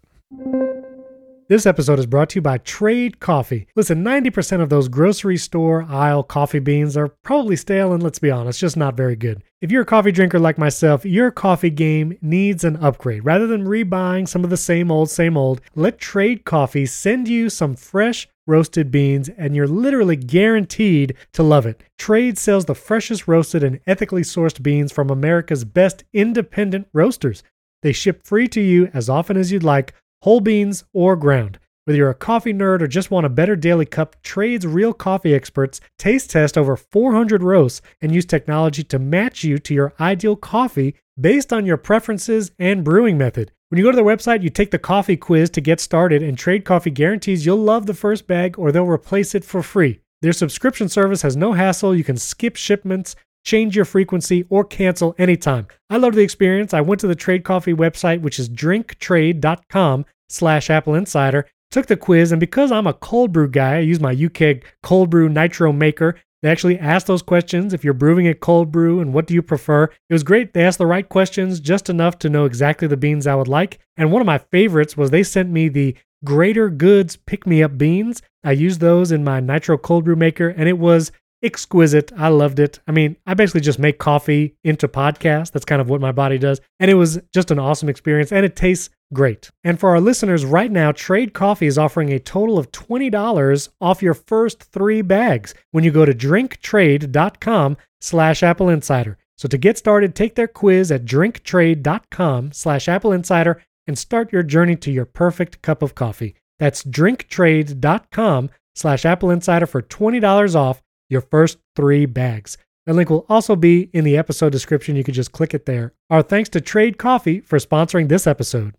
This 1.50 1.66
episode 1.66 1.98
is 1.98 2.06
brought 2.06 2.32
to 2.32 2.40
you 2.40 2.42
by 2.42 2.58
Trade 2.58 3.22
Coffee. 3.22 3.68
Listen, 3.74 4.04
90% 4.04 4.60
of 4.60 4.68
those 4.68 4.90
grocery 4.90 5.38
store 5.38 5.84
aisle 5.84 6.22
coffee 6.22 6.60
beans 6.60 6.98
are 6.98 7.08
probably 7.08 7.56
stale 7.56 7.94
and 7.94 8.04
let's 8.04 8.20
be 8.20 8.30
honest, 8.30 8.60
just 8.60 8.76
not 8.76 8.98
very 8.98 9.16
good. 9.16 9.42
If 9.62 9.72
you're 9.72 9.84
a 9.84 9.86
coffee 9.86 10.12
drinker 10.12 10.40
like 10.40 10.58
myself, 10.58 11.06
your 11.06 11.32
coffee 11.32 11.70
game 11.70 12.18
needs 12.22 12.66
an 12.66 12.76
upgrade. 12.76 13.24
Rather 13.24 13.48
than 13.48 13.64
rebuying 13.64 14.28
some 14.28 14.44
of 14.44 14.50
the 14.50 14.58
same 14.58 14.92
old, 14.92 15.10
same 15.10 15.38
old, 15.38 15.62
let 15.74 16.00
Trade 16.00 16.44
Coffee 16.44 16.86
send 16.86 17.30
you 17.30 17.50
some 17.50 17.78
fresh 17.78 18.28
roasted 18.46 18.92
beans 18.92 19.30
and 19.30 19.56
you're 19.56 19.70
literally 19.70 20.18
guaranteed 20.18 21.16
to 21.32 21.44
love 21.44 21.66
it. 21.66 21.82
Trade 21.98 22.38
sells 22.38 22.66
the 22.66 22.76
freshest 22.76 23.26
roasted 23.26 23.64
and 23.64 23.80
ethically 23.88 24.24
sourced 24.24 24.62
beans 24.62 24.92
from 24.92 25.10
America's 25.10 25.64
best 25.64 26.04
independent 26.12 26.90
roasters. 26.92 27.42
They 27.84 27.94
ship 27.94 28.26
free 28.26 28.50
to 28.50 28.60
you 28.60 28.92
as 28.94 29.08
often 29.08 29.38
as 29.38 29.50
you'd 29.50 29.64
like, 29.64 29.94
whole 30.28 30.42
beans 30.42 30.84
or 30.92 31.16
ground. 31.16 31.58
Whether 31.86 32.00
you're 32.00 32.10
a 32.10 32.14
coffee 32.14 32.52
nerd 32.52 32.82
or 32.82 32.88
just 32.88 33.10
want 33.10 33.26
a 33.26 33.30
better 33.30 33.56
daily 33.56 33.86
cup, 33.86 34.22
Trade's 34.24 34.68
real 34.68 34.92
coffee 34.92 35.34
experts 35.34 35.80
taste 35.98 36.32
test 36.32 36.58
over 36.58 36.76
400 36.76 37.42
roasts 37.42 37.82
and 38.02 38.14
use 38.14 38.26
technology 38.26 38.84
to 38.84 39.00
match 39.00 39.46
you 39.46 39.58
to 39.60 39.74
your 39.74 39.94
ideal 40.02 40.36
coffee 40.36 40.96
based 41.18 41.54
on 41.54 41.66
your 41.66 41.78
preferences 41.78 42.52
and 42.60 42.84
brewing 42.84 43.18
method. 43.18 43.54
When 43.70 43.78
you 43.78 43.86
go 43.86 43.92
to 43.92 43.96
their 43.96 44.04
website, 44.04 44.44
you 44.44 44.50
take 44.50 44.72
the 44.72 44.78
coffee 44.78 45.16
quiz 45.16 45.50
to 45.52 45.62
get 45.62 45.80
started, 45.80 46.22
and 46.22 46.38
Trade 46.38 46.66
Coffee 46.66 46.92
guarantees 46.92 47.46
you'll 47.46 47.56
love 47.56 47.86
the 47.86 47.94
first 47.94 48.28
bag 48.28 48.60
or 48.60 48.74
they'll 48.74 48.86
replace 48.86 49.34
it 49.34 49.46
for 49.46 49.64
free. 49.64 50.02
Their 50.22 50.34
subscription 50.34 50.90
service 50.90 51.22
has 51.22 51.38
no 51.38 51.54
hassle. 51.54 51.96
You 51.96 52.04
can 52.04 52.18
skip 52.18 52.58
shipments, 52.58 53.16
change 53.48 53.78
your 53.78 53.86
frequency, 53.86 54.46
or 54.50 54.66
cancel 54.66 55.16
anytime. 55.18 55.66
I 55.90 55.96
love 55.96 56.16
the 56.16 56.22
experience. 56.22 56.74
I 56.74 56.82
went 56.82 57.00
to 57.00 57.08
the 57.08 57.16
Trade 57.16 57.46
Coffee 57.46 57.74
website, 57.74 58.20
which 58.20 58.40
is 58.40 58.50
drinktrade.com 58.50 60.06
slash 60.28 60.70
Apple 60.70 60.96
Insider, 60.96 61.48
took 61.72 61.86
the 61.86 61.96
quiz, 61.96 62.34
and 62.34 62.42
because 62.42 62.74
I'm 62.74 62.88
a 62.88 62.94
cold 62.94 63.32
brew 63.32 63.48
guy, 63.48 63.78
I 63.78 63.80
use 63.80 64.02
my 64.02 64.14
uKeg 64.14 64.64
cold 64.84 65.10
brew 65.10 65.30
nitro 65.30 65.72
maker. 65.72 66.20
They 66.42 66.50
actually 66.50 66.78
asked 66.78 67.08
those 67.08 67.22
questions 67.22 67.74
if 67.74 67.86
you're 67.86 67.94
brewing 67.94 68.26
it 68.26 68.42
cold 68.42 68.70
brew 68.70 69.00
and 69.00 69.14
what 69.14 69.26
do 69.26 69.34
you 69.34 69.42
prefer. 69.42 69.86
It 69.86 70.14
was 70.14 70.24
great. 70.24 70.54
They 70.54 70.64
asked 70.64 70.78
the 70.78 70.86
right 70.86 71.08
questions, 71.08 71.62
just 71.62 71.90
enough 71.90 72.20
to 72.20 72.30
know 72.30 72.44
exactly 72.44 72.88
the 72.88 72.98
beans 72.98 73.26
I 73.26 73.36
would 73.36 73.48
like. 73.48 73.80
And 73.96 74.12
one 74.12 74.22
of 74.22 74.28
my 74.28 74.38
favorites 74.38 74.98
was 74.98 75.10
they 75.10 75.24
sent 75.24 75.50
me 75.50 75.70
the 75.70 75.96
Greater 76.26 76.70
Goods 76.70 77.16
pick 77.16 77.48
me 77.48 77.64
up 77.64 77.78
beans. 77.78 78.22
I 78.44 78.52
used 78.52 78.82
those 78.82 79.12
in 79.12 79.24
my 79.24 79.40
nitro 79.40 79.78
cold 79.78 80.04
brew 80.04 80.16
maker, 80.16 80.50
and 80.50 80.68
it 80.68 80.78
was 80.78 81.12
exquisite. 81.44 82.12
I 82.18 82.30
loved 82.30 82.60
it. 82.60 82.80
I 82.88 82.92
mean, 82.92 83.18
I 83.26 83.34
basically 83.34 83.62
just 83.62 83.80
make 83.80 84.00
coffee 84.00 84.56
into 84.64 84.88
podcast. 84.88 85.52
That's 85.52 85.66
kind 85.66 85.82
of 85.82 85.90
what 85.90 86.02
my 86.02 86.12
body 86.12 86.38
does. 86.38 86.62
And 86.80 86.90
it 86.90 86.96
was 86.96 87.20
just 87.34 87.52
an 87.52 87.60
awesome 87.60 87.90
experience 87.90 88.32
and 88.32 88.46
it 88.46 88.56
tastes 88.56 88.90
great. 89.14 89.50
And 89.64 89.80
for 89.80 89.90
our 89.92 90.02
listeners 90.02 90.46
right 90.46 90.72
now, 90.72 90.92
Trade 90.92 91.34
Coffee 91.34 91.68
is 91.68 91.78
offering 91.78 92.12
a 92.12 92.20
total 92.20 92.58
of 92.58 92.72
$20 92.72 93.70
off 93.80 94.02
your 94.02 94.14
first 94.14 94.64
three 94.64 95.02
bags 95.02 95.54
when 95.72 95.84
you 95.84 95.92
go 95.92 96.06
to 96.06 96.14
drinktrade.com 96.14 97.78
slash 98.02 98.44
Apple 98.44 98.70
Insider. 98.70 99.18
So 99.38 99.48
to 99.48 99.58
get 99.58 99.78
started, 99.78 100.16
take 100.16 100.36
their 100.36 100.48
quiz 100.48 100.92
at 100.92 101.06
drinktrade.com 101.06 102.52
slash 102.54 102.88
Apple 102.88 103.12
Insider 103.12 103.62
and 103.86 103.98
start 103.98 104.34
your 104.34 104.44
journey 104.44 104.76
to 104.78 104.92
your 104.92 105.06
perfect 105.06 105.62
cup 105.62 105.82
of 105.82 105.96
coffee. 105.96 106.36
That's 106.60 106.84
drinktrade.com 106.84 108.50
slash 108.76 109.06
Apple 109.06 109.30
Insider 109.32 109.68
for 109.68 109.82
$20 109.82 110.56
off 110.56 110.82
your 111.10 111.22
first 111.22 111.58
three 111.76 112.06
bags. 112.06 112.58
The 112.86 112.94
link 112.94 113.10
will 113.10 113.26
also 113.28 113.56
be 113.56 113.90
in 113.94 114.06
the 114.06 114.18
episode 114.18 114.52
description. 114.52 114.96
You 114.96 115.04
can 115.04 115.14
just 115.14 115.32
click 115.32 115.54
it 115.54 115.66
there. 115.66 115.94
Our 116.10 116.22
thanks 116.22 116.50
to 116.50 116.62
Trade 116.62 116.98
Coffee 116.98 117.42
for 117.42 117.60
sponsoring 117.60 118.08
this 118.08 118.26
episode. 118.26 118.76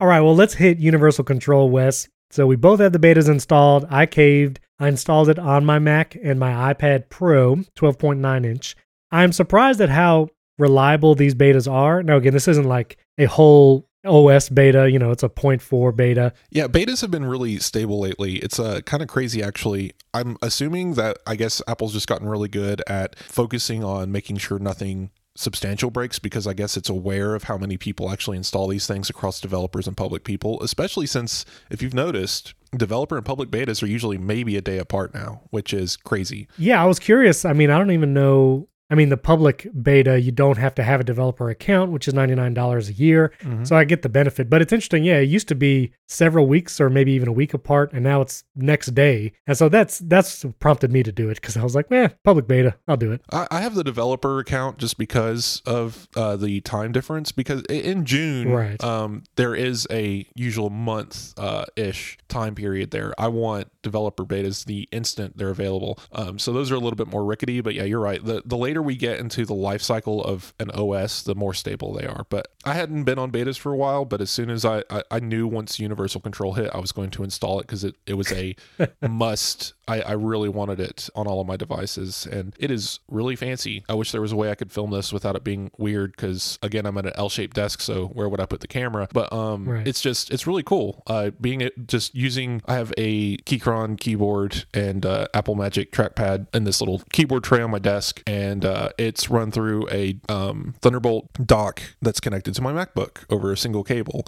All 0.00 0.08
right, 0.08 0.20
well, 0.20 0.34
let's 0.34 0.54
hit 0.54 0.78
Universal 0.78 1.24
Control, 1.24 1.70
Wes. 1.70 2.08
So 2.30 2.46
we 2.46 2.56
both 2.56 2.80
had 2.80 2.92
the 2.92 2.98
betas 2.98 3.28
installed. 3.28 3.86
I 3.90 4.06
caved. 4.06 4.60
I 4.78 4.88
installed 4.88 5.28
it 5.28 5.38
on 5.38 5.64
my 5.64 5.78
Mac 5.78 6.16
and 6.22 6.38
my 6.38 6.72
iPad 6.72 7.08
Pro, 7.08 7.56
12.9 7.76 8.46
inch. 8.46 8.76
I'm 9.10 9.32
surprised 9.32 9.80
at 9.80 9.88
how 9.88 10.28
reliable 10.58 11.14
these 11.14 11.34
betas 11.34 11.70
are. 11.70 12.02
Now, 12.02 12.16
again, 12.16 12.32
this 12.32 12.48
isn't 12.48 12.68
like 12.68 12.96
a 13.18 13.24
whole 13.24 13.88
OS 14.04 14.48
beta, 14.48 14.90
you 14.90 14.98
know, 14.98 15.10
it's 15.10 15.22
a 15.22 15.28
0.4 15.28 15.94
beta. 15.94 16.32
Yeah, 16.50 16.66
betas 16.66 17.00
have 17.02 17.10
been 17.10 17.24
really 17.24 17.58
stable 17.58 18.00
lately. 18.00 18.36
It's 18.36 18.58
uh, 18.58 18.80
kind 18.82 19.02
of 19.02 19.08
crazy, 19.08 19.42
actually. 19.42 19.92
I'm 20.14 20.36
assuming 20.42 20.94
that 20.94 21.18
I 21.26 21.36
guess 21.36 21.60
Apple's 21.68 21.92
just 21.92 22.08
gotten 22.08 22.28
really 22.28 22.48
good 22.48 22.82
at 22.86 23.18
focusing 23.18 23.84
on 23.84 24.10
making 24.10 24.38
sure 24.38 24.58
nothing 24.58 25.10
substantial 25.36 25.90
breaks 25.90 26.18
because 26.18 26.46
I 26.46 26.52
guess 26.52 26.76
it's 26.76 26.88
aware 26.88 27.34
of 27.34 27.44
how 27.44 27.56
many 27.56 27.76
people 27.76 28.10
actually 28.10 28.36
install 28.36 28.68
these 28.68 28.86
things 28.86 29.08
across 29.08 29.40
developers 29.40 29.86
and 29.86 29.96
public 29.96 30.24
people, 30.24 30.62
especially 30.62 31.06
since, 31.06 31.44
if 31.70 31.82
you've 31.82 31.94
noticed, 31.94 32.54
developer 32.76 33.16
and 33.16 33.24
public 33.24 33.50
betas 33.50 33.82
are 33.82 33.86
usually 33.86 34.18
maybe 34.18 34.56
a 34.56 34.60
day 34.60 34.78
apart 34.78 35.14
now, 35.14 35.42
which 35.50 35.72
is 35.72 35.96
crazy. 35.96 36.48
Yeah, 36.58 36.82
I 36.82 36.86
was 36.86 36.98
curious. 36.98 37.44
I 37.44 37.52
mean, 37.52 37.70
I 37.70 37.78
don't 37.78 37.90
even 37.90 38.12
know. 38.12 38.68
I 38.90 38.94
mean, 38.96 39.08
the 39.08 39.16
public 39.16 39.68
beta, 39.82 40.20
you 40.20 40.32
don't 40.32 40.58
have 40.58 40.74
to 40.74 40.82
have 40.82 41.00
a 41.00 41.04
developer 41.04 41.48
account, 41.48 41.92
which 41.92 42.08
is 42.08 42.14
$99 42.14 42.88
a 42.88 42.92
year. 42.92 43.32
So 43.62 43.76
I 43.76 43.84
get 43.84 44.02
the 44.02 44.08
benefit. 44.08 44.50
But 44.50 44.62
it's 44.62 44.72
interesting. 44.72 45.04
Yeah, 45.04 45.18
it 45.18 45.28
used 45.28 45.48
to 45.48 45.54
be 45.54 45.92
several 46.08 46.46
weeks 46.46 46.80
or 46.80 46.90
maybe 46.90 47.12
even 47.12 47.28
a 47.28 47.32
week 47.32 47.54
apart, 47.54 47.92
and 47.92 48.02
now 48.02 48.20
it's 48.20 48.42
next 48.56 48.88
day. 48.94 49.32
And 49.46 49.56
so 49.56 49.68
that's 49.68 50.00
that's 50.00 50.44
prompted 50.58 50.90
me 50.92 51.02
to 51.04 51.12
do 51.12 51.28
it 51.30 51.36
because 51.36 51.56
I 51.56 51.62
was 51.62 51.74
like, 51.74 51.86
eh, 51.92 52.08
public 52.24 52.48
beta, 52.48 52.74
I'll 52.88 52.96
do 52.96 53.12
it. 53.12 53.20
I, 53.30 53.46
I 53.50 53.60
have 53.60 53.74
the 53.74 53.84
developer 53.84 54.38
account 54.40 54.78
just 54.78 54.98
because 54.98 55.62
of 55.66 56.08
uh, 56.16 56.36
the 56.36 56.60
time 56.62 56.90
difference. 56.92 57.30
Because 57.32 57.62
in 57.62 58.04
June, 58.04 58.48
Right. 58.50 58.82
um, 58.82 59.22
there 59.36 59.54
is 59.54 59.86
a 59.90 60.26
usual 60.34 60.68
month 60.70 61.32
uh, 61.38 61.64
ish 61.76 62.18
time 62.28 62.54
period 62.56 62.90
there. 62.90 63.14
I 63.18 63.28
want 63.28 63.68
developer 63.82 64.24
betas 64.24 64.64
the 64.64 64.88
instant 64.90 65.36
they're 65.36 65.50
available. 65.50 65.98
Um, 66.12 66.38
so 66.38 66.52
those 66.52 66.70
are 66.72 66.74
a 66.74 66.78
little 66.80 66.96
bit 66.96 67.06
more 67.06 67.24
rickety. 67.24 67.60
But 67.60 67.74
yeah, 67.74 67.84
you're 67.84 68.00
right. 68.00 68.24
The 68.24 68.42
the 68.44 68.56
later 68.56 68.79
we 68.82 68.96
get 68.96 69.18
into 69.20 69.44
the 69.44 69.54
life 69.54 69.82
cycle 69.82 70.22
of 70.24 70.52
an 70.60 70.70
OS, 70.72 71.22
the 71.22 71.34
more 71.34 71.54
stable 71.54 71.92
they 71.94 72.06
are. 72.06 72.24
But 72.28 72.48
I 72.64 72.74
hadn't 72.74 73.04
been 73.04 73.18
on 73.18 73.30
betas 73.30 73.58
for 73.58 73.72
a 73.72 73.76
while. 73.76 74.04
But 74.04 74.20
as 74.20 74.30
soon 74.30 74.50
as 74.50 74.64
I 74.64 74.82
I, 74.90 75.02
I 75.10 75.20
knew 75.20 75.46
once 75.46 75.78
Universal 75.78 76.20
Control 76.22 76.54
hit, 76.54 76.70
I 76.74 76.78
was 76.78 76.92
going 76.92 77.10
to 77.10 77.24
install 77.24 77.60
it 77.60 77.66
because 77.66 77.84
it 77.84 77.96
it 78.06 78.14
was 78.14 78.30
a 78.32 78.54
must. 79.08 79.74
I, 79.88 80.02
I 80.02 80.12
really 80.12 80.48
wanted 80.48 80.78
it 80.78 81.10
on 81.16 81.26
all 81.26 81.40
of 81.40 81.48
my 81.48 81.56
devices, 81.56 82.24
and 82.24 82.54
it 82.60 82.70
is 82.70 83.00
really 83.08 83.34
fancy. 83.34 83.82
I 83.88 83.94
wish 83.94 84.12
there 84.12 84.20
was 84.20 84.30
a 84.30 84.36
way 84.36 84.48
I 84.50 84.54
could 84.54 84.70
film 84.70 84.92
this 84.92 85.12
without 85.12 85.34
it 85.34 85.42
being 85.42 85.72
weird, 85.78 86.12
because 86.12 86.60
again, 86.62 86.86
I'm 86.86 86.96
at 86.98 87.06
an 87.06 87.12
L-shaped 87.16 87.56
desk, 87.56 87.80
so 87.80 88.06
where 88.06 88.28
would 88.28 88.38
I 88.40 88.46
put 88.46 88.60
the 88.60 88.68
camera? 88.68 89.08
But 89.12 89.32
um, 89.32 89.68
Right. 89.68 89.86
it's 89.88 90.00
just 90.00 90.30
it's 90.30 90.46
really 90.46 90.62
cool. 90.62 91.02
Uh, 91.08 91.30
being 91.40 91.60
it 91.60 91.88
just 91.88 92.14
using, 92.14 92.62
I 92.66 92.74
have 92.74 92.92
a 92.98 93.38
Keychron 93.38 93.98
keyboard 93.98 94.64
and 94.72 95.04
uh, 95.04 95.26
Apple 95.34 95.56
Magic 95.56 95.90
trackpad 95.90 96.46
in 96.54 96.62
this 96.62 96.80
little 96.80 97.02
keyboard 97.12 97.42
tray 97.42 97.60
on 97.60 97.72
my 97.72 97.80
desk, 97.80 98.22
and 98.28 98.64
uh, 98.70 98.90
it's 98.98 99.28
run 99.28 99.50
through 99.50 99.88
a 99.90 100.18
um, 100.28 100.74
Thunderbolt 100.80 101.28
dock 101.46 101.82
that's 102.00 102.20
connected 102.20 102.54
to 102.54 102.62
my 102.62 102.72
MacBook 102.72 103.24
over 103.30 103.52
a 103.52 103.56
single 103.56 103.84
cable 103.84 104.24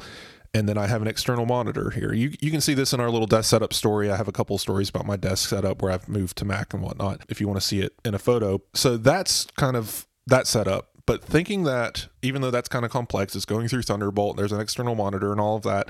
and 0.54 0.68
then 0.68 0.76
I 0.76 0.86
have 0.86 1.02
an 1.02 1.08
external 1.08 1.46
monitor 1.46 1.90
here. 1.90 2.12
You 2.12 2.32
you 2.40 2.50
can 2.50 2.60
see 2.60 2.74
this 2.74 2.92
in 2.92 3.00
our 3.00 3.10
little 3.10 3.26
desk 3.26 3.50
setup 3.50 3.72
story. 3.72 4.10
I 4.10 4.16
have 4.16 4.28
a 4.28 4.32
couple 4.32 4.58
stories 4.58 4.88
about 4.88 5.06
my 5.06 5.16
desk 5.16 5.48
setup 5.48 5.80
where 5.80 5.90
I've 5.90 6.08
moved 6.08 6.36
to 6.38 6.44
Mac 6.44 6.74
and 6.74 6.82
whatnot. 6.82 7.22
If 7.28 7.40
you 7.40 7.48
want 7.48 7.60
to 7.60 7.66
see 7.66 7.80
it 7.80 7.94
in 8.04 8.14
a 8.14 8.18
photo, 8.18 8.60
so 8.74 8.96
that's 8.96 9.46
kind 9.56 9.76
of 9.76 10.06
that 10.26 10.46
setup. 10.46 10.90
But 11.06 11.24
thinking 11.24 11.64
that 11.64 12.06
even 12.22 12.42
though 12.42 12.50
that's 12.50 12.68
kind 12.68 12.84
of 12.84 12.90
complex, 12.90 13.34
it's 13.34 13.44
going 13.44 13.68
through 13.68 13.82
Thunderbolt. 13.82 14.36
There's 14.36 14.52
an 14.52 14.60
external 14.60 14.94
monitor 14.94 15.32
and 15.32 15.40
all 15.40 15.56
of 15.56 15.62
that 15.62 15.88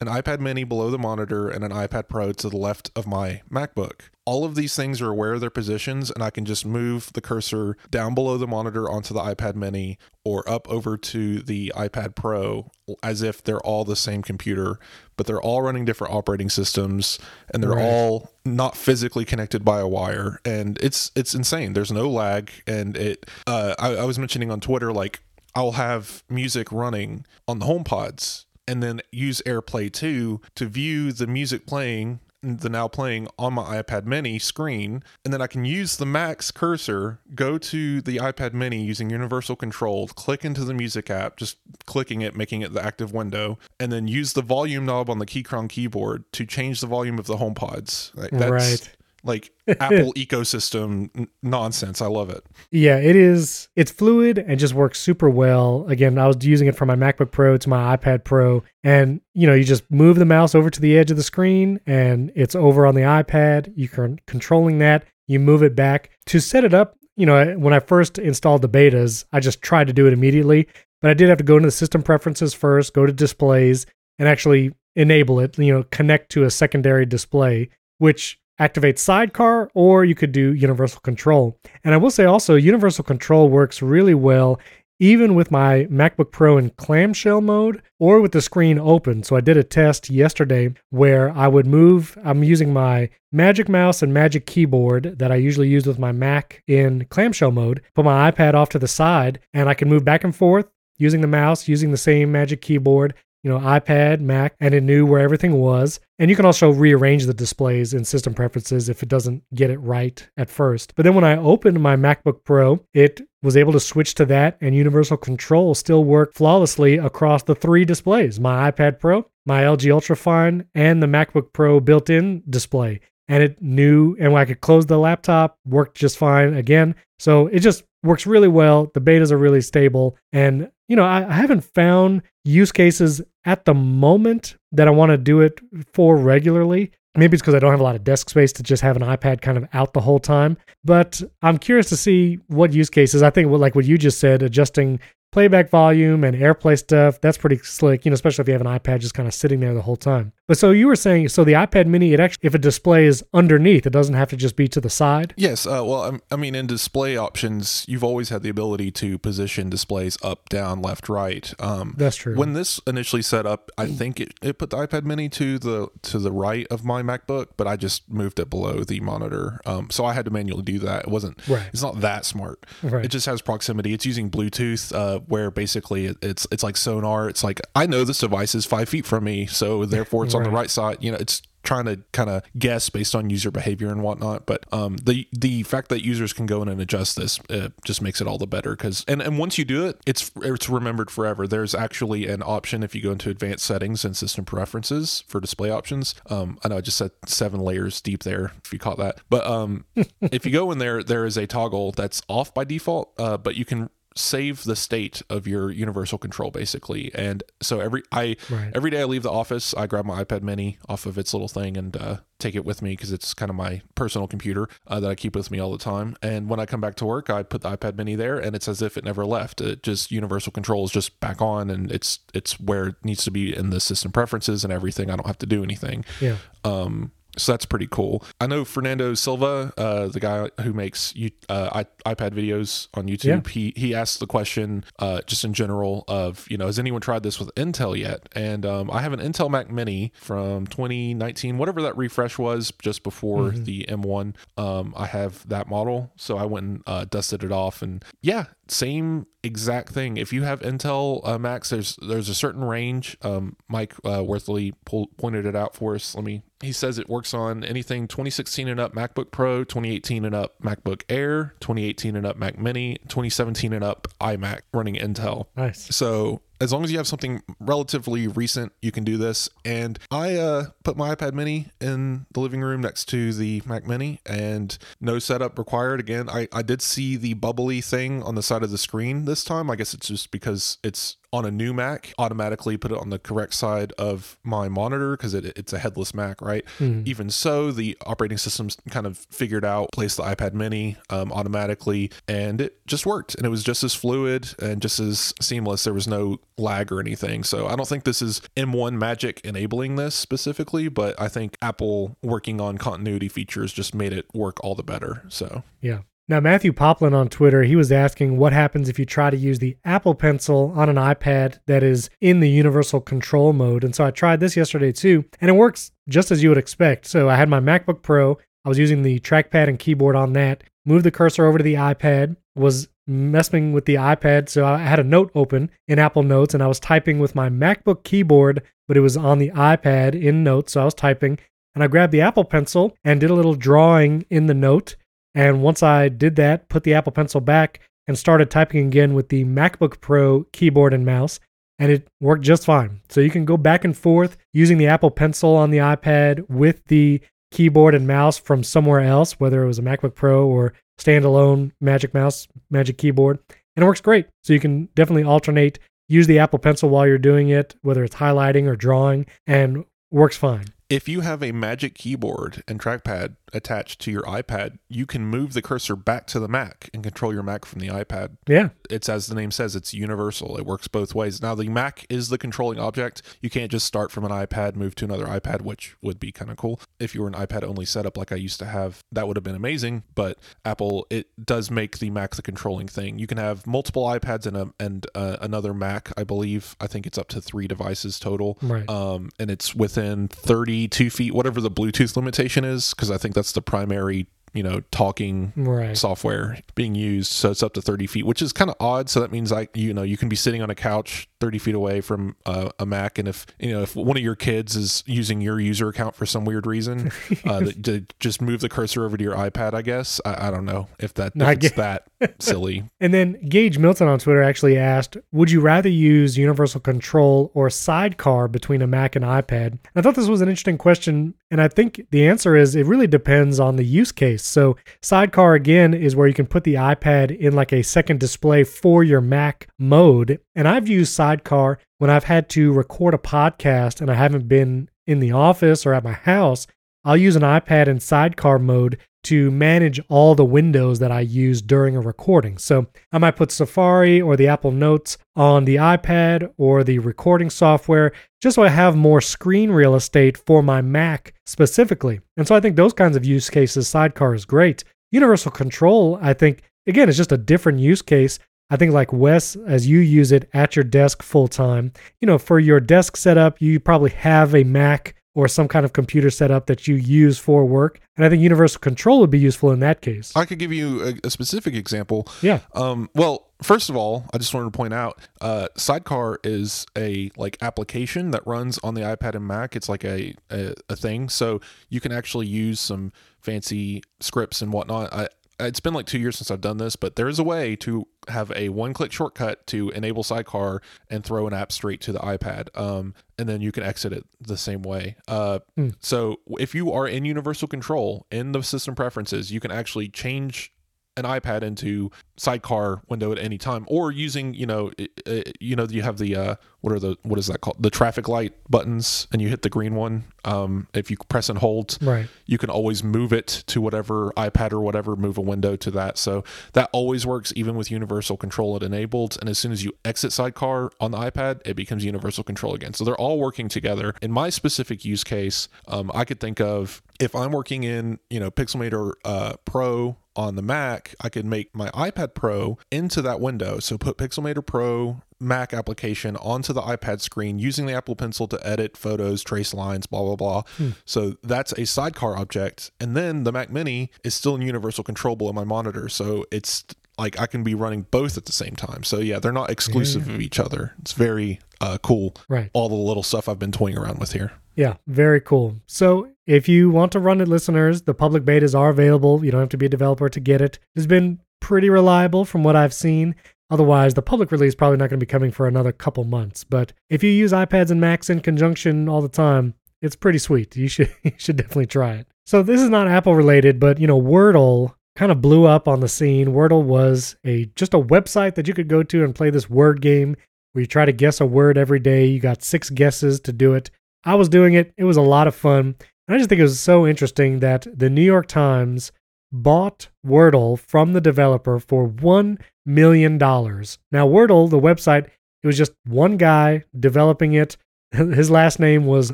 an 0.00 0.08
iPad 0.08 0.40
mini 0.40 0.64
below 0.64 0.90
the 0.90 0.98
monitor, 0.98 1.48
and 1.48 1.64
an 1.64 1.72
iPad 1.72 2.08
Pro 2.08 2.32
to 2.32 2.48
the 2.48 2.56
left 2.56 2.90
of 2.94 3.06
my 3.06 3.42
MacBook. 3.50 4.10
All 4.24 4.44
of 4.44 4.56
these 4.56 4.74
things 4.74 5.00
are 5.00 5.10
aware 5.10 5.34
of 5.34 5.40
their 5.40 5.50
positions, 5.50 6.10
and 6.10 6.22
I 6.22 6.30
can 6.30 6.44
just 6.44 6.66
move 6.66 7.12
the 7.12 7.20
cursor 7.20 7.76
down 7.90 8.14
below 8.14 8.36
the 8.36 8.46
monitor 8.46 8.90
onto 8.90 9.14
the 9.14 9.20
iPad 9.20 9.54
mini 9.54 9.98
or 10.24 10.48
up 10.48 10.68
over 10.68 10.96
to 10.96 11.40
the 11.40 11.72
iPad 11.76 12.16
Pro 12.16 12.70
as 13.02 13.22
if 13.22 13.42
they're 13.42 13.60
all 13.60 13.84
the 13.84 13.94
same 13.94 14.22
computer, 14.22 14.78
but 15.16 15.26
they're 15.26 15.40
all 15.40 15.62
running 15.62 15.84
different 15.84 16.12
operating 16.12 16.50
systems 16.50 17.18
and 17.54 17.62
they're 17.62 17.70
right. 17.70 17.84
all 17.84 18.32
not 18.44 18.76
physically 18.76 19.24
connected 19.24 19.64
by 19.64 19.78
a 19.78 19.86
wire. 19.86 20.40
And 20.44 20.78
it's 20.82 21.12
it's 21.14 21.34
insane. 21.34 21.72
There's 21.72 21.92
no 21.92 22.10
lag. 22.10 22.50
And 22.66 22.96
it 22.96 23.26
uh, 23.46 23.76
I, 23.78 23.94
I 23.94 24.04
was 24.04 24.18
mentioning 24.18 24.50
on 24.50 24.60
Twitter, 24.60 24.92
like 24.92 25.20
I'll 25.54 25.72
have 25.72 26.24
music 26.28 26.72
running 26.72 27.24
on 27.46 27.60
the 27.60 27.66
HomePods 27.66 28.45
and 28.68 28.82
then 28.82 29.00
use 29.12 29.42
AirPlay 29.46 29.92
2 29.92 30.40
to 30.54 30.66
view 30.66 31.12
the 31.12 31.26
music 31.26 31.66
playing 31.66 32.20
the 32.42 32.68
now 32.68 32.86
playing 32.86 33.26
on 33.38 33.54
my 33.54 33.82
iPad 33.82 34.04
mini 34.04 34.38
screen. 34.38 35.02
And 35.24 35.34
then 35.34 35.42
I 35.42 35.48
can 35.48 35.64
use 35.64 35.96
the 35.96 36.06
Mac's 36.06 36.50
cursor 36.52 37.18
go 37.34 37.58
to 37.58 38.00
the 38.00 38.18
iPad 38.18 38.52
mini 38.52 38.84
using 38.84 39.10
universal 39.10 39.56
control 39.56 40.06
click 40.08 40.44
into 40.44 40.64
the 40.64 40.74
music 40.74 41.10
app 41.10 41.36
just 41.36 41.56
clicking 41.86 42.20
it 42.20 42.36
making 42.36 42.62
it 42.62 42.72
the 42.72 42.84
active 42.84 43.12
window 43.12 43.58
and 43.80 43.90
then 43.90 44.06
use 44.06 44.34
the 44.34 44.42
volume 44.42 44.86
knob 44.86 45.10
on 45.10 45.18
the 45.18 45.26
Keychron 45.26 45.68
keyboard 45.68 46.30
to 46.32 46.46
change 46.46 46.80
the 46.80 46.86
volume 46.86 47.18
of 47.18 47.26
the 47.26 47.36
HomePods. 47.36 48.12
That's, 48.14 48.32
right 48.50 48.96
like 49.26 49.50
Apple 49.68 50.12
ecosystem 50.14 51.10
n- 51.16 51.28
nonsense. 51.42 52.00
I 52.00 52.06
love 52.06 52.30
it. 52.30 52.44
Yeah, 52.70 52.98
it 52.98 53.16
is. 53.16 53.68
It's 53.76 53.90
fluid 53.90 54.38
and 54.38 54.58
just 54.58 54.74
works 54.74 55.00
super 55.00 55.28
well. 55.28 55.84
Again, 55.88 56.18
I 56.18 56.26
was 56.26 56.44
using 56.44 56.68
it 56.68 56.76
from 56.76 56.88
my 56.88 56.96
MacBook 56.96 57.30
Pro 57.30 57.56
to 57.56 57.68
my 57.68 57.96
iPad 57.96 58.24
Pro, 58.24 58.62
and 58.84 59.20
you 59.34 59.46
know, 59.46 59.54
you 59.54 59.64
just 59.64 59.90
move 59.90 60.16
the 60.18 60.24
mouse 60.24 60.54
over 60.54 60.70
to 60.70 60.80
the 60.80 60.96
edge 60.96 61.10
of 61.10 61.16
the 61.16 61.22
screen, 61.22 61.80
and 61.86 62.32
it's 62.34 62.54
over 62.54 62.86
on 62.86 62.94
the 62.94 63.02
iPad. 63.02 63.72
You 63.76 63.88
can 63.88 64.20
controlling 64.26 64.78
that. 64.78 65.04
You 65.28 65.40
move 65.40 65.62
it 65.62 65.74
back 65.74 66.10
to 66.26 66.40
set 66.40 66.64
it 66.64 66.72
up. 66.72 66.96
You 67.16 67.26
know, 67.26 67.54
when 67.54 67.72
I 67.72 67.80
first 67.80 68.18
installed 68.18 68.62
the 68.62 68.68
betas, 68.68 69.24
I 69.32 69.40
just 69.40 69.62
tried 69.62 69.86
to 69.86 69.92
do 69.92 70.06
it 70.06 70.12
immediately, 70.12 70.68
but 71.00 71.10
I 71.10 71.14
did 71.14 71.28
have 71.28 71.38
to 71.38 71.44
go 71.44 71.56
into 71.56 71.66
the 71.66 71.72
system 71.72 72.02
preferences 72.02 72.54
first, 72.54 72.94
go 72.94 73.06
to 73.06 73.12
displays, 73.12 73.86
and 74.18 74.28
actually 74.28 74.74
enable 74.94 75.40
it. 75.40 75.58
You 75.58 75.72
know, 75.72 75.84
connect 75.90 76.30
to 76.32 76.44
a 76.44 76.50
secondary 76.50 77.06
display, 77.06 77.70
which 77.98 78.38
activate 78.58 78.98
sidecar 78.98 79.70
or 79.74 80.04
you 80.04 80.14
could 80.14 80.32
do 80.32 80.54
universal 80.54 81.00
control. 81.00 81.58
And 81.84 81.94
I 81.94 81.98
will 81.98 82.10
say 82.10 82.24
also, 82.24 82.54
universal 82.54 83.04
control 83.04 83.48
works 83.48 83.82
really 83.82 84.14
well 84.14 84.58
even 84.98 85.34
with 85.34 85.50
my 85.50 85.84
MacBook 85.90 86.32
Pro 86.32 86.56
in 86.56 86.70
clamshell 86.70 87.40
mode 87.40 87.82
or 87.98 88.20
with 88.20 88.32
the 88.32 88.40
screen 88.40 88.78
open. 88.78 89.22
So 89.22 89.36
I 89.36 89.40
did 89.40 89.56
a 89.56 89.64
test 89.64 90.08
yesterday 90.08 90.74
where 90.90 91.30
I 91.36 91.48
would 91.48 91.66
move, 91.66 92.16
I'm 92.24 92.42
using 92.42 92.72
my 92.72 93.10
Magic 93.30 93.68
Mouse 93.68 94.02
and 94.02 94.14
Magic 94.14 94.46
Keyboard 94.46 95.18
that 95.18 95.30
I 95.30 95.36
usually 95.36 95.68
use 95.68 95.86
with 95.86 95.98
my 95.98 96.12
Mac 96.12 96.62
in 96.66 97.04
clamshell 97.10 97.50
mode, 97.50 97.82
put 97.94 98.04
my 98.04 98.30
iPad 98.30 98.54
off 98.54 98.70
to 98.70 98.78
the 98.78 98.88
side, 98.88 99.40
and 99.52 99.68
I 99.68 99.74
can 99.74 99.88
move 99.88 100.04
back 100.04 100.24
and 100.24 100.34
forth 100.34 100.66
using 100.98 101.20
the 101.20 101.26
mouse, 101.26 101.68
using 101.68 101.90
the 101.90 101.96
same 101.98 102.32
Magic 102.32 102.62
Keyboard, 102.62 103.14
you 103.46 103.52
know, 103.52 103.60
iPad, 103.60 104.20
Mac, 104.20 104.56
and 104.58 104.74
it 104.74 104.82
knew 104.82 105.06
where 105.06 105.20
everything 105.20 105.60
was. 105.60 106.00
And 106.18 106.28
you 106.28 106.34
can 106.34 106.44
also 106.44 106.68
rearrange 106.68 107.26
the 107.26 107.32
displays 107.32 107.94
in 107.94 108.04
system 108.04 108.34
preferences 108.34 108.88
if 108.88 109.04
it 109.04 109.08
doesn't 109.08 109.44
get 109.54 109.70
it 109.70 109.78
right 109.78 110.28
at 110.36 110.50
first. 110.50 110.96
But 110.96 111.04
then 111.04 111.14
when 111.14 111.22
I 111.22 111.36
opened 111.36 111.80
my 111.80 111.94
MacBook 111.94 112.42
Pro, 112.42 112.80
it 112.92 113.20
was 113.44 113.56
able 113.56 113.72
to 113.74 113.78
switch 113.78 114.16
to 114.16 114.24
that, 114.24 114.58
and 114.60 114.74
Universal 114.74 115.18
Control 115.18 115.76
still 115.76 116.02
worked 116.02 116.34
flawlessly 116.34 116.96
across 116.96 117.44
the 117.44 117.54
three 117.54 117.84
displays 117.84 118.40
my 118.40 118.68
iPad 118.68 118.98
Pro, 118.98 119.24
my 119.46 119.62
LG 119.62 119.92
Ultrafine, 119.92 120.66
and 120.74 121.00
the 121.00 121.06
MacBook 121.06 121.52
Pro 121.52 121.78
built 121.78 122.10
in 122.10 122.42
display. 122.50 122.98
And 123.28 123.44
it 123.44 123.62
knew, 123.62 124.16
and 124.18 124.36
I 124.36 124.44
could 124.44 124.60
close 124.60 124.86
the 124.86 124.98
laptop, 124.98 125.56
worked 125.64 125.96
just 125.96 126.18
fine 126.18 126.54
again. 126.54 126.96
So 127.20 127.46
it 127.46 127.60
just 127.60 127.84
works 128.02 128.26
really 128.26 128.48
well. 128.48 128.90
The 128.92 129.00
betas 129.00 129.30
are 129.30 129.38
really 129.38 129.60
stable. 129.60 130.16
And, 130.32 130.68
you 130.88 130.96
know, 130.96 131.04
I, 131.04 131.28
I 131.28 131.32
haven't 131.32 131.62
found 131.62 132.22
use 132.44 132.72
cases 132.72 133.20
at 133.44 133.64
the 133.64 133.74
moment 133.74 134.56
that 134.72 134.88
I 134.88 134.90
want 134.90 135.10
to 135.10 135.16
do 135.16 135.40
it 135.40 135.60
for 135.92 136.16
regularly. 136.16 136.92
Maybe 137.16 137.34
it's 137.34 137.42
because 137.42 137.54
I 137.54 137.58
don't 137.58 137.70
have 137.70 137.80
a 137.80 137.84
lot 137.84 137.96
of 137.96 138.04
desk 138.04 138.28
space 138.28 138.52
to 138.54 138.62
just 138.62 138.82
have 138.82 138.94
an 138.96 139.02
iPad 139.02 139.40
kind 139.40 139.56
of 139.56 139.66
out 139.72 139.94
the 139.94 140.00
whole 140.00 140.20
time. 140.20 140.58
But 140.84 141.22
I'm 141.42 141.58
curious 141.58 141.88
to 141.88 141.96
see 141.96 142.38
what 142.48 142.74
use 142.74 142.90
cases. 142.90 143.22
I 143.22 143.30
think, 143.30 143.50
like 143.50 143.74
what 143.74 143.86
you 143.86 143.96
just 143.96 144.20
said, 144.20 144.42
adjusting 144.42 145.00
playback 145.36 145.68
volume 145.68 146.24
and 146.24 146.34
AirPlay 146.34 146.78
stuff. 146.78 147.20
That's 147.20 147.36
pretty 147.36 147.58
slick, 147.58 148.06
you 148.06 148.10
know, 148.10 148.14
especially 148.14 148.40
if 148.40 148.48
you 148.48 148.54
have 148.54 148.62
an 148.62 148.66
iPad 148.66 149.00
just 149.00 149.12
kind 149.12 149.28
of 149.28 149.34
sitting 149.34 149.60
there 149.60 149.74
the 149.74 149.82
whole 149.82 149.94
time. 149.94 150.32
But 150.48 150.56
so 150.56 150.70
you 150.70 150.86
were 150.86 150.96
saying, 150.96 151.28
so 151.28 151.44
the 151.44 151.52
iPad 151.52 151.86
Mini, 151.86 152.14
it 152.14 152.20
actually, 152.20 152.46
if 152.46 152.54
a 152.54 152.58
display 152.58 153.04
is 153.04 153.22
underneath, 153.34 153.84
it 153.84 153.92
doesn't 153.92 154.14
have 154.14 154.30
to 154.30 154.36
just 154.36 154.56
be 154.56 154.66
to 154.68 154.80
the 154.80 154.88
side. 154.88 155.34
Yes. 155.36 155.66
Uh, 155.66 155.82
well, 155.84 156.18
I 156.30 156.36
mean, 156.36 156.54
in 156.54 156.66
display 156.66 157.18
options, 157.18 157.84
you've 157.86 158.04
always 158.04 158.30
had 158.30 158.44
the 158.44 158.48
ability 158.48 158.92
to 158.92 159.18
position 159.18 159.68
displays 159.68 160.16
up, 160.22 160.48
down, 160.48 160.80
left, 160.80 161.10
right. 161.10 161.52
Um, 161.58 161.96
That's 161.98 162.16
true. 162.16 162.34
When 162.34 162.54
this 162.54 162.80
initially 162.86 163.22
set 163.22 163.44
up, 163.44 163.70
I 163.76 163.88
think 163.88 164.20
it, 164.20 164.32
it 164.40 164.56
put 164.56 164.70
the 164.70 164.78
iPad 164.78 165.04
Mini 165.04 165.28
to 165.30 165.58
the 165.58 165.88
to 166.02 166.18
the 166.18 166.32
right 166.32 166.66
of 166.70 166.82
my 166.82 167.02
MacBook, 167.02 167.48
but 167.58 167.66
I 167.66 167.76
just 167.76 168.08
moved 168.08 168.38
it 168.38 168.48
below 168.48 168.84
the 168.84 169.00
monitor. 169.00 169.60
Um, 169.66 169.90
so 169.90 170.06
I 170.06 170.14
had 170.14 170.24
to 170.24 170.30
manually 170.30 170.62
do 170.62 170.78
that. 170.78 171.04
It 171.04 171.10
wasn't. 171.10 171.46
Right. 171.46 171.68
It's 171.74 171.82
not 171.82 172.00
that 172.00 172.24
smart. 172.24 172.64
Right. 172.82 173.04
It 173.04 173.08
just 173.08 173.26
has 173.26 173.42
proximity. 173.42 173.92
It's 173.92 174.06
using 174.06 174.30
Bluetooth, 174.30 174.94
uh, 174.94 175.20
where 175.28 175.50
basically 175.50 176.06
it's 176.22 176.46
it's 176.50 176.62
like 176.62 176.76
sonar. 176.76 177.28
It's 177.28 177.44
like 177.44 177.60
I 177.74 177.86
know 177.86 178.04
this 178.04 178.18
device 178.18 178.54
is 178.54 178.64
five 178.64 178.88
feet 178.88 179.06
from 179.06 179.24
me, 179.24 179.46
so 179.46 179.84
therefore 179.84 180.24
it's 180.24 180.34
on 180.34 180.42
the 180.42 180.50
right 180.50 180.70
side. 180.70 180.98
You 181.00 181.12
know, 181.12 181.18
it's 181.18 181.42
trying 181.66 181.84
to 181.84 182.00
kind 182.12 182.30
of 182.30 182.42
guess 182.58 182.88
based 182.88 183.14
on 183.14 183.28
user 183.28 183.50
behavior 183.50 183.90
and 183.90 184.02
whatnot. 184.02 184.46
But 184.46 184.64
um, 184.72 184.96
the 184.96 185.28
the 185.32 185.64
fact 185.64 185.88
that 185.90 186.04
users 186.04 186.32
can 186.32 186.46
go 186.46 186.62
in 186.62 186.68
and 186.68 186.80
adjust 186.80 187.16
this 187.16 187.38
uh, 187.50 187.70
just 187.84 188.00
makes 188.00 188.20
it 188.20 188.26
all 188.26 188.38
the 188.38 188.46
better. 188.46 188.70
Because 188.70 189.04
and, 189.06 189.20
and 189.20 189.38
once 189.38 189.58
you 189.58 189.64
do 189.64 189.86
it, 189.86 190.00
it's 190.06 190.30
it's 190.36 190.70
remembered 190.70 191.10
forever. 191.10 191.46
There's 191.46 191.74
actually 191.74 192.26
an 192.28 192.42
option 192.42 192.82
if 192.82 192.94
you 192.94 193.02
go 193.02 193.12
into 193.12 193.28
advanced 193.28 193.66
settings 193.66 194.04
and 194.04 194.16
system 194.16 194.44
preferences 194.44 195.24
for 195.26 195.40
display 195.40 195.70
options. 195.70 196.14
Um, 196.30 196.58
I 196.64 196.68
know 196.68 196.78
I 196.78 196.80
just 196.80 196.96
said 196.96 197.10
seven 197.26 197.60
layers 197.60 198.00
deep 198.00 198.22
there 198.22 198.52
if 198.64 198.72
you 198.72 198.78
caught 198.78 198.98
that. 198.98 199.18
But 199.28 199.46
um, 199.46 199.84
if 200.20 200.46
you 200.46 200.52
go 200.52 200.70
in 200.70 200.78
there, 200.78 201.02
there 201.02 201.26
is 201.26 201.36
a 201.36 201.46
toggle 201.46 201.92
that's 201.92 202.22
off 202.28 202.54
by 202.54 202.64
default, 202.64 203.12
uh, 203.18 203.36
but 203.36 203.56
you 203.56 203.64
can 203.64 203.90
save 204.16 204.64
the 204.64 204.74
state 204.74 205.22
of 205.28 205.46
your 205.46 205.70
universal 205.70 206.18
control 206.18 206.50
basically. 206.50 207.14
And 207.14 207.42
so 207.60 207.80
every 207.80 208.02
i 208.10 208.36
right. 208.50 208.72
every 208.74 208.90
day 208.90 209.02
i 209.02 209.04
leave 209.04 209.22
the 209.22 209.30
office 209.30 209.74
i 209.74 209.86
grab 209.86 210.04
my 210.04 210.24
ipad 210.24 210.42
mini 210.42 210.78
off 210.88 211.06
of 211.06 211.18
its 211.18 211.34
little 211.34 211.48
thing 211.48 211.76
and 211.76 211.96
uh, 211.96 212.16
take 212.38 212.54
it 212.54 212.64
with 212.64 212.82
me 212.82 212.90
because 212.90 213.12
it's 213.12 213.34
kind 213.34 213.50
of 213.50 213.56
my 213.56 213.82
personal 213.94 214.26
computer 214.26 214.68
uh, 214.86 214.98
that 215.00 215.10
i 215.10 215.14
keep 215.14 215.36
with 215.36 215.50
me 215.50 215.58
all 215.58 215.70
the 215.70 215.78
time. 215.78 216.16
And 216.22 216.48
when 216.48 216.58
i 216.58 216.66
come 216.66 216.80
back 216.80 216.94
to 216.96 217.04
work 217.04 217.28
i 217.30 217.42
put 217.42 217.60
the 217.60 217.76
ipad 217.76 217.96
mini 217.96 218.14
there 218.14 218.38
and 218.38 218.56
it's 218.56 218.68
as 218.68 218.82
if 218.82 218.96
it 218.96 219.04
never 219.04 219.24
left. 219.26 219.60
It 219.60 219.82
just 219.82 220.10
universal 220.10 220.52
control 220.52 220.84
is 220.84 220.90
just 220.90 221.20
back 221.20 221.42
on 221.42 221.70
and 221.70 221.92
it's 221.92 222.20
it's 222.32 222.58
where 222.58 222.88
it 222.88 222.96
needs 223.04 223.24
to 223.24 223.30
be 223.30 223.54
in 223.54 223.70
the 223.70 223.80
system 223.80 224.12
preferences 224.12 224.64
and 224.64 224.72
everything. 224.72 225.10
I 225.10 225.16
don't 225.16 225.26
have 225.26 225.38
to 225.38 225.46
do 225.46 225.62
anything. 225.62 226.04
Yeah. 226.20 226.36
Um 226.64 227.12
so 227.36 227.52
that's 227.52 227.66
pretty 227.66 227.86
cool. 227.86 228.24
I 228.40 228.46
know 228.46 228.64
Fernando 228.64 229.14
Silva, 229.14 229.72
uh, 229.76 230.08
the 230.08 230.20
guy 230.20 230.48
who 230.62 230.72
makes 230.72 231.14
uh, 231.48 231.82
iPad 232.04 232.32
videos 232.32 232.88
on 232.94 233.06
YouTube. 233.06 233.46
Yeah. 233.46 233.52
He 233.52 233.72
he 233.76 233.94
asked 233.94 234.20
the 234.20 234.26
question, 234.26 234.84
uh, 234.98 235.22
just 235.26 235.44
in 235.44 235.52
general, 235.52 236.04
of 236.08 236.46
you 236.50 236.56
know, 236.56 236.66
has 236.66 236.78
anyone 236.78 237.00
tried 237.00 237.22
this 237.22 237.38
with 237.38 237.54
Intel 237.54 237.96
yet? 237.96 238.28
And 238.34 238.64
um, 238.64 238.90
I 238.90 239.00
have 239.00 239.12
an 239.12 239.20
Intel 239.20 239.50
Mac 239.50 239.70
Mini 239.70 240.12
from 240.14 240.66
2019, 240.66 241.58
whatever 241.58 241.82
that 241.82 241.96
refresh 241.96 242.38
was, 242.38 242.72
just 242.80 243.02
before 243.02 243.50
mm-hmm. 243.50 243.64
the 243.64 243.86
M1. 243.88 244.34
Um, 244.56 244.94
I 244.96 245.06
have 245.06 245.46
that 245.48 245.68
model, 245.68 246.12
so 246.16 246.36
I 246.36 246.44
went 246.44 246.66
and 246.66 246.82
uh, 246.86 247.04
dusted 247.04 247.44
it 247.44 247.52
off, 247.52 247.82
and 247.82 248.04
yeah, 248.22 248.46
same 248.68 249.26
exact 249.42 249.90
thing. 249.92 250.16
If 250.16 250.32
you 250.32 250.42
have 250.42 250.60
Intel 250.60 251.26
uh, 251.26 251.38
Macs, 251.38 251.70
there's 251.70 251.96
there's 252.02 252.28
a 252.28 252.34
certain 252.34 252.64
range. 252.64 253.16
Um, 253.22 253.56
Mike 253.68 253.94
uh, 254.04 254.20
Wuerthele 254.20 254.72
pull, 254.84 255.08
pointed 255.16 255.46
it 255.46 255.56
out 255.56 255.74
for 255.74 255.94
us. 255.94 256.14
Let 256.14 256.24
me. 256.24 256.42
He 256.60 256.72
says 256.72 256.98
it 256.98 257.08
works 257.08 257.34
on 257.34 257.64
anything 257.64 258.08
2016 258.08 258.68
and 258.68 258.80
up 258.80 258.94
MacBook 258.94 259.30
Pro, 259.30 259.64
2018 259.64 260.24
and 260.24 260.34
up 260.34 260.60
MacBook 260.62 261.02
Air, 261.08 261.54
2018 261.60 262.16
and 262.16 262.26
up 262.26 262.36
Mac 262.36 262.58
Mini, 262.58 262.96
2017 263.08 263.72
and 263.72 263.84
up 263.84 264.08
iMac 264.20 264.60
running 264.72 264.94
Intel. 264.94 265.46
Nice. 265.56 265.94
So 265.94 266.40
as 266.60 266.72
long 266.72 266.84
as 266.84 266.90
you 266.90 266.98
have 266.98 267.06
something 267.06 267.42
relatively 267.60 268.26
recent, 268.26 268.72
you 268.80 268.90
can 268.90 269.04
do 269.04 269.16
this. 269.16 269.48
And 269.64 269.98
I 270.10 270.36
uh, 270.36 270.64
put 270.84 270.96
my 270.96 271.14
iPad 271.14 271.34
Mini 271.34 271.66
in 271.80 272.26
the 272.32 272.40
living 272.40 272.62
room 272.62 272.80
next 272.80 273.06
to 273.06 273.32
the 273.32 273.62
Mac 273.66 273.86
Mini, 273.86 274.20
and 274.24 274.76
no 275.00 275.18
setup 275.18 275.58
required. 275.58 276.00
Again, 276.00 276.28
I, 276.28 276.48
I 276.52 276.62
did 276.62 276.80
see 276.82 277.16
the 277.16 277.34
bubbly 277.34 277.80
thing 277.80 278.22
on 278.22 278.34
the 278.34 278.42
side 278.42 278.62
of 278.62 278.70
the 278.70 278.78
screen 278.78 279.24
this 279.26 279.44
time. 279.44 279.70
I 279.70 279.76
guess 279.76 279.92
it's 279.92 280.08
just 280.08 280.30
because 280.30 280.78
it's 280.82 281.16
on 281.32 281.44
a 281.44 281.50
new 281.50 281.72
Mac, 281.74 282.12
automatically 282.18 282.76
put 282.76 282.92
it 282.92 282.98
on 282.98 283.10
the 283.10 283.18
correct 283.18 283.54
side 283.54 283.92
of 283.98 284.38
my 284.44 284.68
monitor 284.68 285.16
because 285.16 285.34
it, 285.34 285.44
it's 285.56 285.72
a 285.72 285.78
headless 285.78 286.14
Mac, 286.14 286.40
right? 286.40 286.64
Mhm. 286.78 287.06
Even 287.06 287.30
so, 287.30 287.70
the 287.72 287.96
operating 288.06 288.38
system's 288.38 288.76
kind 288.90 289.06
of 289.06 289.18
figured 289.30 289.64
out, 289.64 289.90
placed 289.92 290.16
the 290.16 290.22
iPad 290.22 290.52
mini 290.54 290.96
um, 291.10 291.32
automatically, 291.32 292.10
and 292.28 292.60
it 292.60 292.78
just 292.86 293.06
worked. 293.06 293.34
And 293.34 293.44
it 293.44 293.50
was 293.50 293.62
just 293.64 293.82
as 293.84 293.94
fluid 293.94 294.54
and 294.60 294.80
just 294.80 294.98
as 295.00 295.34
seamless. 295.40 295.84
There 295.84 295.94
was 295.94 296.08
no 296.08 296.38
lag 296.58 296.90
or 296.92 297.00
anything. 297.00 297.44
So 297.44 297.66
I 297.66 297.76
don't 297.76 297.88
think 297.88 298.04
this 298.04 298.22
is 298.22 298.40
M1 298.56 298.94
Magic 298.98 299.40
enabling 299.44 299.96
this 299.96 300.14
specifically, 300.14 300.88
but 300.88 301.20
I 301.20 301.28
think 301.28 301.56
Apple 301.60 302.16
working 302.22 302.60
on 302.60 302.78
continuity 302.78 303.28
features 303.28 303.72
just 303.72 303.94
made 303.94 304.12
it 304.12 304.26
work 304.34 304.62
all 304.64 304.74
the 304.74 304.82
better. 304.82 305.24
So 305.28 305.62
Yeah. 305.82 306.00
Now, 306.28 306.40
Matthew 306.40 306.72
Poplin 306.72 307.14
on 307.14 307.28
Twitter, 307.28 307.62
he 307.62 307.76
was 307.76 307.92
asking 307.92 308.36
what 308.36 308.52
happens 308.52 308.88
if 308.88 308.98
you 308.98 309.04
try 309.04 309.30
to 309.30 309.36
use 309.36 309.60
the 309.60 309.76
Apple 309.84 310.14
Pencil 310.16 310.72
on 310.74 310.88
an 310.88 310.96
iPad 310.96 311.60
that 311.66 311.84
is 311.84 312.10
in 312.20 312.40
the 312.40 312.50
universal 312.50 313.00
control 313.00 313.52
mode. 313.52 313.84
And 313.84 313.94
so 313.94 314.04
I 314.04 314.10
tried 314.10 314.40
this 314.40 314.56
yesterday 314.56 314.90
too, 314.90 315.24
and 315.40 315.48
it 315.48 315.54
works 315.54 315.92
just 316.08 316.32
as 316.32 316.42
you 316.42 316.48
would 316.48 316.58
expect. 316.58 317.06
So 317.06 317.28
I 317.28 317.36
had 317.36 317.48
my 317.48 317.60
MacBook 317.60 318.02
Pro, 318.02 318.38
I 318.64 318.68
was 318.68 318.78
using 318.78 319.02
the 319.02 319.20
trackpad 319.20 319.68
and 319.68 319.78
keyboard 319.78 320.16
on 320.16 320.32
that, 320.32 320.64
moved 320.84 321.04
the 321.04 321.12
cursor 321.12 321.46
over 321.46 321.58
to 321.58 321.64
the 321.64 321.74
iPad, 321.74 322.34
was 322.56 322.88
messing 323.06 323.72
with 323.72 323.84
the 323.84 323.94
iPad. 323.94 324.48
So 324.48 324.66
I 324.66 324.78
had 324.78 324.98
a 324.98 325.04
note 325.04 325.30
open 325.36 325.70
in 325.86 326.00
Apple 326.00 326.24
Notes 326.24 326.54
and 326.54 326.62
I 326.62 326.66
was 326.66 326.80
typing 326.80 327.20
with 327.20 327.36
my 327.36 327.48
MacBook 327.48 328.02
keyboard, 328.02 328.64
but 328.88 328.96
it 328.96 329.00
was 329.00 329.16
on 329.16 329.38
the 329.38 329.50
iPad 329.50 330.20
in 330.20 330.42
Notes. 330.42 330.72
So 330.72 330.82
I 330.82 330.86
was 330.86 330.94
typing 330.94 331.38
and 331.76 331.84
I 331.84 331.86
grabbed 331.86 332.12
the 332.12 332.22
Apple 332.22 332.42
Pencil 332.42 332.96
and 333.04 333.20
did 333.20 333.30
a 333.30 333.34
little 333.34 333.54
drawing 333.54 334.26
in 334.28 334.46
the 334.46 334.54
note. 334.54 334.96
And 335.36 335.62
once 335.62 335.82
I 335.82 336.08
did 336.08 336.34
that, 336.36 336.68
put 336.70 336.82
the 336.82 336.94
Apple 336.94 337.12
Pencil 337.12 337.40
back 337.40 337.80
and 338.08 338.18
started 338.18 338.50
typing 338.50 338.86
again 338.86 339.12
with 339.14 339.28
the 339.28 339.44
MacBook 339.44 340.00
Pro 340.00 340.44
keyboard 340.52 340.94
and 340.94 341.04
mouse, 341.04 341.38
and 341.78 341.92
it 341.92 342.08
worked 342.20 342.42
just 342.42 342.64
fine. 342.64 343.02
So 343.10 343.20
you 343.20 343.30
can 343.30 343.44
go 343.44 343.58
back 343.58 343.84
and 343.84 343.96
forth 343.96 344.38
using 344.54 344.78
the 344.78 344.86
Apple 344.86 345.10
Pencil 345.10 345.54
on 345.54 345.70
the 345.70 345.78
iPad 345.78 346.48
with 346.48 346.82
the 346.86 347.20
keyboard 347.52 347.94
and 347.94 348.06
mouse 348.06 348.38
from 348.38 348.64
somewhere 348.64 349.00
else, 349.00 349.38
whether 349.38 349.62
it 349.62 349.66
was 349.66 349.78
a 349.78 349.82
MacBook 349.82 350.14
Pro 350.14 350.46
or 350.46 350.72
standalone 350.98 351.72
Magic 351.82 352.14
Mouse, 352.14 352.48
Magic 352.70 352.96
Keyboard, 352.96 353.38
and 353.76 353.82
it 353.82 353.86
works 353.86 354.00
great. 354.00 354.26
So 354.42 354.54
you 354.54 354.60
can 354.60 354.88
definitely 354.94 355.24
alternate, 355.24 355.78
use 356.08 356.26
the 356.26 356.38
Apple 356.38 356.58
Pencil 356.58 356.88
while 356.88 357.06
you're 357.06 357.18
doing 357.18 357.50
it, 357.50 357.74
whether 357.82 358.02
it's 358.04 358.16
highlighting 358.16 358.66
or 358.66 358.76
drawing, 358.76 359.26
and 359.46 359.84
works 360.10 360.36
fine. 360.36 360.66
If 360.88 361.08
you 361.08 361.20
have 361.20 361.42
a 361.42 361.52
Magic 361.52 361.94
keyboard 361.94 362.62
and 362.68 362.80
trackpad 362.80 363.36
attached 363.52 364.00
to 364.02 364.10
your 364.10 364.22
iPad, 364.22 364.78
you 364.88 365.06
can 365.06 365.24
move 365.24 365.52
the 365.52 365.62
cursor 365.62 365.96
back 365.96 366.26
to 366.28 366.38
the 366.40 366.48
Mac 366.48 366.90
and 366.92 367.02
control 367.02 367.32
your 367.32 367.42
Mac 367.42 367.64
from 367.64 367.80
the 367.80 367.88
iPad. 367.88 368.36
Yeah. 368.46 368.68
It's 368.90 369.08
as 369.08 369.26
the 369.26 369.34
name 369.34 369.50
says, 369.50 369.74
it's 369.74 369.94
universal. 369.94 370.56
It 370.56 370.66
works 370.66 370.86
both 370.88 371.14
ways. 371.14 371.40
Now, 371.42 371.54
the 371.54 371.68
Mac 371.68 372.06
is 372.08 372.28
the 372.28 372.38
controlling 372.38 372.78
object. 372.78 373.22
You 373.40 373.50
can't 373.50 373.70
just 373.70 373.86
start 373.86 374.10
from 374.12 374.24
an 374.24 374.30
iPad, 374.30 374.76
move 374.76 374.94
to 374.96 375.04
another 375.04 375.26
iPad, 375.26 375.62
which 375.62 375.96
would 376.02 376.20
be 376.20 376.30
kind 376.32 376.50
of 376.50 376.56
cool. 376.56 376.80
If 377.00 377.14
you 377.14 377.22
were 377.22 377.28
an 377.28 377.34
iPad 377.34 377.64
only 377.64 377.84
setup 377.84 378.16
like 378.16 378.30
I 378.30 378.36
used 378.36 378.58
to 378.60 378.66
have, 378.66 379.02
that 379.12 379.26
would 379.26 379.36
have 379.36 379.44
been 379.44 379.54
amazing. 379.56 380.04
But 380.14 380.38
Apple, 380.64 381.06
it 381.10 381.28
does 381.44 381.70
make 381.70 381.98
the 381.98 382.10
Mac 382.10 382.34
the 382.36 382.42
controlling 382.42 382.88
thing. 382.88 383.18
You 383.18 383.26
can 383.26 383.38
have 383.38 383.66
multiple 383.66 384.04
iPads 384.04 384.46
and 384.46 384.56
a, 384.56 384.70
and 384.78 385.06
uh, 385.14 385.38
another 385.40 385.72
Mac, 385.74 386.12
I 386.16 386.24
believe. 386.24 386.76
I 386.80 386.86
think 386.86 387.06
it's 387.06 387.18
up 387.18 387.28
to 387.28 387.40
three 387.40 387.66
devices 387.66 388.18
total 388.20 388.58
Right. 388.62 388.88
um, 388.88 389.30
and 389.38 389.50
it's 389.50 389.74
within 389.74 390.28
32 390.76 391.10
feet, 391.10 391.34
whatever 391.34 391.60
the 391.60 391.70
Bluetooth 391.70 392.16
limitation 392.16 392.64
is, 392.64 392.92
because 392.92 393.10
I 393.10 393.16
think 393.16 393.34
that's 393.34 393.52
the 393.52 393.62
primary, 393.62 394.26
you 394.52 394.62
know, 394.62 394.80
talking 394.90 395.52
right. 395.56 395.96
software 395.96 396.58
being 396.74 396.94
used. 396.94 397.32
So 397.32 397.50
it's 397.50 397.62
up 397.62 397.72
to 397.74 397.82
30 397.82 398.06
feet, 398.06 398.26
which 398.26 398.42
is 398.42 398.52
kind 398.52 398.68
of 398.68 398.76
odd. 398.78 399.08
So 399.08 399.20
that 399.20 399.32
means 399.32 399.50
like, 399.50 399.74
you 399.74 399.94
know, 399.94 400.02
you 400.02 400.16
can 400.16 400.28
be 400.28 400.36
sitting 400.36 400.62
on 400.62 400.68
a 400.68 400.74
couch 400.74 401.28
30 401.40 401.58
feet 401.58 401.74
away 401.74 402.00
from 402.00 402.36
uh, 402.46 402.70
a 402.78 402.86
Mac. 402.86 403.18
And 403.18 403.28
if, 403.28 403.46
you 403.58 403.72
know, 403.72 403.82
if 403.82 403.94
one 403.94 404.16
of 404.16 404.22
your 404.22 404.34
kids 404.34 404.76
is 404.76 405.02
using 405.06 405.40
your 405.40 405.60
user 405.60 405.88
account 405.88 406.14
for 406.14 406.26
some 406.26 406.44
weird 406.44 406.66
reason, 406.66 407.10
uh, 407.44 407.60
that, 407.60 407.82
to 407.84 408.06
just 408.20 408.40
move 408.40 408.60
the 408.60 408.68
cursor 408.68 409.04
over 409.04 409.16
to 409.16 409.22
your 409.24 409.34
iPad, 409.34 409.74
I 409.74 409.82
guess. 409.82 410.20
I, 410.24 410.48
I 410.48 410.50
don't 410.50 410.64
know 410.64 410.88
if 410.98 411.14
that, 411.14 411.36
No, 411.36 411.44
if 411.44 411.48
I 411.48 411.52
it's 411.52 411.62
get- 411.62 411.76
that 411.76 412.04
silly. 412.42 412.84
And 413.00 413.12
then 413.12 413.38
Gage 413.48 413.78
Milton 413.78 414.08
on 414.08 414.18
Twitter 414.18 414.42
actually 414.42 414.78
asked, 414.78 415.16
Would 415.32 415.50
you 415.50 415.60
rather 415.60 415.88
use 415.90 416.38
universal 416.38 416.80
control 416.80 417.50
or 417.54 417.68
sidecar 417.70 418.48
between 418.48 418.80
a 418.82 418.86
Mac 418.86 419.16
and 419.16 419.24
iPad? 419.24 419.78
I 419.94 420.00
thought 420.02 420.14
this 420.14 420.28
was 420.28 420.40
an 420.40 420.48
interesting 420.48 420.78
question. 420.78 421.34
And 421.50 421.60
I 421.60 421.68
think 421.68 422.00
the 422.10 422.26
answer 422.26 422.56
is 422.56 422.74
it 422.74 422.86
really 422.86 423.06
depends 423.06 423.60
on 423.60 423.76
the 423.76 423.84
use 423.84 424.10
case. 424.12 424.42
So, 424.44 424.76
sidecar 425.00 425.54
again 425.54 425.94
is 425.94 426.16
where 426.16 426.26
you 426.26 426.34
can 426.34 426.46
put 426.46 426.64
the 426.64 426.74
iPad 426.74 427.36
in 427.38 427.54
like 427.54 427.72
a 427.72 427.82
second 427.82 428.18
display 428.18 428.64
for 428.64 429.04
your 429.04 429.20
Mac 429.20 429.68
mode. 429.78 430.40
And 430.56 430.66
I've 430.66 430.88
used 430.88 431.12
sidecar 431.12 431.78
when 431.98 432.10
I've 432.10 432.24
had 432.24 432.48
to 432.50 432.72
record 432.72 433.14
a 433.14 433.18
podcast 433.18 434.00
and 434.00 434.10
I 434.10 434.14
haven't 434.14 434.48
been 434.48 434.88
in 435.06 435.20
the 435.20 435.32
office 435.32 435.86
or 435.86 435.92
at 435.92 436.02
my 436.02 436.14
house. 436.14 436.66
I'll 437.04 437.16
use 437.16 437.36
an 437.36 437.42
iPad 437.42 437.86
in 437.86 438.00
sidecar 438.00 438.58
mode 438.58 438.98
to 439.24 439.50
manage 439.50 440.00
all 440.08 440.34
the 440.34 440.44
windows 440.44 440.98
that 441.00 441.12
I 441.12 441.20
use 441.20 441.60
during 441.60 441.96
a 441.96 442.00
recording. 442.00 442.58
So 442.58 442.86
I 443.12 443.18
might 443.18 443.36
put 443.36 443.50
Safari 443.50 444.20
or 444.20 444.36
the 444.36 444.48
Apple 444.48 444.70
Notes 444.70 445.18
on 445.34 445.64
the 445.64 445.76
iPad 445.76 446.52
or 446.56 446.82
the 446.82 447.00
recording 447.00 447.50
software 447.50 448.12
just 448.40 448.54
so 448.54 448.62
I 448.62 448.68
have 448.68 448.96
more 448.96 449.20
screen 449.20 449.72
real 449.72 449.94
estate 449.94 450.38
for 450.38 450.62
my 450.62 450.80
Mac 450.80 451.34
specifically. 451.44 452.20
And 452.36 452.46
so 452.46 452.54
I 452.54 452.60
think 452.60 452.76
those 452.76 452.92
kinds 452.92 453.16
of 453.16 453.24
use 453.24 453.50
cases, 453.50 453.88
Sidecar 453.88 454.34
is 454.34 454.44
great. 454.44 454.84
Universal 455.10 455.52
Control, 455.52 456.18
I 456.22 456.32
think, 456.32 456.62
again, 456.86 457.08
is 457.08 457.16
just 457.16 457.32
a 457.32 457.36
different 457.36 457.80
use 457.80 458.02
case. 458.02 458.38
I 458.70 458.76
think, 458.76 458.92
like 458.92 459.12
Wes, 459.12 459.56
as 459.66 459.86
you 459.86 459.98
use 459.98 460.32
it 460.32 460.48
at 460.52 460.74
your 460.74 460.84
desk 460.84 461.22
full 461.22 461.48
time, 461.48 461.92
you 462.20 462.26
know, 462.26 462.38
for 462.38 462.58
your 462.58 462.80
desk 462.80 463.16
setup, 463.16 463.60
you 463.60 463.78
probably 463.78 464.10
have 464.10 464.54
a 464.54 464.64
Mac 464.64 465.14
or 465.34 465.46
some 465.46 465.68
kind 465.68 465.84
of 465.84 465.92
computer 465.92 466.30
setup 466.30 466.66
that 466.66 466.88
you 466.88 466.94
use 466.94 467.38
for 467.38 467.64
work. 467.66 468.00
And 468.16 468.24
I 468.24 468.30
think 468.30 468.42
universal 468.42 468.80
control 468.80 469.20
would 469.20 469.30
be 469.30 469.38
useful 469.38 469.70
in 469.70 469.80
that 469.80 470.00
case. 470.00 470.32
I 470.34 470.46
could 470.46 470.58
give 470.58 470.72
you 470.72 471.02
a, 471.02 471.26
a 471.26 471.30
specific 471.30 471.74
example. 471.74 472.26
Yeah. 472.40 472.60
Um, 472.72 473.10
well, 473.14 473.50
first 473.62 473.90
of 473.90 473.96
all, 473.96 474.24
I 474.32 474.38
just 474.38 474.54
wanted 474.54 474.72
to 474.72 474.76
point 474.76 474.94
out, 474.94 475.20
uh, 475.42 475.68
Sidecar 475.76 476.40
is 476.42 476.86
a 476.96 477.30
like 477.36 477.58
application 477.60 478.30
that 478.30 478.46
runs 478.46 478.78
on 478.82 478.94
the 478.94 479.02
iPad 479.02 479.34
and 479.34 479.46
Mac. 479.46 479.76
It's 479.76 479.90
like 479.90 480.04
a, 480.04 480.34
a 480.50 480.72
a 480.88 480.96
thing, 480.96 481.28
so 481.28 481.60
you 481.90 482.00
can 482.00 482.12
actually 482.12 482.46
use 482.46 482.80
some 482.80 483.12
fancy 483.38 484.02
scripts 484.20 484.62
and 484.62 484.72
whatnot. 484.72 485.12
I, 485.12 485.28
it's 485.58 485.80
been 485.80 485.94
like 485.94 486.06
two 486.06 486.18
years 486.18 486.36
since 486.36 486.50
I've 486.50 486.60
done 486.60 486.76
this, 486.78 486.96
but 486.96 487.16
there 487.16 487.28
is 487.28 487.38
a 487.38 487.44
way 487.44 487.76
to 487.76 488.06
have 488.28 488.52
a 488.54 488.68
one-click 488.68 489.12
shortcut 489.12 489.66
to 489.68 489.90
enable 489.90 490.22
Sidecar 490.22 490.82
and 491.08 491.24
throw 491.24 491.46
an 491.46 491.54
app 491.54 491.72
straight 491.72 492.00
to 492.02 492.12
the 492.12 492.18
iPad. 492.18 492.68
Um, 492.78 493.14
and 493.38 493.48
then 493.48 493.60
you 493.60 493.72
can 493.72 493.82
exit 493.82 494.12
it 494.12 494.24
the 494.40 494.56
same 494.58 494.82
way. 494.82 495.16
Uh, 495.28 495.60
Hmm. 495.76 495.90
so 496.00 496.40
if 496.58 496.74
you 496.74 496.92
are 496.92 497.06
in 497.08 497.24
Universal 497.24 497.68
Control 497.68 498.26
in 498.30 498.52
the 498.52 498.62
system 498.62 498.94
preferences, 498.94 499.50
you 499.50 499.60
can 499.60 499.70
actually 499.70 500.08
change 500.08 500.72
an 501.18 501.24
iPad 501.24 501.62
into 501.62 502.10
sidecar 502.36 503.00
window 503.08 503.32
at 503.32 503.38
any 503.38 503.56
time, 503.56 503.86
or 503.88 504.12
using 504.12 504.52
you 504.52 504.66
know 504.66 504.90
i- 505.00 505.08
i- 505.26 505.44
you 505.60 505.74
know 505.74 505.86
you 505.88 506.02
have 506.02 506.18
the 506.18 506.36
uh, 506.36 506.54
what 506.86 506.94
are 506.94 507.00
the 507.00 507.16
what 507.24 507.36
is 507.36 507.48
that 507.48 507.60
called 507.60 507.76
the 507.80 507.90
traffic 507.90 508.28
light 508.28 508.52
buttons, 508.70 509.26
and 509.32 509.42
you 509.42 509.48
hit 509.48 509.62
the 509.62 509.68
green 509.68 509.96
one. 509.96 510.22
Um, 510.44 510.86
if 510.94 511.10
you 511.10 511.16
press 511.28 511.48
and 511.48 511.58
hold, 511.58 511.98
Right. 512.00 512.28
you 512.46 512.58
can 512.58 512.70
always 512.70 513.02
move 513.02 513.32
it 513.32 513.64
to 513.66 513.80
whatever 513.80 514.30
iPad 514.36 514.70
or 514.72 514.80
whatever, 514.80 515.16
move 515.16 515.36
a 515.36 515.40
window 515.40 515.74
to 515.74 515.90
that. 515.90 516.16
So 516.16 516.44
that 516.74 516.88
always 516.92 517.26
works, 517.26 517.52
even 517.56 517.74
with 517.74 517.90
universal 517.90 518.36
control 518.36 518.76
it 518.76 518.84
enabled. 518.84 519.36
And 519.40 519.48
as 519.48 519.58
soon 519.58 519.72
as 519.72 519.82
you 519.82 519.94
exit 520.04 520.32
sidecar 520.32 520.92
on 521.00 521.10
the 521.10 521.18
iPad, 521.18 521.60
it 521.64 521.74
becomes 521.74 522.04
universal 522.04 522.44
control 522.44 522.72
again. 522.74 522.94
So 522.94 523.02
they're 523.04 523.16
all 523.16 523.40
working 523.40 523.68
together. 523.68 524.14
In 524.22 524.30
my 524.30 524.48
specific 524.48 525.04
use 525.04 525.24
case, 525.24 525.68
um, 525.88 526.12
I 526.14 526.24
could 526.24 526.38
think 526.38 526.60
of 526.60 527.02
if 527.18 527.34
I'm 527.34 527.50
working 527.50 527.82
in, 527.82 528.20
you 528.30 528.38
know, 528.38 528.52
Pixelmator 528.52 529.14
uh, 529.24 529.54
Pro 529.64 530.18
on 530.36 530.54
the 530.54 530.62
Mac, 530.62 531.14
I 531.20 531.30
could 531.30 531.46
make 531.46 531.74
my 531.74 531.88
iPad 531.90 532.34
Pro 532.34 532.78
into 532.92 533.22
that 533.22 533.40
window. 533.40 533.80
So 533.80 533.96
put 533.98 534.18
Pixelmator 534.18 534.64
Pro 534.64 535.22
Mac 535.40 535.74
application 535.74 536.36
onto 536.36 536.72
the 536.72 536.82
iPad 536.82 537.20
screen 537.20 537.58
using 537.58 537.86
the 537.86 537.92
Apple 537.92 538.16
Pencil 538.16 538.46
to 538.48 538.66
edit 538.66 538.96
photos, 538.96 539.42
trace 539.42 539.74
lines, 539.74 540.06
blah, 540.06 540.22
blah, 540.22 540.36
blah. 540.36 540.62
So 541.04 541.36
that's 541.42 541.72
a 541.72 541.86
sidecar 541.86 542.36
object. 542.36 542.90
And 543.00 543.16
then 543.16 543.44
the 543.44 543.52
Mac 543.52 543.70
Mini 543.70 544.10
is 544.24 544.34
still 544.34 544.54
in 544.54 544.62
universal 544.62 545.04
controllable 545.04 545.48
in 545.48 545.54
my 545.54 545.64
monitor. 545.64 546.08
So 546.08 546.44
it's 546.50 546.84
like 547.18 547.40
I 547.40 547.46
can 547.46 547.62
be 547.62 547.74
running 547.74 548.02
both 548.10 548.36
at 548.36 548.44
the 548.44 548.52
same 548.52 548.76
time. 548.76 549.02
So 549.02 549.18
yeah, 549.18 549.38
they're 549.38 549.52
not 549.52 549.70
exclusive 549.70 550.28
of 550.28 550.40
each 550.40 550.58
other. 550.58 550.94
It's 551.00 551.12
very 551.12 551.60
uh, 551.80 551.98
cool. 552.02 552.34
Right. 552.48 552.70
All 552.72 552.88
the 552.88 552.94
little 552.94 553.22
stuff 553.22 553.48
I've 553.48 553.58
been 553.58 553.72
toying 553.72 553.96
around 553.96 554.18
with 554.18 554.32
here. 554.32 554.52
Yeah, 554.74 554.96
very 555.06 555.40
cool. 555.40 555.76
So 555.86 556.28
if 556.46 556.68
you 556.68 556.90
want 556.90 557.12
to 557.12 557.20
run 557.20 557.40
it, 557.40 557.48
listeners, 557.48 558.02
the 558.02 558.12
public 558.12 558.44
betas 558.44 558.78
are 558.78 558.90
available. 558.90 559.44
You 559.44 559.50
don't 559.50 559.60
have 559.60 559.70
to 559.70 559.78
be 559.78 559.86
a 559.86 559.90
developer 559.90 560.28
to 560.28 560.40
get 560.40 560.60
it. 560.60 560.78
It's 560.94 561.06
been 561.06 561.40
pretty 561.60 561.88
reliable 561.88 562.44
from 562.44 562.62
what 562.62 562.76
I've 562.76 562.92
seen. 562.92 563.34
Otherwise, 563.70 564.14
the 564.14 564.22
public 564.22 564.52
release 564.52 564.74
probably 564.74 564.96
not 564.96 565.10
going 565.10 565.18
to 565.18 565.26
be 565.26 565.30
coming 565.30 565.50
for 565.50 565.66
another 565.66 565.92
couple 565.92 566.24
months. 566.24 566.64
But 566.64 566.92
if 567.10 567.22
you 567.22 567.30
use 567.30 567.52
iPads 567.52 567.90
and 567.90 568.00
Macs 568.00 568.30
in 568.30 568.40
conjunction 568.40 569.08
all 569.08 569.22
the 569.22 569.28
time, 569.28 569.74
it's 570.02 570.16
pretty 570.16 570.38
sweet. 570.38 570.76
You 570.76 570.88
should 570.88 571.12
you 571.22 571.32
should 571.36 571.56
definitely 571.56 571.86
try 571.86 572.14
it. 572.14 572.28
So 572.46 572.62
this 572.62 572.80
is 572.80 572.90
not 572.90 573.08
Apple 573.08 573.34
related, 573.34 573.80
but 573.80 573.98
you 573.98 574.06
know, 574.06 574.20
Wordle 574.20 574.94
kind 575.16 575.32
of 575.32 575.40
blew 575.40 575.64
up 575.64 575.88
on 575.88 576.00
the 576.00 576.08
scene. 576.08 576.48
Wordle 576.48 576.82
was 576.84 577.36
a 577.44 577.66
just 577.74 577.94
a 577.94 577.98
website 577.98 578.54
that 578.54 578.68
you 578.68 578.74
could 578.74 578.88
go 578.88 579.02
to 579.02 579.24
and 579.24 579.34
play 579.34 579.50
this 579.50 579.68
word 579.68 580.00
game 580.00 580.36
where 580.72 580.82
you 580.82 580.86
try 580.86 581.04
to 581.04 581.12
guess 581.12 581.40
a 581.40 581.46
word 581.46 581.76
every 581.76 581.98
day. 581.98 582.26
You 582.26 582.38
got 582.38 582.62
six 582.62 582.90
guesses 582.90 583.40
to 583.40 583.52
do 583.52 583.74
it. 583.74 583.90
I 584.24 584.34
was 584.34 584.48
doing 584.48 584.74
it. 584.74 584.92
It 584.96 585.04
was 585.04 585.16
a 585.16 585.22
lot 585.22 585.48
of 585.48 585.54
fun. 585.54 585.96
And 586.28 586.34
I 586.34 586.38
just 586.38 586.48
think 586.48 586.58
it 586.58 586.64
was 586.64 586.78
so 586.78 587.06
interesting 587.06 587.60
that 587.60 587.86
the 587.92 588.10
New 588.10 588.22
York 588.22 588.46
Times 588.48 589.12
bought 589.52 590.08
Wordle 590.26 590.78
from 590.78 591.12
the 591.12 591.20
developer 591.20 591.78
for 591.78 592.08
$1 592.08 592.58
million. 592.84 593.38
Now, 593.38 594.28
Wordle, 594.28 594.70
the 594.70 594.80
website, 594.80 595.28
it 595.62 595.66
was 595.66 595.78
just 595.78 595.92
one 596.06 596.36
guy 596.36 596.84
developing 596.98 597.54
it. 597.54 597.76
His 598.12 598.50
last 598.50 598.78
name 598.78 599.06
was 599.06 599.32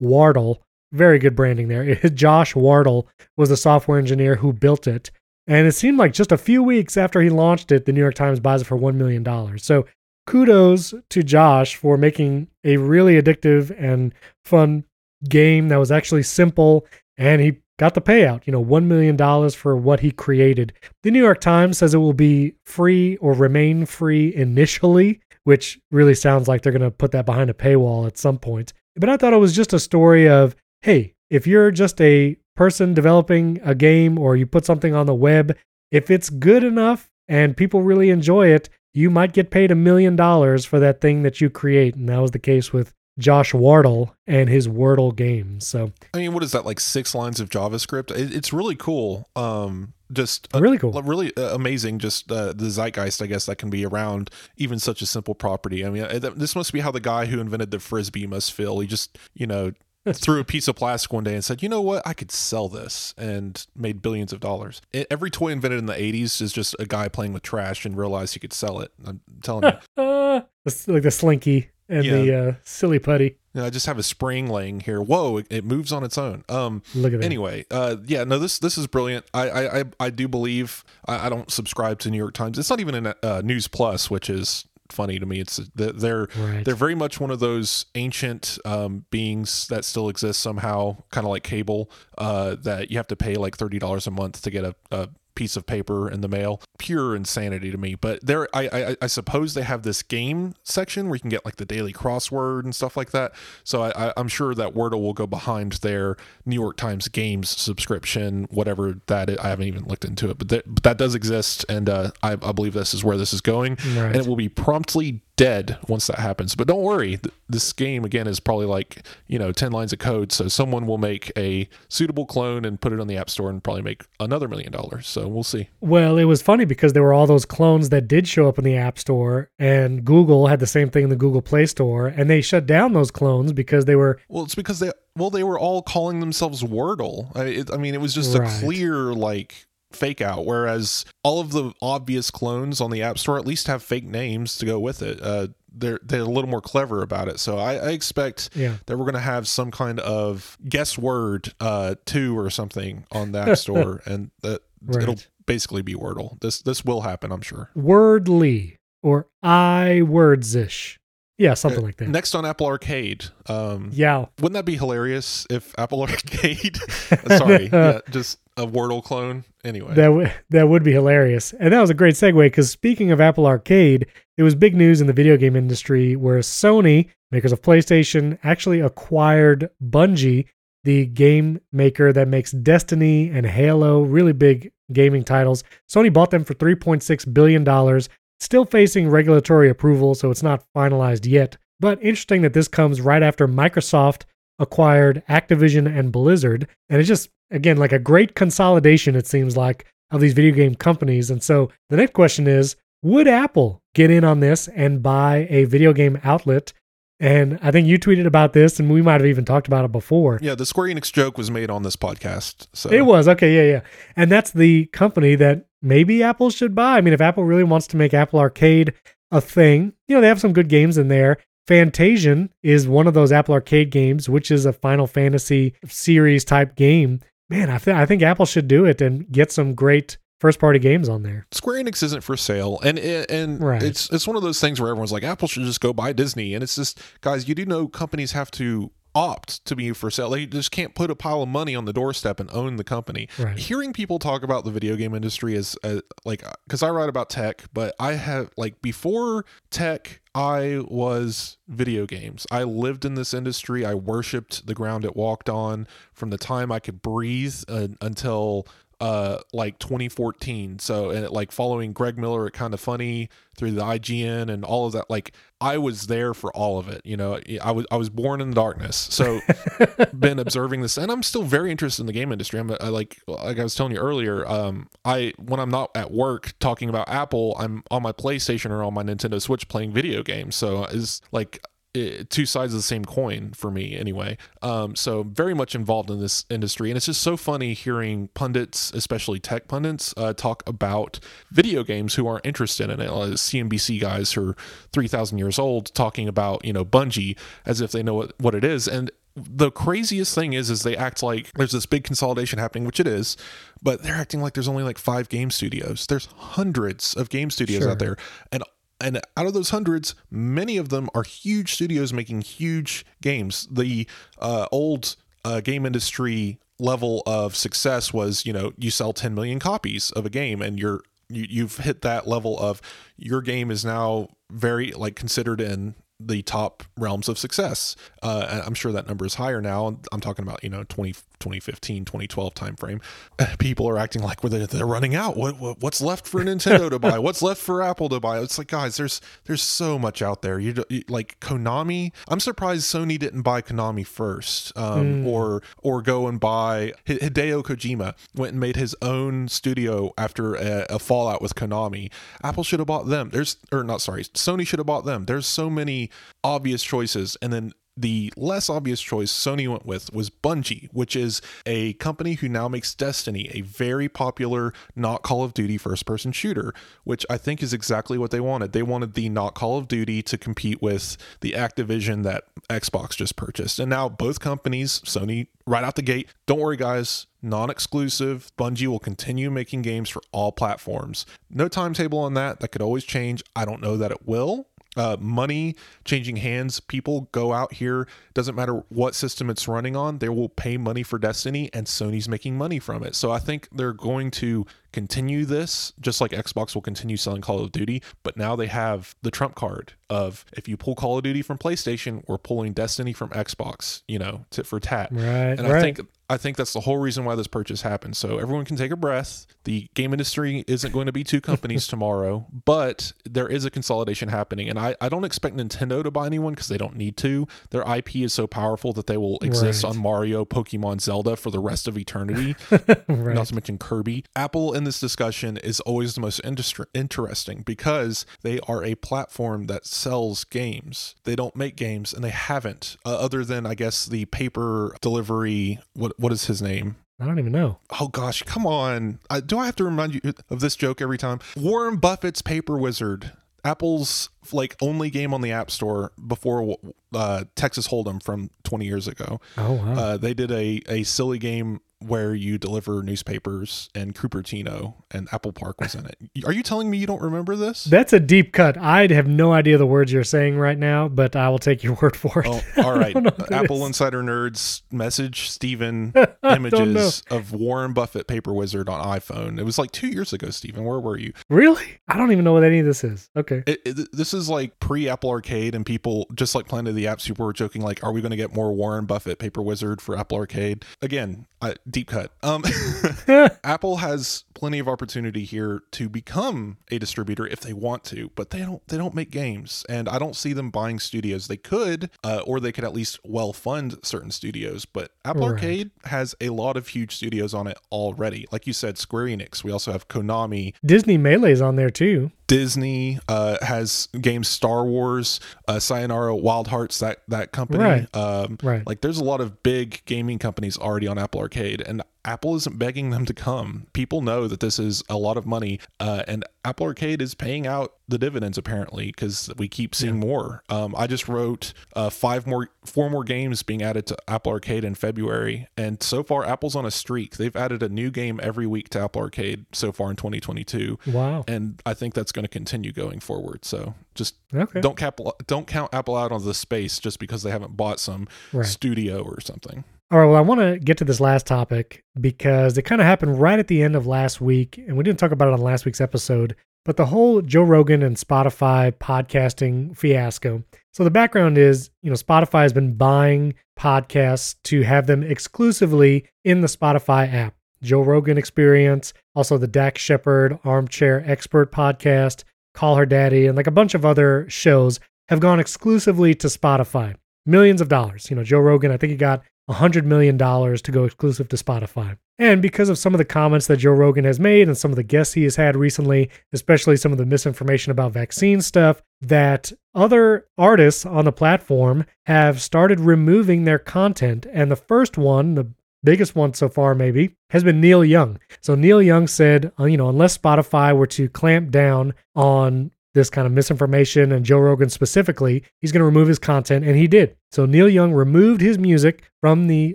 Wardle. 0.00 0.62
Very 0.92 1.18
good 1.18 1.36
branding 1.36 1.68
there. 1.68 1.94
Josh 2.14 2.54
Wardle 2.54 3.08
was 3.36 3.50
the 3.50 3.56
software 3.56 3.98
engineer 3.98 4.36
who 4.36 4.52
built 4.52 4.86
it. 4.86 5.10
And 5.46 5.66
it 5.66 5.72
seemed 5.72 5.98
like 5.98 6.12
just 6.12 6.32
a 6.32 6.38
few 6.38 6.62
weeks 6.62 6.96
after 6.96 7.20
he 7.20 7.30
launched 7.30 7.72
it, 7.72 7.86
the 7.86 7.92
New 7.92 8.00
York 8.00 8.14
Times 8.14 8.40
buys 8.40 8.62
it 8.62 8.66
for 8.66 8.76
$1 8.76 8.94
million. 8.94 9.24
So 9.58 9.86
kudos 10.26 10.92
to 11.08 11.22
Josh 11.22 11.74
for 11.74 11.96
making 11.96 12.48
a 12.64 12.76
really 12.76 13.20
addictive 13.20 13.74
and 13.78 14.12
fun 14.44 14.84
game 15.26 15.68
that 15.68 15.78
was 15.78 15.90
actually 15.90 16.22
simple. 16.22 16.86
And 17.16 17.40
he 17.40 17.60
got 17.78 17.94
the 17.94 18.00
payout, 18.00 18.46
you 18.46 18.52
know, 18.52 18.64
$1 18.64 18.84
million 18.84 19.16
for 19.50 19.76
what 19.76 20.00
he 20.00 20.10
created. 20.10 20.72
The 21.02 21.10
New 21.10 21.22
York 21.22 21.40
Times 21.40 21.78
says 21.78 21.94
it 21.94 21.98
will 21.98 22.12
be 22.12 22.54
free 22.66 23.16
or 23.18 23.32
remain 23.32 23.86
free 23.86 24.34
initially, 24.34 25.20
which 25.44 25.80
really 25.90 26.14
sounds 26.14 26.48
like 26.48 26.62
they're 26.62 26.72
going 26.72 26.82
to 26.82 26.90
put 26.90 27.12
that 27.12 27.26
behind 27.26 27.50
a 27.50 27.54
paywall 27.54 28.06
at 28.06 28.18
some 28.18 28.38
point. 28.38 28.72
But 28.96 29.08
I 29.08 29.16
thought 29.16 29.32
it 29.32 29.38
was 29.38 29.54
just 29.54 29.72
a 29.72 29.78
story 29.78 30.28
of, 30.28 30.56
hey, 30.82 31.14
if 31.30 31.46
you're 31.46 31.70
just 31.70 32.00
a 32.00 32.36
person 32.56 32.94
developing 32.94 33.60
a 33.62 33.74
game 33.74 34.18
or 34.18 34.36
you 34.36 34.44
put 34.44 34.64
something 34.64 34.94
on 34.94 35.06
the 35.06 35.14
web, 35.14 35.56
if 35.92 36.10
it's 36.10 36.30
good 36.30 36.64
enough 36.64 37.08
and 37.28 37.56
people 37.56 37.82
really 37.82 38.10
enjoy 38.10 38.48
it, 38.48 38.68
you 38.92 39.10
might 39.10 39.32
get 39.32 39.50
paid 39.50 39.70
a 39.70 39.76
million 39.76 40.16
dollars 40.16 40.64
for 40.64 40.80
that 40.80 41.00
thing 41.00 41.22
that 41.22 41.40
you 41.40 41.48
create. 41.48 41.94
And 41.94 42.08
that 42.08 42.20
was 42.20 42.32
the 42.32 42.38
case 42.40 42.72
with 42.72 42.94
Josh 43.18 43.52
Wardle 43.52 44.14
and 44.26 44.48
his 44.48 44.68
Wordle 44.68 45.14
games. 45.14 45.66
So 45.66 45.92
I 46.14 46.18
mean, 46.18 46.32
what 46.32 46.42
is 46.42 46.52
that 46.52 46.64
like 46.64 46.80
six 46.80 47.14
lines 47.14 47.40
of 47.40 47.50
JavaScript? 47.50 48.10
It, 48.10 48.34
it's 48.34 48.52
really 48.52 48.76
cool. 48.76 49.28
Um, 49.34 49.94
just 50.12 50.48
uh, 50.54 50.60
really 50.60 50.78
cool, 50.78 50.92
really 51.02 51.36
uh, 51.36 51.54
amazing. 51.54 51.98
Just 51.98 52.30
uh, 52.30 52.52
the 52.52 52.70
zeitgeist, 52.70 53.20
I 53.20 53.26
guess, 53.26 53.46
that 53.46 53.56
can 53.56 53.70
be 53.70 53.84
around 53.84 54.30
even 54.56 54.78
such 54.78 55.02
a 55.02 55.06
simple 55.06 55.34
property. 55.34 55.84
I 55.84 55.90
mean, 55.90 56.06
this 56.36 56.56
must 56.56 56.72
be 56.72 56.80
how 56.80 56.90
the 56.90 57.00
guy 57.00 57.26
who 57.26 57.40
invented 57.40 57.70
the 57.70 57.78
frisbee 57.78 58.26
must 58.26 58.52
feel. 58.52 58.78
He 58.80 58.86
just, 58.86 59.18
you 59.34 59.46
know, 59.46 59.72
threw 60.12 60.40
a 60.40 60.44
piece 60.44 60.68
of 60.68 60.76
plastic 60.76 61.12
one 61.12 61.24
day 61.24 61.34
and 61.34 61.44
said, 61.44 61.62
"You 61.62 61.68
know 61.68 61.82
what? 61.82 62.06
I 62.06 62.14
could 62.14 62.30
sell 62.30 62.68
this," 62.68 63.14
and 63.18 63.66
made 63.76 64.00
billions 64.00 64.32
of 64.32 64.40
dollars. 64.40 64.80
Every 65.10 65.30
toy 65.30 65.50
invented 65.50 65.78
in 65.78 65.86
the 65.86 65.94
'80s 65.94 66.40
is 66.40 66.52
just 66.52 66.74
a 66.78 66.86
guy 66.86 67.08
playing 67.08 67.32
with 67.32 67.42
trash 67.42 67.84
and 67.84 67.96
realized 67.96 68.34
he 68.34 68.40
could 68.40 68.52
sell 68.52 68.80
it. 68.80 68.92
I'm 69.06 69.20
telling 69.42 69.64
you, 69.64 69.78
like 70.86 71.02
the 71.02 71.10
Slinky 71.10 71.70
and 71.88 72.04
yeah. 72.04 72.12
the 72.12 72.48
uh, 72.48 72.54
silly 72.64 72.98
putty. 72.98 73.36
You 73.54 73.62
know, 73.62 73.66
I 73.66 73.70
just 73.70 73.86
have 73.86 73.98
a 73.98 74.02
spring 74.02 74.48
laying 74.48 74.80
here. 74.80 75.00
Whoa, 75.00 75.38
it, 75.38 75.46
it, 75.50 75.64
moves 75.64 75.92
on 75.92 76.04
its 76.04 76.18
own. 76.18 76.44
Um, 76.48 76.82
Look 76.94 77.12
at 77.12 77.20
that. 77.20 77.26
Anyway, 77.26 77.64
uh, 77.70 77.96
yeah, 78.06 78.24
no, 78.24 78.38
this 78.38 78.58
this 78.58 78.78
is 78.78 78.86
brilliant. 78.86 79.24
I 79.32 79.50
I, 79.50 79.84
I 79.98 80.10
do 80.10 80.28
believe 80.28 80.84
I, 81.06 81.26
I, 81.26 81.28
don't 81.28 81.50
subscribe 81.50 81.98
to 82.00 82.10
New 82.10 82.18
York 82.18 82.34
Times. 82.34 82.58
It's 82.58 82.70
not 82.70 82.80
even 82.80 82.94
in 82.94 83.14
uh, 83.22 83.42
News 83.44 83.68
Plus, 83.68 84.10
which 84.10 84.28
is 84.30 84.66
funny 84.90 85.18
to 85.18 85.26
me. 85.26 85.40
It's 85.40 85.56
they're 85.74 86.28
right. 86.36 86.64
they're 86.64 86.74
very 86.74 86.94
much 86.94 87.20
one 87.20 87.30
of 87.30 87.40
those 87.40 87.86
ancient 87.94 88.58
um, 88.64 89.04
beings 89.10 89.66
that 89.68 89.84
still 89.84 90.08
exist 90.08 90.40
somehow, 90.40 90.98
kind 91.10 91.26
of 91.26 91.30
like 91.30 91.42
cable. 91.42 91.90
Uh, 92.16 92.56
that 92.62 92.90
you 92.90 92.96
have 92.96 93.08
to 93.08 93.16
pay 93.16 93.34
like 93.34 93.56
thirty 93.56 93.78
dollars 93.78 94.06
a 94.06 94.10
month 94.10 94.42
to 94.42 94.50
get 94.50 94.64
a, 94.64 94.74
a 94.90 95.08
piece 95.38 95.56
of 95.56 95.66
paper 95.66 96.10
in 96.10 96.20
the 96.20 96.26
mail. 96.26 96.60
Pure 96.78 97.14
insanity 97.14 97.70
to 97.70 97.78
me. 97.78 97.94
But 97.94 98.26
there, 98.26 98.48
I, 98.52 98.68
I, 98.68 98.96
I 99.02 99.06
suppose 99.06 99.54
they 99.54 99.62
have 99.62 99.84
this 99.84 100.02
game 100.02 100.54
section 100.64 101.06
where 101.06 101.14
you 101.14 101.20
can 101.20 101.30
get 101.30 101.44
like 101.44 101.56
the 101.56 101.64
daily 101.64 101.92
crossword 101.92 102.64
and 102.64 102.74
stuff 102.74 102.96
like 102.96 103.12
that. 103.12 103.32
So 103.62 103.84
I, 103.84 104.12
I'm 104.16 104.26
sure 104.26 104.52
that 104.54 104.74
Wordle 104.74 105.00
will 105.00 105.14
go 105.14 105.28
behind 105.28 105.74
their 105.74 106.16
New 106.44 106.56
York 106.56 106.76
Times 106.76 107.06
Games 107.06 107.48
subscription, 107.50 108.48
whatever 108.50 109.00
that 109.06 109.30
is. 109.30 109.38
I 109.38 109.50
haven't 109.50 109.68
even 109.68 109.84
looked 109.84 110.04
into 110.04 110.28
it, 110.28 110.38
but 110.38 110.48
that, 110.48 110.74
but 110.74 110.82
that 110.82 110.98
does 110.98 111.14
exist, 111.14 111.64
and 111.68 111.88
uh, 111.88 112.10
I, 112.20 112.32
I 112.32 112.50
believe 112.50 112.72
this 112.72 112.92
is 112.92 113.04
where 113.04 113.16
this 113.16 113.32
is 113.32 113.40
going, 113.40 113.76
right. 113.94 114.06
and 114.06 114.16
it 114.16 114.26
will 114.26 114.36
be 114.36 114.48
promptly 114.48 115.22
dead 115.38 115.78
once 115.88 116.08
that 116.08 116.18
happens. 116.18 116.54
But 116.54 116.66
don't 116.66 116.82
worry, 116.82 117.18
this 117.48 117.72
game 117.72 118.04
again 118.04 118.26
is 118.26 118.40
probably 118.40 118.66
like 118.66 119.06
you 119.26 119.38
know 119.38 119.52
ten 119.52 119.72
lines 119.72 119.94
of 119.94 119.98
code, 119.98 120.32
so 120.32 120.48
someone 120.48 120.86
will 120.86 120.98
make 120.98 121.32
a 121.38 121.66
suitable 121.88 122.26
clone 122.26 122.66
and 122.66 122.78
put 122.78 122.92
it 122.92 123.00
on 123.00 123.06
the 123.06 123.16
App 123.16 123.30
Store 123.30 123.48
and 123.48 123.64
probably 123.64 123.82
make 123.82 124.04
another 124.20 124.48
million 124.48 124.70
dollars. 124.70 125.06
So 125.06 125.26
we'll 125.26 125.44
see. 125.44 125.70
Well, 125.80 126.18
it 126.18 126.24
was 126.24 126.42
funny 126.42 126.66
because 126.66 126.92
there 126.92 127.02
were 127.02 127.14
all 127.14 127.26
those 127.26 127.46
clones 127.46 127.88
that 127.88 128.06
did 128.06 128.28
show 128.28 128.48
up 128.48 128.58
in 128.58 128.64
the 128.64 128.76
App 128.76 128.98
Store, 128.98 129.50
and 129.58 130.04
Google 130.04 130.48
had 130.48 130.60
the 130.60 130.66
same 130.66 130.90
thing 130.90 131.04
in 131.04 131.10
the 131.10 131.16
Google 131.16 131.40
Play 131.40 131.64
Store, 131.64 132.08
and 132.08 132.28
they 132.28 132.42
shut 132.42 132.66
down 132.66 132.92
those 132.92 133.10
clones 133.10 133.52
because 133.54 133.86
they 133.86 133.96
were. 133.96 134.20
Well, 134.28 134.44
it's 134.44 134.56
because 134.56 134.80
they 134.80 134.90
well 135.16 135.30
they 135.30 135.44
were 135.44 135.58
all 135.58 135.82
calling 135.82 136.20
themselves 136.20 136.62
Wordle. 136.62 137.34
I, 137.36 137.44
it, 137.44 137.70
I 137.72 137.76
mean, 137.76 137.94
it 137.94 138.00
was 138.00 138.14
just 138.14 138.36
right. 138.36 138.50
a 138.50 138.60
clear 138.60 139.14
like 139.14 139.67
fake 139.90 140.20
out 140.20 140.44
whereas 140.44 141.04
all 141.22 141.40
of 141.40 141.52
the 141.52 141.72
obvious 141.80 142.30
clones 142.30 142.80
on 142.80 142.90
the 142.90 143.02
app 143.02 143.18
store 143.18 143.38
at 143.38 143.46
least 143.46 143.66
have 143.66 143.82
fake 143.82 144.04
names 144.04 144.58
to 144.58 144.66
go 144.66 144.78
with 144.78 145.02
it. 145.02 145.20
Uh, 145.22 145.48
they're 145.72 146.00
they're 146.02 146.20
a 146.20 146.24
little 146.24 146.50
more 146.50 146.60
clever 146.60 147.02
about 147.02 147.28
it. 147.28 147.38
So 147.38 147.58
i, 147.58 147.74
I 147.74 147.90
expect 147.90 148.50
yeah. 148.54 148.76
that 148.86 148.96
we're 148.96 149.04
going 149.04 149.14
to 149.14 149.20
have 149.20 149.46
some 149.46 149.70
kind 149.70 150.00
of 150.00 150.58
guess 150.68 150.98
word 150.98 151.52
uh 151.60 151.94
two 152.04 152.38
or 152.38 152.50
something 152.50 153.04
on 153.12 153.32
the 153.32 153.40
app 153.40 153.58
store 153.58 154.02
and 154.04 154.30
that 154.42 154.62
right. 154.84 155.02
it'll 155.02 155.18
basically 155.46 155.82
be 155.82 155.94
wordle. 155.94 156.40
This 156.40 156.60
this 156.62 156.84
will 156.84 157.02
happen 157.02 157.32
i'm 157.32 157.42
sure. 157.42 157.70
Wordly 157.76 158.76
or 159.02 159.26
i 159.42 160.00
wordsish 160.02 160.97
yeah, 161.38 161.54
something 161.54 161.80
uh, 161.80 161.86
like 161.86 161.96
that. 161.98 162.08
Next 162.08 162.34
on 162.34 162.44
Apple 162.44 162.66
Arcade. 162.66 163.26
Um, 163.46 163.90
yeah. 163.92 164.26
Wouldn't 164.40 164.54
that 164.54 164.64
be 164.64 164.76
hilarious 164.76 165.46
if 165.48 165.72
Apple 165.78 166.02
Arcade? 166.08 166.76
sorry, 167.28 167.70
yeah, 167.72 168.00
just 168.10 168.40
a 168.56 168.66
Wordle 168.66 169.02
clone. 169.02 169.44
Anyway, 169.64 169.94
that 169.94 170.06
w- 170.06 170.30
that 170.50 170.68
would 170.68 170.82
be 170.82 170.92
hilarious, 170.92 171.52
and 171.52 171.72
that 171.72 171.80
was 171.80 171.90
a 171.90 171.94
great 171.94 172.14
segue. 172.14 172.44
Because 172.46 172.70
speaking 172.70 173.12
of 173.12 173.20
Apple 173.20 173.46
Arcade, 173.46 174.06
it 174.36 174.42
was 174.42 174.54
big 174.54 174.74
news 174.74 175.00
in 175.00 175.06
the 175.06 175.12
video 175.12 175.36
game 175.36 175.54
industry 175.54 176.16
where 176.16 176.40
Sony, 176.40 177.08
makers 177.30 177.52
of 177.52 177.62
PlayStation, 177.62 178.38
actually 178.42 178.80
acquired 178.80 179.70
Bungie, 179.82 180.46
the 180.84 181.06
game 181.06 181.60
maker 181.72 182.12
that 182.12 182.28
makes 182.28 182.50
Destiny 182.50 183.30
and 183.30 183.46
Halo, 183.46 184.02
really 184.02 184.32
big 184.32 184.72
gaming 184.92 185.22
titles. 185.22 185.62
Sony 185.88 186.12
bought 186.12 186.30
them 186.30 186.44
for 186.44 186.54
3.6 186.54 187.32
billion 187.32 187.62
dollars 187.62 188.08
Still 188.40 188.64
facing 188.64 189.08
regulatory 189.08 189.68
approval, 189.68 190.14
so 190.14 190.30
it's 190.30 190.42
not 190.42 190.64
finalized 190.76 191.26
yet. 191.26 191.56
But 191.80 192.02
interesting 192.02 192.42
that 192.42 192.52
this 192.52 192.68
comes 192.68 193.00
right 193.00 193.22
after 193.22 193.48
Microsoft 193.48 194.22
acquired 194.58 195.22
Activision 195.28 195.86
and 195.86 196.12
Blizzard. 196.12 196.68
And 196.88 197.00
it's 197.00 197.08
just, 197.08 197.30
again, 197.50 197.76
like 197.76 197.92
a 197.92 197.98
great 197.98 198.34
consolidation, 198.34 199.14
it 199.14 199.26
seems 199.26 199.56
like, 199.56 199.86
of 200.10 200.20
these 200.20 200.34
video 200.34 200.54
game 200.54 200.74
companies. 200.74 201.30
And 201.30 201.42
so 201.42 201.70
the 201.90 201.96
next 201.96 202.14
question 202.14 202.46
is 202.46 202.76
Would 203.02 203.28
Apple 203.28 203.82
get 203.94 204.10
in 204.10 204.24
on 204.24 204.40
this 204.40 204.68
and 204.68 205.02
buy 205.02 205.46
a 205.50 205.64
video 205.64 205.92
game 205.92 206.20
outlet? 206.24 206.72
And 207.20 207.58
I 207.62 207.72
think 207.72 207.88
you 207.88 207.98
tweeted 207.98 208.26
about 208.26 208.52
this, 208.52 208.78
and 208.78 208.88
we 208.90 209.02
might 209.02 209.20
have 209.20 209.26
even 209.26 209.44
talked 209.44 209.66
about 209.66 209.84
it 209.84 209.90
before. 209.90 210.38
Yeah, 210.40 210.54
the 210.54 210.64
Square 210.64 210.94
Enix 210.94 211.12
joke 211.12 211.36
was 211.36 211.50
made 211.50 211.68
on 211.68 211.82
this 211.82 211.96
podcast. 211.96 212.68
So 212.72 212.90
it 212.90 213.02
was 213.02 213.26
okay, 213.26 213.56
yeah, 213.56 213.72
yeah. 213.74 213.80
And 214.14 214.30
that's 214.30 214.52
the 214.52 214.86
company 214.86 215.34
that 215.34 215.66
maybe 215.82 216.22
Apple 216.22 216.50
should 216.50 216.74
buy. 216.74 216.96
I 216.96 217.00
mean, 217.00 217.14
if 217.14 217.20
Apple 217.20 217.44
really 217.44 217.64
wants 217.64 217.86
to 217.88 217.96
make 217.96 218.14
Apple 218.14 218.38
Arcade 218.38 218.94
a 219.30 219.40
thing, 219.40 219.92
you 220.06 220.14
know, 220.14 220.20
they 220.20 220.28
have 220.28 220.40
some 220.40 220.52
good 220.52 220.68
games 220.68 220.98
in 220.98 221.08
there. 221.08 221.38
Fantasian 221.68 222.48
is 222.62 222.88
one 222.88 223.06
of 223.06 223.14
those 223.14 223.30
Apple 223.30 223.54
Arcade 223.54 223.90
games, 223.90 224.28
which 224.28 224.50
is 224.50 224.64
a 224.64 224.72
Final 224.72 225.06
Fantasy 225.06 225.74
series 225.86 226.44
type 226.44 226.76
game. 226.76 227.20
Man, 227.50 227.68
I, 227.68 227.78
th- 227.78 227.96
I 227.96 228.06
think 228.06 228.22
Apple 228.22 228.46
should 228.46 228.68
do 228.68 228.84
it 228.86 229.00
and 229.00 229.30
get 229.30 229.52
some 229.52 229.74
great 229.74 230.16
first 230.40 230.58
party 230.58 230.78
games 230.78 231.08
on 231.08 231.22
there. 231.22 231.46
Square 231.52 231.82
Enix 231.82 232.02
isn't 232.02 232.22
for 232.22 232.36
sale, 232.36 232.78
and 232.84 232.98
and 232.98 233.60
right. 233.60 233.82
it's 233.82 234.10
it's 234.10 234.26
one 234.26 234.36
of 234.36 234.42
those 234.42 234.60
things 234.60 234.80
where 234.80 234.90
everyone's 234.90 235.12
like, 235.12 235.24
Apple 235.24 235.48
should 235.48 235.64
just 235.64 235.80
go 235.80 235.92
buy 235.92 236.12
Disney, 236.12 236.54
and 236.54 236.62
it's 236.62 236.76
just 236.76 237.00
guys, 237.20 237.48
you 237.48 237.54
do 237.54 237.66
know 237.66 237.88
companies 237.88 238.32
have 238.32 238.50
to 238.52 238.90
opt 239.18 239.64
to 239.64 239.74
be 239.74 239.92
for 239.92 240.10
sale. 240.10 240.30
They 240.30 240.46
just 240.46 240.70
can't 240.70 240.94
put 240.94 241.10
a 241.10 241.16
pile 241.16 241.42
of 241.42 241.48
money 241.48 241.74
on 241.74 241.86
the 241.86 241.92
doorstep 241.92 242.38
and 242.38 242.48
own 242.52 242.76
the 242.76 242.84
company. 242.84 243.28
Right. 243.36 243.58
Hearing 243.58 243.92
people 243.92 244.20
talk 244.20 244.44
about 244.44 244.64
the 244.64 244.70
video 244.70 244.94
game 244.94 245.12
industry 245.12 245.56
is 245.56 245.76
uh, 245.82 246.00
like 246.24 246.44
because 246.64 246.84
I 246.84 246.90
write 246.90 247.08
about 247.08 247.28
tech, 247.28 247.64
but 247.72 247.96
I 247.98 248.12
have 248.12 248.50
like 248.56 248.80
before 248.80 249.44
tech, 249.70 250.20
I 250.36 250.84
was 250.86 251.56
video 251.66 252.06
games. 252.06 252.46
I 252.52 252.62
lived 252.62 253.04
in 253.04 253.16
this 253.16 253.34
industry. 253.34 253.84
I 253.84 253.94
worshipped 253.94 254.66
the 254.66 254.74
ground 254.74 255.04
it 255.04 255.16
walked 255.16 255.48
on 255.48 255.88
from 256.12 256.30
the 256.30 256.38
time 256.38 256.70
I 256.70 256.78
could 256.78 257.02
breathe 257.02 257.64
uh, 257.68 257.88
until 258.00 258.68
uh 259.00 259.38
like 259.52 259.78
2014 259.78 260.78
so 260.80 261.10
and 261.10 261.28
like 261.30 261.52
following 261.52 261.92
greg 261.92 262.18
miller 262.18 262.46
at 262.46 262.52
kind 262.52 262.74
of 262.74 262.80
funny 262.80 263.28
through 263.56 263.70
the 263.70 263.80
ign 263.80 264.50
and 264.50 264.64
all 264.64 264.86
of 264.86 264.92
that 264.92 265.08
like 265.08 265.32
i 265.60 265.78
was 265.78 266.08
there 266.08 266.34
for 266.34 266.54
all 266.56 266.78
of 266.78 266.88
it 266.88 267.00
you 267.04 267.16
know? 267.16 267.38
I 267.62 267.70
was 267.70 267.86
i 267.92 267.96
was 267.96 268.10
born 268.10 268.40
in 268.40 268.50
the 268.50 268.54
darkness. 268.54 268.96
So 268.96 269.40
been 270.18 270.38
observing 270.38 270.82
this 270.82 270.96
and 270.98 271.12
i'm 271.12 271.22
still 271.22 271.42
very 271.42 271.70
interested 271.70 272.02
in 272.02 272.06
the 272.06 272.12
game 272.12 272.32
industry. 272.32 272.58
I'm 272.58 272.70
I, 272.80 272.88
like 272.88 273.20
like 273.28 273.58
i 273.58 273.62
was 273.62 273.74
telling 273.74 273.92
you 273.92 273.98
earlier 273.98 274.46
um 274.48 274.88
i 275.04 275.32
when 275.38 275.60
i'm 275.60 275.70
not 275.70 275.90
at 275.94 276.10
work 276.10 276.54
talking 276.58 276.88
about 276.88 277.08
apple 277.08 277.56
i'm 277.58 277.82
on 277.90 278.02
my 278.02 278.12
playstation 278.12 278.70
or 278.70 278.82
on 278.82 278.94
my 278.94 279.02
nintendo 279.02 279.40
switch 279.40 279.68
playing 279.68 279.92
video 279.92 280.22
games. 280.22 280.56
So 280.56 280.84
is 280.86 281.20
like 281.30 281.64
it, 281.94 282.28
two 282.30 282.44
sides 282.46 282.72
of 282.74 282.78
the 282.78 282.82
same 282.82 283.04
coin 283.04 283.52
for 283.54 283.70
me 283.70 283.96
anyway. 283.96 284.36
Um, 284.62 284.94
so 284.94 285.22
very 285.22 285.54
much 285.54 285.74
involved 285.74 286.10
in 286.10 286.20
this 286.20 286.44
industry. 286.50 286.90
And 286.90 286.96
it's 286.96 287.06
just 287.06 287.22
so 287.22 287.36
funny 287.36 287.74
hearing 287.74 288.28
pundits 288.34 288.92
especially 288.92 289.38
tech 289.40 289.68
pundits 289.68 290.12
uh, 290.16 290.32
talk 290.34 290.62
about 290.66 291.18
video 291.50 291.82
games 291.84 292.14
who 292.14 292.26
aren't 292.26 292.44
interested 292.46 292.90
in 292.90 293.00
it. 293.00 293.08
Uh, 293.08 293.32
cnbc 293.34 294.00
guys 294.00 294.32
who 294.32 294.50
are 294.50 294.56
3000 294.92 295.38
years 295.38 295.58
old 295.58 295.92
talking 295.94 296.28
about 296.28 296.64
you 296.64 296.72
know 296.72 296.84
bungie 296.84 297.36
as 297.64 297.80
if 297.80 297.90
they 297.92 298.02
know 298.02 298.14
what, 298.14 298.32
what 298.38 298.54
it 298.54 298.64
is. 298.64 298.86
And 298.86 299.10
the 299.34 299.70
craziest 299.70 300.34
thing 300.34 300.52
is 300.52 300.68
is 300.68 300.82
they 300.82 300.96
act 300.96 301.22
like 301.22 301.52
there's 301.52 301.70
this 301.72 301.86
big 301.86 302.02
consolidation 302.02 302.58
happening 302.58 302.84
which 302.84 302.98
it 302.98 303.06
is 303.06 303.36
but 303.80 304.02
they're 304.02 304.16
acting 304.16 304.40
like 304.42 304.54
there's 304.54 304.66
only 304.68 304.82
like 304.82 304.98
five 304.98 305.28
game 305.28 305.50
studios. 305.50 306.06
There's 306.06 306.26
hundreds 306.36 307.14
of 307.14 307.28
game 307.30 307.48
studios 307.50 307.82
Sure. 307.82 307.92
out 307.92 307.98
there. 308.00 308.16
And 308.50 308.62
and 309.00 309.20
out 309.36 309.46
of 309.46 309.54
those 309.54 309.70
hundreds 309.70 310.14
many 310.30 310.76
of 310.76 310.88
them 310.88 311.08
are 311.14 311.22
huge 311.22 311.74
studios 311.74 312.12
making 312.12 312.42
huge 312.42 313.04
games. 313.22 313.68
The 313.70 314.06
uh, 314.38 314.66
old 314.72 315.16
uh, 315.44 315.60
game 315.60 315.86
industry 315.86 316.58
level 316.78 317.22
of 317.26 317.56
success 317.56 318.12
was 318.12 318.46
you 318.46 318.52
know 318.52 318.72
you 318.78 318.90
sell 318.90 319.12
10 319.12 319.34
million 319.34 319.58
copies 319.58 320.10
of 320.12 320.24
a 320.24 320.30
game 320.30 320.62
and 320.62 320.78
you're 320.78 321.00
you, 321.28 321.46
you've 321.48 321.78
hit 321.78 322.02
that 322.02 322.28
level 322.28 322.58
of 322.58 322.80
your 323.16 323.42
game 323.42 323.70
is 323.70 323.84
now 323.84 324.28
very 324.50 324.92
like 324.92 325.16
considered 325.16 325.60
in 325.60 325.94
the 326.20 326.42
top 326.42 326.82
realms 326.96 327.28
of 327.28 327.38
success. 327.38 327.94
Uh, 328.22 328.62
I'm 328.66 328.74
sure 328.74 328.90
that 328.92 329.06
number 329.06 329.24
is 329.24 329.34
higher 329.34 329.60
now. 329.60 329.98
I'm 330.10 330.20
talking 330.20 330.42
about, 330.42 330.64
you 330.64 330.70
know, 330.70 330.84
20, 330.88 331.12
2015, 331.38 332.04
2012 332.04 332.54
timeframe. 332.54 333.00
People 333.58 333.88
are 333.88 333.98
acting 333.98 334.22
like 334.22 334.40
they're, 334.40 334.66
they're 334.66 334.86
running 334.86 335.14
out. 335.14 335.36
What, 335.36 335.58
what 335.58 335.80
what's 335.80 336.00
left 336.00 336.26
for 336.26 336.42
Nintendo 336.42 336.90
to 336.90 336.98
buy? 336.98 337.18
What's 337.18 337.42
left 337.42 337.60
for 337.60 337.82
Apple 337.82 338.08
to 338.08 338.20
buy? 338.20 338.40
It's 338.40 338.58
like, 338.58 338.68
guys, 338.68 338.96
there's 338.96 339.20
there's 339.44 339.62
so 339.62 339.98
much 339.98 340.22
out 340.22 340.42
there. 340.42 340.58
You, 340.58 340.84
you 340.88 341.02
like 341.08 341.38
Konami. 341.40 342.12
I'm 342.26 342.40
surprised 342.40 342.82
Sony 342.84 343.18
didn't 343.18 343.42
buy 343.42 343.62
Konami 343.62 344.06
first, 344.06 344.76
um, 344.76 345.26
or 345.26 345.62
or 345.82 346.02
go 346.02 346.26
and 346.26 346.40
buy 346.40 346.92
Hideo 347.06 347.62
Kojima 347.62 348.14
went 348.34 348.52
and 348.52 348.60
made 348.60 348.76
his 348.76 348.96
own 349.02 349.48
studio 349.48 350.12
after 350.18 350.54
a, 350.54 350.86
a 350.90 350.98
fallout 350.98 351.40
with 351.40 351.54
Konami. 351.54 352.10
Apple 352.42 352.64
should 352.64 352.80
have 352.80 352.88
bought 352.88 353.06
them. 353.06 353.30
There's 353.30 353.56
or 353.70 353.84
not 353.84 354.00
sorry, 354.00 354.24
Sony 354.24 354.66
should 354.66 354.78
have 354.78 354.86
bought 354.86 355.04
them. 355.04 355.26
There's 355.26 355.46
so 355.46 355.70
many 355.70 356.07
obvious 356.42 356.82
choices, 356.82 357.36
and 357.42 357.52
then 357.52 357.72
the 358.00 358.32
less 358.36 358.70
obvious 358.70 359.00
choice 359.00 359.32
Sony 359.32 359.68
went 359.68 359.84
with 359.84 360.12
was 360.12 360.30
Bungie, 360.30 360.88
which 360.92 361.16
is 361.16 361.42
a 361.66 361.94
company 361.94 362.34
who 362.34 362.48
now 362.48 362.68
makes 362.68 362.94
Destiny 362.94 363.50
a 363.52 363.62
very 363.62 364.08
popular 364.08 364.72
not 364.94 365.22
Call 365.22 365.42
of 365.42 365.52
Duty 365.52 365.76
first 365.78 366.06
person 366.06 366.30
shooter, 366.30 366.72
which 367.02 367.26
I 367.28 367.36
think 367.38 367.60
is 367.60 367.72
exactly 367.72 368.16
what 368.16 368.30
they 368.30 368.40
wanted. 368.40 368.72
They 368.72 368.84
wanted 368.84 369.14
the 369.14 369.28
not 369.28 369.54
Call 369.54 369.78
of 369.78 369.88
Duty 369.88 370.22
to 370.22 370.38
compete 370.38 370.80
with 370.80 371.16
the 371.40 371.52
Activision 371.52 372.22
that 372.22 372.44
Xbox 372.70 373.16
just 373.16 373.34
purchased. 373.34 373.80
And 373.80 373.90
now 373.90 374.08
both 374.08 374.38
companies, 374.38 375.00
Sony 375.00 375.48
right 375.66 375.82
out 375.82 375.96
the 375.96 376.02
gate, 376.02 376.28
don't 376.46 376.60
worry 376.60 376.76
guys, 376.76 377.26
non-exclusive. 377.42 378.52
Bungie 378.56 378.86
will 378.86 379.00
continue 379.00 379.50
making 379.50 379.82
games 379.82 380.08
for 380.08 380.22
all 380.30 380.52
platforms. 380.52 381.26
No 381.50 381.66
timetable 381.66 382.20
on 382.20 382.34
that. 382.34 382.60
That 382.60 382.68
could 382.68 382.82
always 382.82 383.02
change. 383.02 383.42
I 383.56 383.64
don't 383.64 383.82
know 383.82 383.96
that 383.96 384.12
it 384.12 384.24
will 384.24 384.68
uh, 384.98 385.16
money 385.20 385.76
changing 386.04 386.36
hands. 386.36 386.80
People 386.80 387.28
go 387.32 387.52
out 387.52 387.72
here, 387.74 388.08
doesn't 388.34 388.54
matter 388.54 388.82
what 388.88 389.14
system 389.14 389.48
it's 389.48 389.68
running 389.68 389.96
on, 389.96 390.18
they 390.18 390.28
will 390.28 390.48
pay 390.48 390.76
money 390.76 391.02
for 391.02 391.18
Destiny, 391.18 391.70
and 391.72 391.86
Sony's 391.86 392.28
making 392.28 392.58
money 392.58 392.78
from 392.78 393.04
it. 393.04 393.14
So 393.14 393.30
I 393.30 393.38
think 393.38 393.68
they're 393.72 393.92
going 393.92 394.30
to 394.32 394.66
continue 394.92 395.44
this, 395.44 395.92
just 396.00 396.20
like 396.20 396.32
Xbox 396.32 396.74
will 396.74 396.82
continue 396.82 397.16
selling 397.16 397.40
Call 397.40 397.60
of 397.60 397.72
Duty. 397.72 398.02
But 398.22 398.36
now 398.36 398.56
they 398.56 398.66
have 398.66 399.14
the 399.22 399.30
trump 399.30 399.54
card 399.54 399.92
of 400.10 400.44
if 400.52 400.66
you 400.66 400.76
pull 400.76 400.94
Call 400.94 401.16
of 401.18 401.22
Duty 401.22 401.42
from 401.42 401.58
PlayStation, 401.58 402.24
we're 402.26 402.38
pulling 402.38 402.72
Destiny 402.72 403.12
from 403.12 403.30
Xbox, 403.30 404.02
you 404.08 404.18
know, 404.18 404.44
tit 404.50 404.66
for 404.66 404.80
tat. 404.80 405.10
Right. 405.12 405.24
And 405.24 405.60
right. 405.60 405.76
I 405.76 405.80
think 405.80 406.00
I 406.30 406.36
think 406.36 406.56
that's 406.56 406.72
the 406.74 406.80
whole 406.80 406.98
reason 406.98 407.24
why 407.24 407.34
this 407.34 407.46
purchase 407.46 407.82
happened. 407.82 408.16
So 408.16 408.38
everyone 408.38 408.64
can 408.66 408.76
take 408.76 408.90
a 408.90 408.96
breath. 408.96 409.46
The 409.64 409.88
game 409.94 410.12
industry 410.12 410.64
isn't 410.66 410.92
going 410.92 411.06
to 411.06 411.12
be 411.12 411.24
two 411.24 411.40
companies 411.40 411.86
tomorrow, 411.88 412.46
but 412.64 413.12
there 413.24 413.48
is 413.48 413.64
a 413.64 413.70
consolidation 413.70 414.28
happening. 414.28 414.68
And 414.68 414.78
I, 414.78 414.94
I 415.00 415.08
don't 415.08 415.24
expect 415.24 415.56
Nintendo 415.56 416.02
to 416.02 416.10
buy 416.10 416.26
anyone 416.26 416.52
because 416.54 416.68
they 416.68 416.76
don't 416.78 416.96
need 416.96 417.16
to. 417.18 417.46
Their 417.70 417.82
IP 417.96 418.16
is 418.16 418.32
so 418.34 418.46
powerful 418.46 418.92
that 418.94 419.06
they 419.06 419.16
will 419.16 419.38
exist 419.38 419.84
Right. 419.84 419.90
on 419.90 419.98
Mario, 419.98 420.44
Pokemon, 420.44 421.00
Zelda 421.00 421.36
for 421.36 421.50
the 421.50 421.60
rest 421.60 421.88
of 421.88 421.96
eternity. 421.96 422.54
right. 422.70 423.08
Not 423.08 423.46
to 423.48 423.54
mention 423.54 423.78
Kirby. 423.78 424.24
Apple 424.36 424.74
in 424.74 424.84
this 424.84 425.00
discussion 425.00 425.56
is 425.56 425.80
always 425.80 426.14
the 426.14 426.20
most 426.20 426.42
industri- 426.42 426.86
interesting 426.94 427.62
because 427.64 428.26
they 428.42 428.60
are 428.68 428.84
a 428.84 428.94
platform 428.96 429.66
that 429.66 429.86
sells 429.86 430.44
games. 430.44 431.14
They 431.24 431.36
don't 431.36 431.56
make 431.56 431.76
games, 431.76 432.12
and 432.12 432.22
they 432.22 432.30
haven't, 432.30 432.96
uh, 433.06 433.16
other 433.16 433.44
than 433.44 433.64
I 433.66 433.74
guess 433.74 434.04
the 434.06 434.24
paper 434.26 434.94
delivery. 435.00 435.78
What 435.94 436.17
what 436.18 436.32
is 436.32 436.46
his 436.46 436.60
name? 436.60 436.96
I 437.20 437.26
don't 437.26 437.38
even 437.38 437.52
know. 437.52 437.78
Oh 437.98 438.08
gosh, 438.08 438.42
come 438.44 438.66
on! 438.66 439.18
I, 439.28 439.40
do 439.40 439.58
I 439.58 439.66
have 439.66 439.76
to 439.76 439.84
remind 439.84 440.14
you 440.14 440.20
of 440.50 440.60
this 440.60 440.76
joke 440.76 441.00
every 441.00 441.18
time? 441.18 441.40
Warren 441.56 441.96
Buffett's 441.96 442.42
Paper 442.42 442.78
Wizard. 442.78 443.32
Apple's 443.64 444.30
like 444.52 444.76
only 444.80 445.10
game 445.10 445.34
on 445.34 445.40
the 445.40 445.50
App 445.50 445.70
Store 445.70 446.12
before 446.26 446.76
uh, 447.12 447.44
Texas 447.56 447.88
Hold'em 447.88 448.22
from 448.22 448.50
20 448.62 448.86
years 448.86 449.08
ago. 449.08 449.40
Oh 449.56 449.72
wow. 449.74 449.94
Uh, 449.94 450.16
they 450.16 450.32
did 450.32 450.50
a, 450.52 450.80
a 450.88 451.02
silly 451.02 451.38
game 451.38 451.80
where 452.00 452.34
you 452.34 452.58
deliver 452.58 453.02
newspapers, 453.02 453.88
and 453.94 454.14
Cupertino 454.14 454.94
and 455.10 455.28
Apple 455.32 455.52
Park 455.52 455.80
was 455.80 455.94
in 455.94 456.06
it. 456.06 456.44
Are 456.44 456.52
you 456.52 456.62
telling 456.62 456.90
me 456.90 456.98
you 456.98 457.06
don't 457.06 457.20
remember 457.20 457.56
this? 457.56 457.84
That's 457.84 458.12
a 458.12 458.20
deep 458.20 458.52
cut. 458.52 458.76
I 458.76 459.06
have 459.12 459.26
no 459.26 459.52
idea 459.52 459.78
the 459.78 459.86
words 459.86 460.12
you're 460.12 460.24
saying 460.24 460.58
right 460.58 460.78
now, 460.78 461.08
but 461.08 461.34
I 461.34 461.48
will 461.48 461.58
take 461.58 461.82
your 461.82 461.94
word 462.02 462.16
for 462.16 462.40
it. 462.40 462.46
Oh, 462.48 462.82
all 462.82 462.96
right. 462.96 463.12
don't 463.22 463.24
know 463.24 463.30
what 463.36 463.48
that 463.48 463.64
Apple. 463.64 463.84
Insider 463.86 464.22
Nerds 464.22 464.82
message 464.92 465.48
Stephen 465.50 466.12
images 466.42 467.22
of 467.30 467.52
Warren 467.52 467.92
Buffett 467.92 468.26
Paper 468.26 468.52
Wizard 468.52 468.88
on 468.88 469.04
iPhone. 469.04 469.58
It 469.58 469.64
was 469.64 469.78
like 469.78 469.90
two 469.90 470.08
years 470.08 470.32
ago, 470.32 470.50
Stephen. 470.50 470.84
Where 470.84 471.00
were 471.00 471.18
you? 471.18 471.32
Really? 471.48 471.98
I 472.08 472.16
don't 472.16 472.32
even 472.32 472.44
know 472.44 472.52
what 472.52 472.64
any 472.64 472.78
of 472.80 472.86
this 472.86 473.04
is. 473.04 473.30
Okay. 473.36 473.62
It, 473.66 473.80
it, 473.84 474.12
this 474.12 474.34
is 474.34 474.48
like 474.48 474.78
pre 474.80 475.08
Apple 475.08 475.30
Arcade, 475.30 475.74
and 475.74 475.84
people 475.84 476.26
just 476.34 476.54
like 476.54 476.66
Planet 476.66 476.90
of 476.90 476.96
the 476.96 477.06
Apps, 477.06 477.26
people 477.26 477.46
were 477.46 477.52
joking 477.52 477.82
like, 477.82 478.04
"Are 478.04 478.12
we 478.12 478.20
going 478.20 478.30
to 478.30 478.36
get 478.36 478.54
more 478.54 478.72
Warren 478.72 479.06
Buffett 479.06 479.38
Paper 479.38 479.62
Wizard 479.62 480.00
for 480.00 480.16
Apple 480.16 480.38
Arcade?" 480.38 480.84
Again, 481.02 481.46
I, 481.60 481.74
deep 481.90 482.08
cut. 482.08 482.32
Um, 482.42 482.64
Apple 483.64 483.98
has 483.98 484.44
plenty 484.54 484.78
of 484.78 484.88
opportunity 484.88 485.44
here 485.44 485.82
to 485.92 486.08
become 486.08 486.78
a 486.90 486.98
distributor 486.98 487.46
if 487.46 487.60
they 487.60 487.72
want 487.72 488.04
to, 488.04 488.30
but 488.34 488.50
they 488.50 488.60
don't. 488.60 488.86
They 488.88 488.96
don't 488.96 489.14
make 489.14 489.30
games, 489.30 489.84
and 489.88 490.08
I 490.08 490.18
don't 490.18 490.36
see 490.36 490.52
them 490.52 490.70
buying 490.70 490.98
studios. 490.98 491.48
They 491.48 491.56
could, 491.56 492.10
uh, 492.24 492.42
or 492.46 492.60
they 492.60 492.72
could 492.72 492.84
at 492.84 492.92
least 492.92 493.20
well 493.24 493.52
fund 493.52 493.96
certain 494.02 494.30
studios. 494.30 494.84
But 494.84 495.12
Apple 495.24 495.48
Right. 495.48 495.52
Arcade 495.52 495.90
has 496.04 496.34
a 496.40 496.50
lot 496.50 496.76
of 496.76 496.88
huge 496.88 497.14
studios 497.14 497.54
on 497.54 497.66
it 497.66 497.78
already. 497.92 498.46
Like 498.50 498.66
you 498.66 498.72
said, 498.72 498.98
Square 498.98 499.26
Enix. 499.26 499.62
We 499.62 499.72
also 499.72 499.92
have 499.92 500.08
Konami. 500.08 500.74
Disney 500.84 501.18
Melee's 501.18 501.60
on 501.60 501.76
there 501.76 501.90
too. 501.90 502.30
Disney 502.48 503.20
uh, 503.28 503.58
has 503.62 504.08
games 504.20 504.48
Star 504.48 504.84
Wars, 504.84 505.38
uh, 505.68 505.78
Sayonara, 505.78 506.34
Wild 506.34 506.66
Hearts, 506.68 506.98
that 506.98 507.18
that 507.28 507.52
company. 507.52 507.84
Right. 507.84 508.16
Um, 508.16 508.58
Right. 508.62 508.84
like 508.86 509.00
there's 509.02 509.18
a 509.20 509.24
lot 509.24 509.40
of 509.40 509.62
big 509.62 510.02
gaming 510.06 510.38
companies 510.40 510.76
already 510.76 511.06
on 511.06 511.18
Apple 511.18 511.40
Arcade, 511.40 511.82
and 511.86 512.02
Apple 512.24 512.56
isn't 512.56 512.78
begging 512.78 513.10
them 513.10 513.24
to 513.26 513.34
come. 513.34 513.86
People 513.92 514.20
know 514.22 514.46
that 514.48 514.60
this 514.60 514.78
is 514.78 515.02
a 515.08 515.16
lot 515.16 515.36
of 515.36 515.46
money, 515.46 515.80
uh, 516.00 516.22
and 516.28 516.44
Apple 516.64 516.86
Arcade 516.86 517.22
is 517.22 517.34
paying 517.34 517.66
out 517.66 517.94
the 518.08 518.18
dividends 518.18 518.58
apparently 518.58 519.06
because 519.06 519.50
we 519.56 519.68
keep 519.68 519.94
seeing 519.94 520.18
more. 520.18 520.62
Um, 520.68 520.94
I 520.96 521.06
just 521.06 521.28
wrote 521.28 521.72
uh, 521.94 522.10
five 522.10 522.46
more, 522.46 522.68
four 522.84 523.08
more 523.10 523.22
games 523.24 523.62
being 523.62 523.82
added 523.82 524.06
to 524.08 524.16
Apple 524.26 524.52
Arcade 524.52 524.84
in 524.84 524.94
February, 524.94 525.68
and 525.76 526.02
so 526.02 526.22
far 526.22 526.44
Apple's 526.44 526.74
on 526.76 526.84
a 526.84 526.90
streak. 526.90 527.36
They've 527.36 527.54
added 527.56 527.82
a 527.82 527.88
new 527.88 528.10
game 528.10 528.40
every 528.42 528.66
week 528.66 528.88
to 528.90 529.00
Apple 529.00 529.22
Arcade 529.22 529.66
so 529.72 529.92
far 529.92 530.10
in 530.10 530.16
2022 530.16 530.98
Wow. 531.06 531.44
and 531.48 531.80
I 531.86 531.94
think 531.94 532.14
that's 532.14 532.32
going 532.32 532.44
to 532.44 532.48
continue 532.48 532.92
going 532.92 533.20
forward. 533.20 533.64
So 533.64 533.94
just 534.14 534.34
Okay. 534.54 534.80
don't 534.80 534.96
cap 534.96 535.20
don't 535.46 535.66
count 535.66 535.94
Apple 535.94 536.16
out 536.16 536.32
on 536.32 536.44
the 536.44 536.54
space 536.54 536.98
just 536.98 537.18
because 537.18 537.42
they 537.42 537.50
haven't 537.50 537.76
bought 537.76 538.00
some 538.00 538.26
Right. 538.52 538.66
studio 538.66 539.22
or 539.22 539.40
something. 539.40 539.84
All 540.10 540.18
right. 540.18 540.24
Well, 540.24 540.36
I 540.36 540.40
want 540.40 540.60
to 540.60 540.78
get 540.78 540.96
to 540.98 541.04
this 541.04 541.20
last 541.20 541.46
topic 541.46 542.02
because 542.18 542.78
it 542.78 542.82
kind 542.82 543.02
of 543.02 543.06
happened 543.06 543.38
right 543.38 543.58
at 543.58 543.68
the 543.68 543.82
end 543.82 543.94
of 543.94 544.06
last 544.06 544.40
week, 544.40 544.78
and 544.78 544.96
we 544.96 545.04
didn't 545.04 545.18
talk 545.18 545.32
about 545.32 545.48
it 545.48 545.54
on 545.54 545.60
last 545.60 545.84
week's 545.84 546.00
episode. 546.00 546.56
But 546.86 546.96
the 546.96 547.04
whole 547.04 547.42
Joe 547.42 547.64
Rogan 547.64 548.02
and 548.02 548.16
Spotify 548.16 548.90
podcasting 548.92 549.94
fiasco. 549.94 550.64
So 550.94 551.04
the 551.04 551.10
background 551.10 551.58
is, 551.58 551.90
you 552.00 552.08
know, 552.08 552.16
Spotify 552.16 552.62
has 552.62 552.72
been 552.72 552.94
buying 552.94 553.52
podcasts 553.78 554.56
to 554.64 554.80
have 554.80 555.06
them 555.06 555.22
exclusively 555.22 556.26
in 556.42 556.62
the 556.62 556.68
Spotify 556.68 557.30
app. 557.30 557.54
Joe 557.82 558.00
Rogan 558.00 558.38
Experience, 558.38 559.12
also 559.34 559.58
the 559.58 559.68
Dax 559.68 560.00
Shepard 560.00 560.58
Armchair 560.64 561.22
Expert 561.26 561.70
podcast, 561.70 562.44
Call 562.72 562.96
Her 562.96 563.06
Daddy, 563.06 563.46
and 563.46 563.58
like 563.58 563.66
a 563.66 563.72
bunch 563.72 563.94
of 563.94 564.06
other 564.06 564.46
shows 564.48 565.00
have 565.28 565.40
gone 565.40 565.60
exclusively 565.60 566.34
to 566.36 566.46
Spotify. 566.46 567.14
Millions 567.44 567.82
of 567.82 567.88
dollars. 567.90 568.30
You 568.30 568.36
know, 568.36 568.44
Joe 568.44 568.60
Rogan, 568.60 568.90
I 568.90 568.96
think 568.96 569.10
he 569.10 569.16
got 569.16 569.42
$100 569.68 570.04
million 570.04 570.38
to 570.38 570.92
go 570.92 571.04
exclusive 571.04 571.48
to 571.48 571.56
Spotify. 571.56 572.16
And 572.38 572.62
because 572.62 572.88
of 572.88 572.98
some 572.98 573.14
of 573.14 573.18
the 573.18 573.24
comments 573.24 573.66
that 573.66 573.78
Joe 573.78 573.90
Rogan 573.92 574.24
has 574.24 574.38
made 574.38 574.68
and 574.68 574.78
some 574.78 574.92
of 574.92 574.96
the 574.96 575.02
guests 575.02 575.34
he 575.34 575.42
has 575.42 575.56
had 575.56 575.76
recently, 575.76 576.30
especially 576.52 576.96
some 576.96 577.10
of 577.12 577.18
the 577.18 577.26
misinformation 577.26 577.90
about 577.90 578.12
vaccine 578.12 578.60
stuff, 578.60 579.02
that 579.20 579.72
other 579.94 580.46
artists 580.56 581.04
on 581.04 581.24
the 581.24 581.32
platform 581.32 582.06
have 582.26 582.60
started 582.60 583.00
removing 583.00 583.64
their 583.64 583.78
content. 583.78 584.46
And 584.52 584.70
the 584.70 584.76
first 584.76 585.18
one, 585.18 585.54
the 585.54 585.66
biggest 586.04 586.36
one 586.36 586.54
so 586.54 586.68
far 586.68 586.94
maybe, 586.94 587.34
has 587.50 587.64
been 587.64 587.80
Neil 587.80 588.04
Young. 588.04 588.38
So 588.60 588.76
Neil 588.76 589.02
Young 589.02 589.26
said, 589.26 589.72
uh, 589.78 589.84
you 589.86 589.96
know, 589.96 590.08
unless 590.08 590.38
Spotify 590.38 590.96
were 590.96 591.08
to 591.08 591.28
clamp 591.28 591.70
down 591.70 592.14
on 592.36 592.92
this 593.14 593.30
kind 593.30 593.46
of 593.46 593.52
misinformation 593.52 594.32
and 594.32 594.44
Joe 594.44 594.58
Rogan 594.58 594.90
specifically, 594.90 595.64
he's 595.80 595.92
going 595.92 596.00
to 596.00 596.06
remove 596.06 596.28
his 596.28 596.38
content, 596.38 596.84
and 596.84 596.96
he 596.96 597.06
did. 597.06 597.36
So 597.52 597.66
Neil 597.66 597.88
Young 597.88 598.12
removed 598.12 598.60
his 598.60 598.78
music 598.78 599.24
from 599.40 599.66
the 599.66 599.94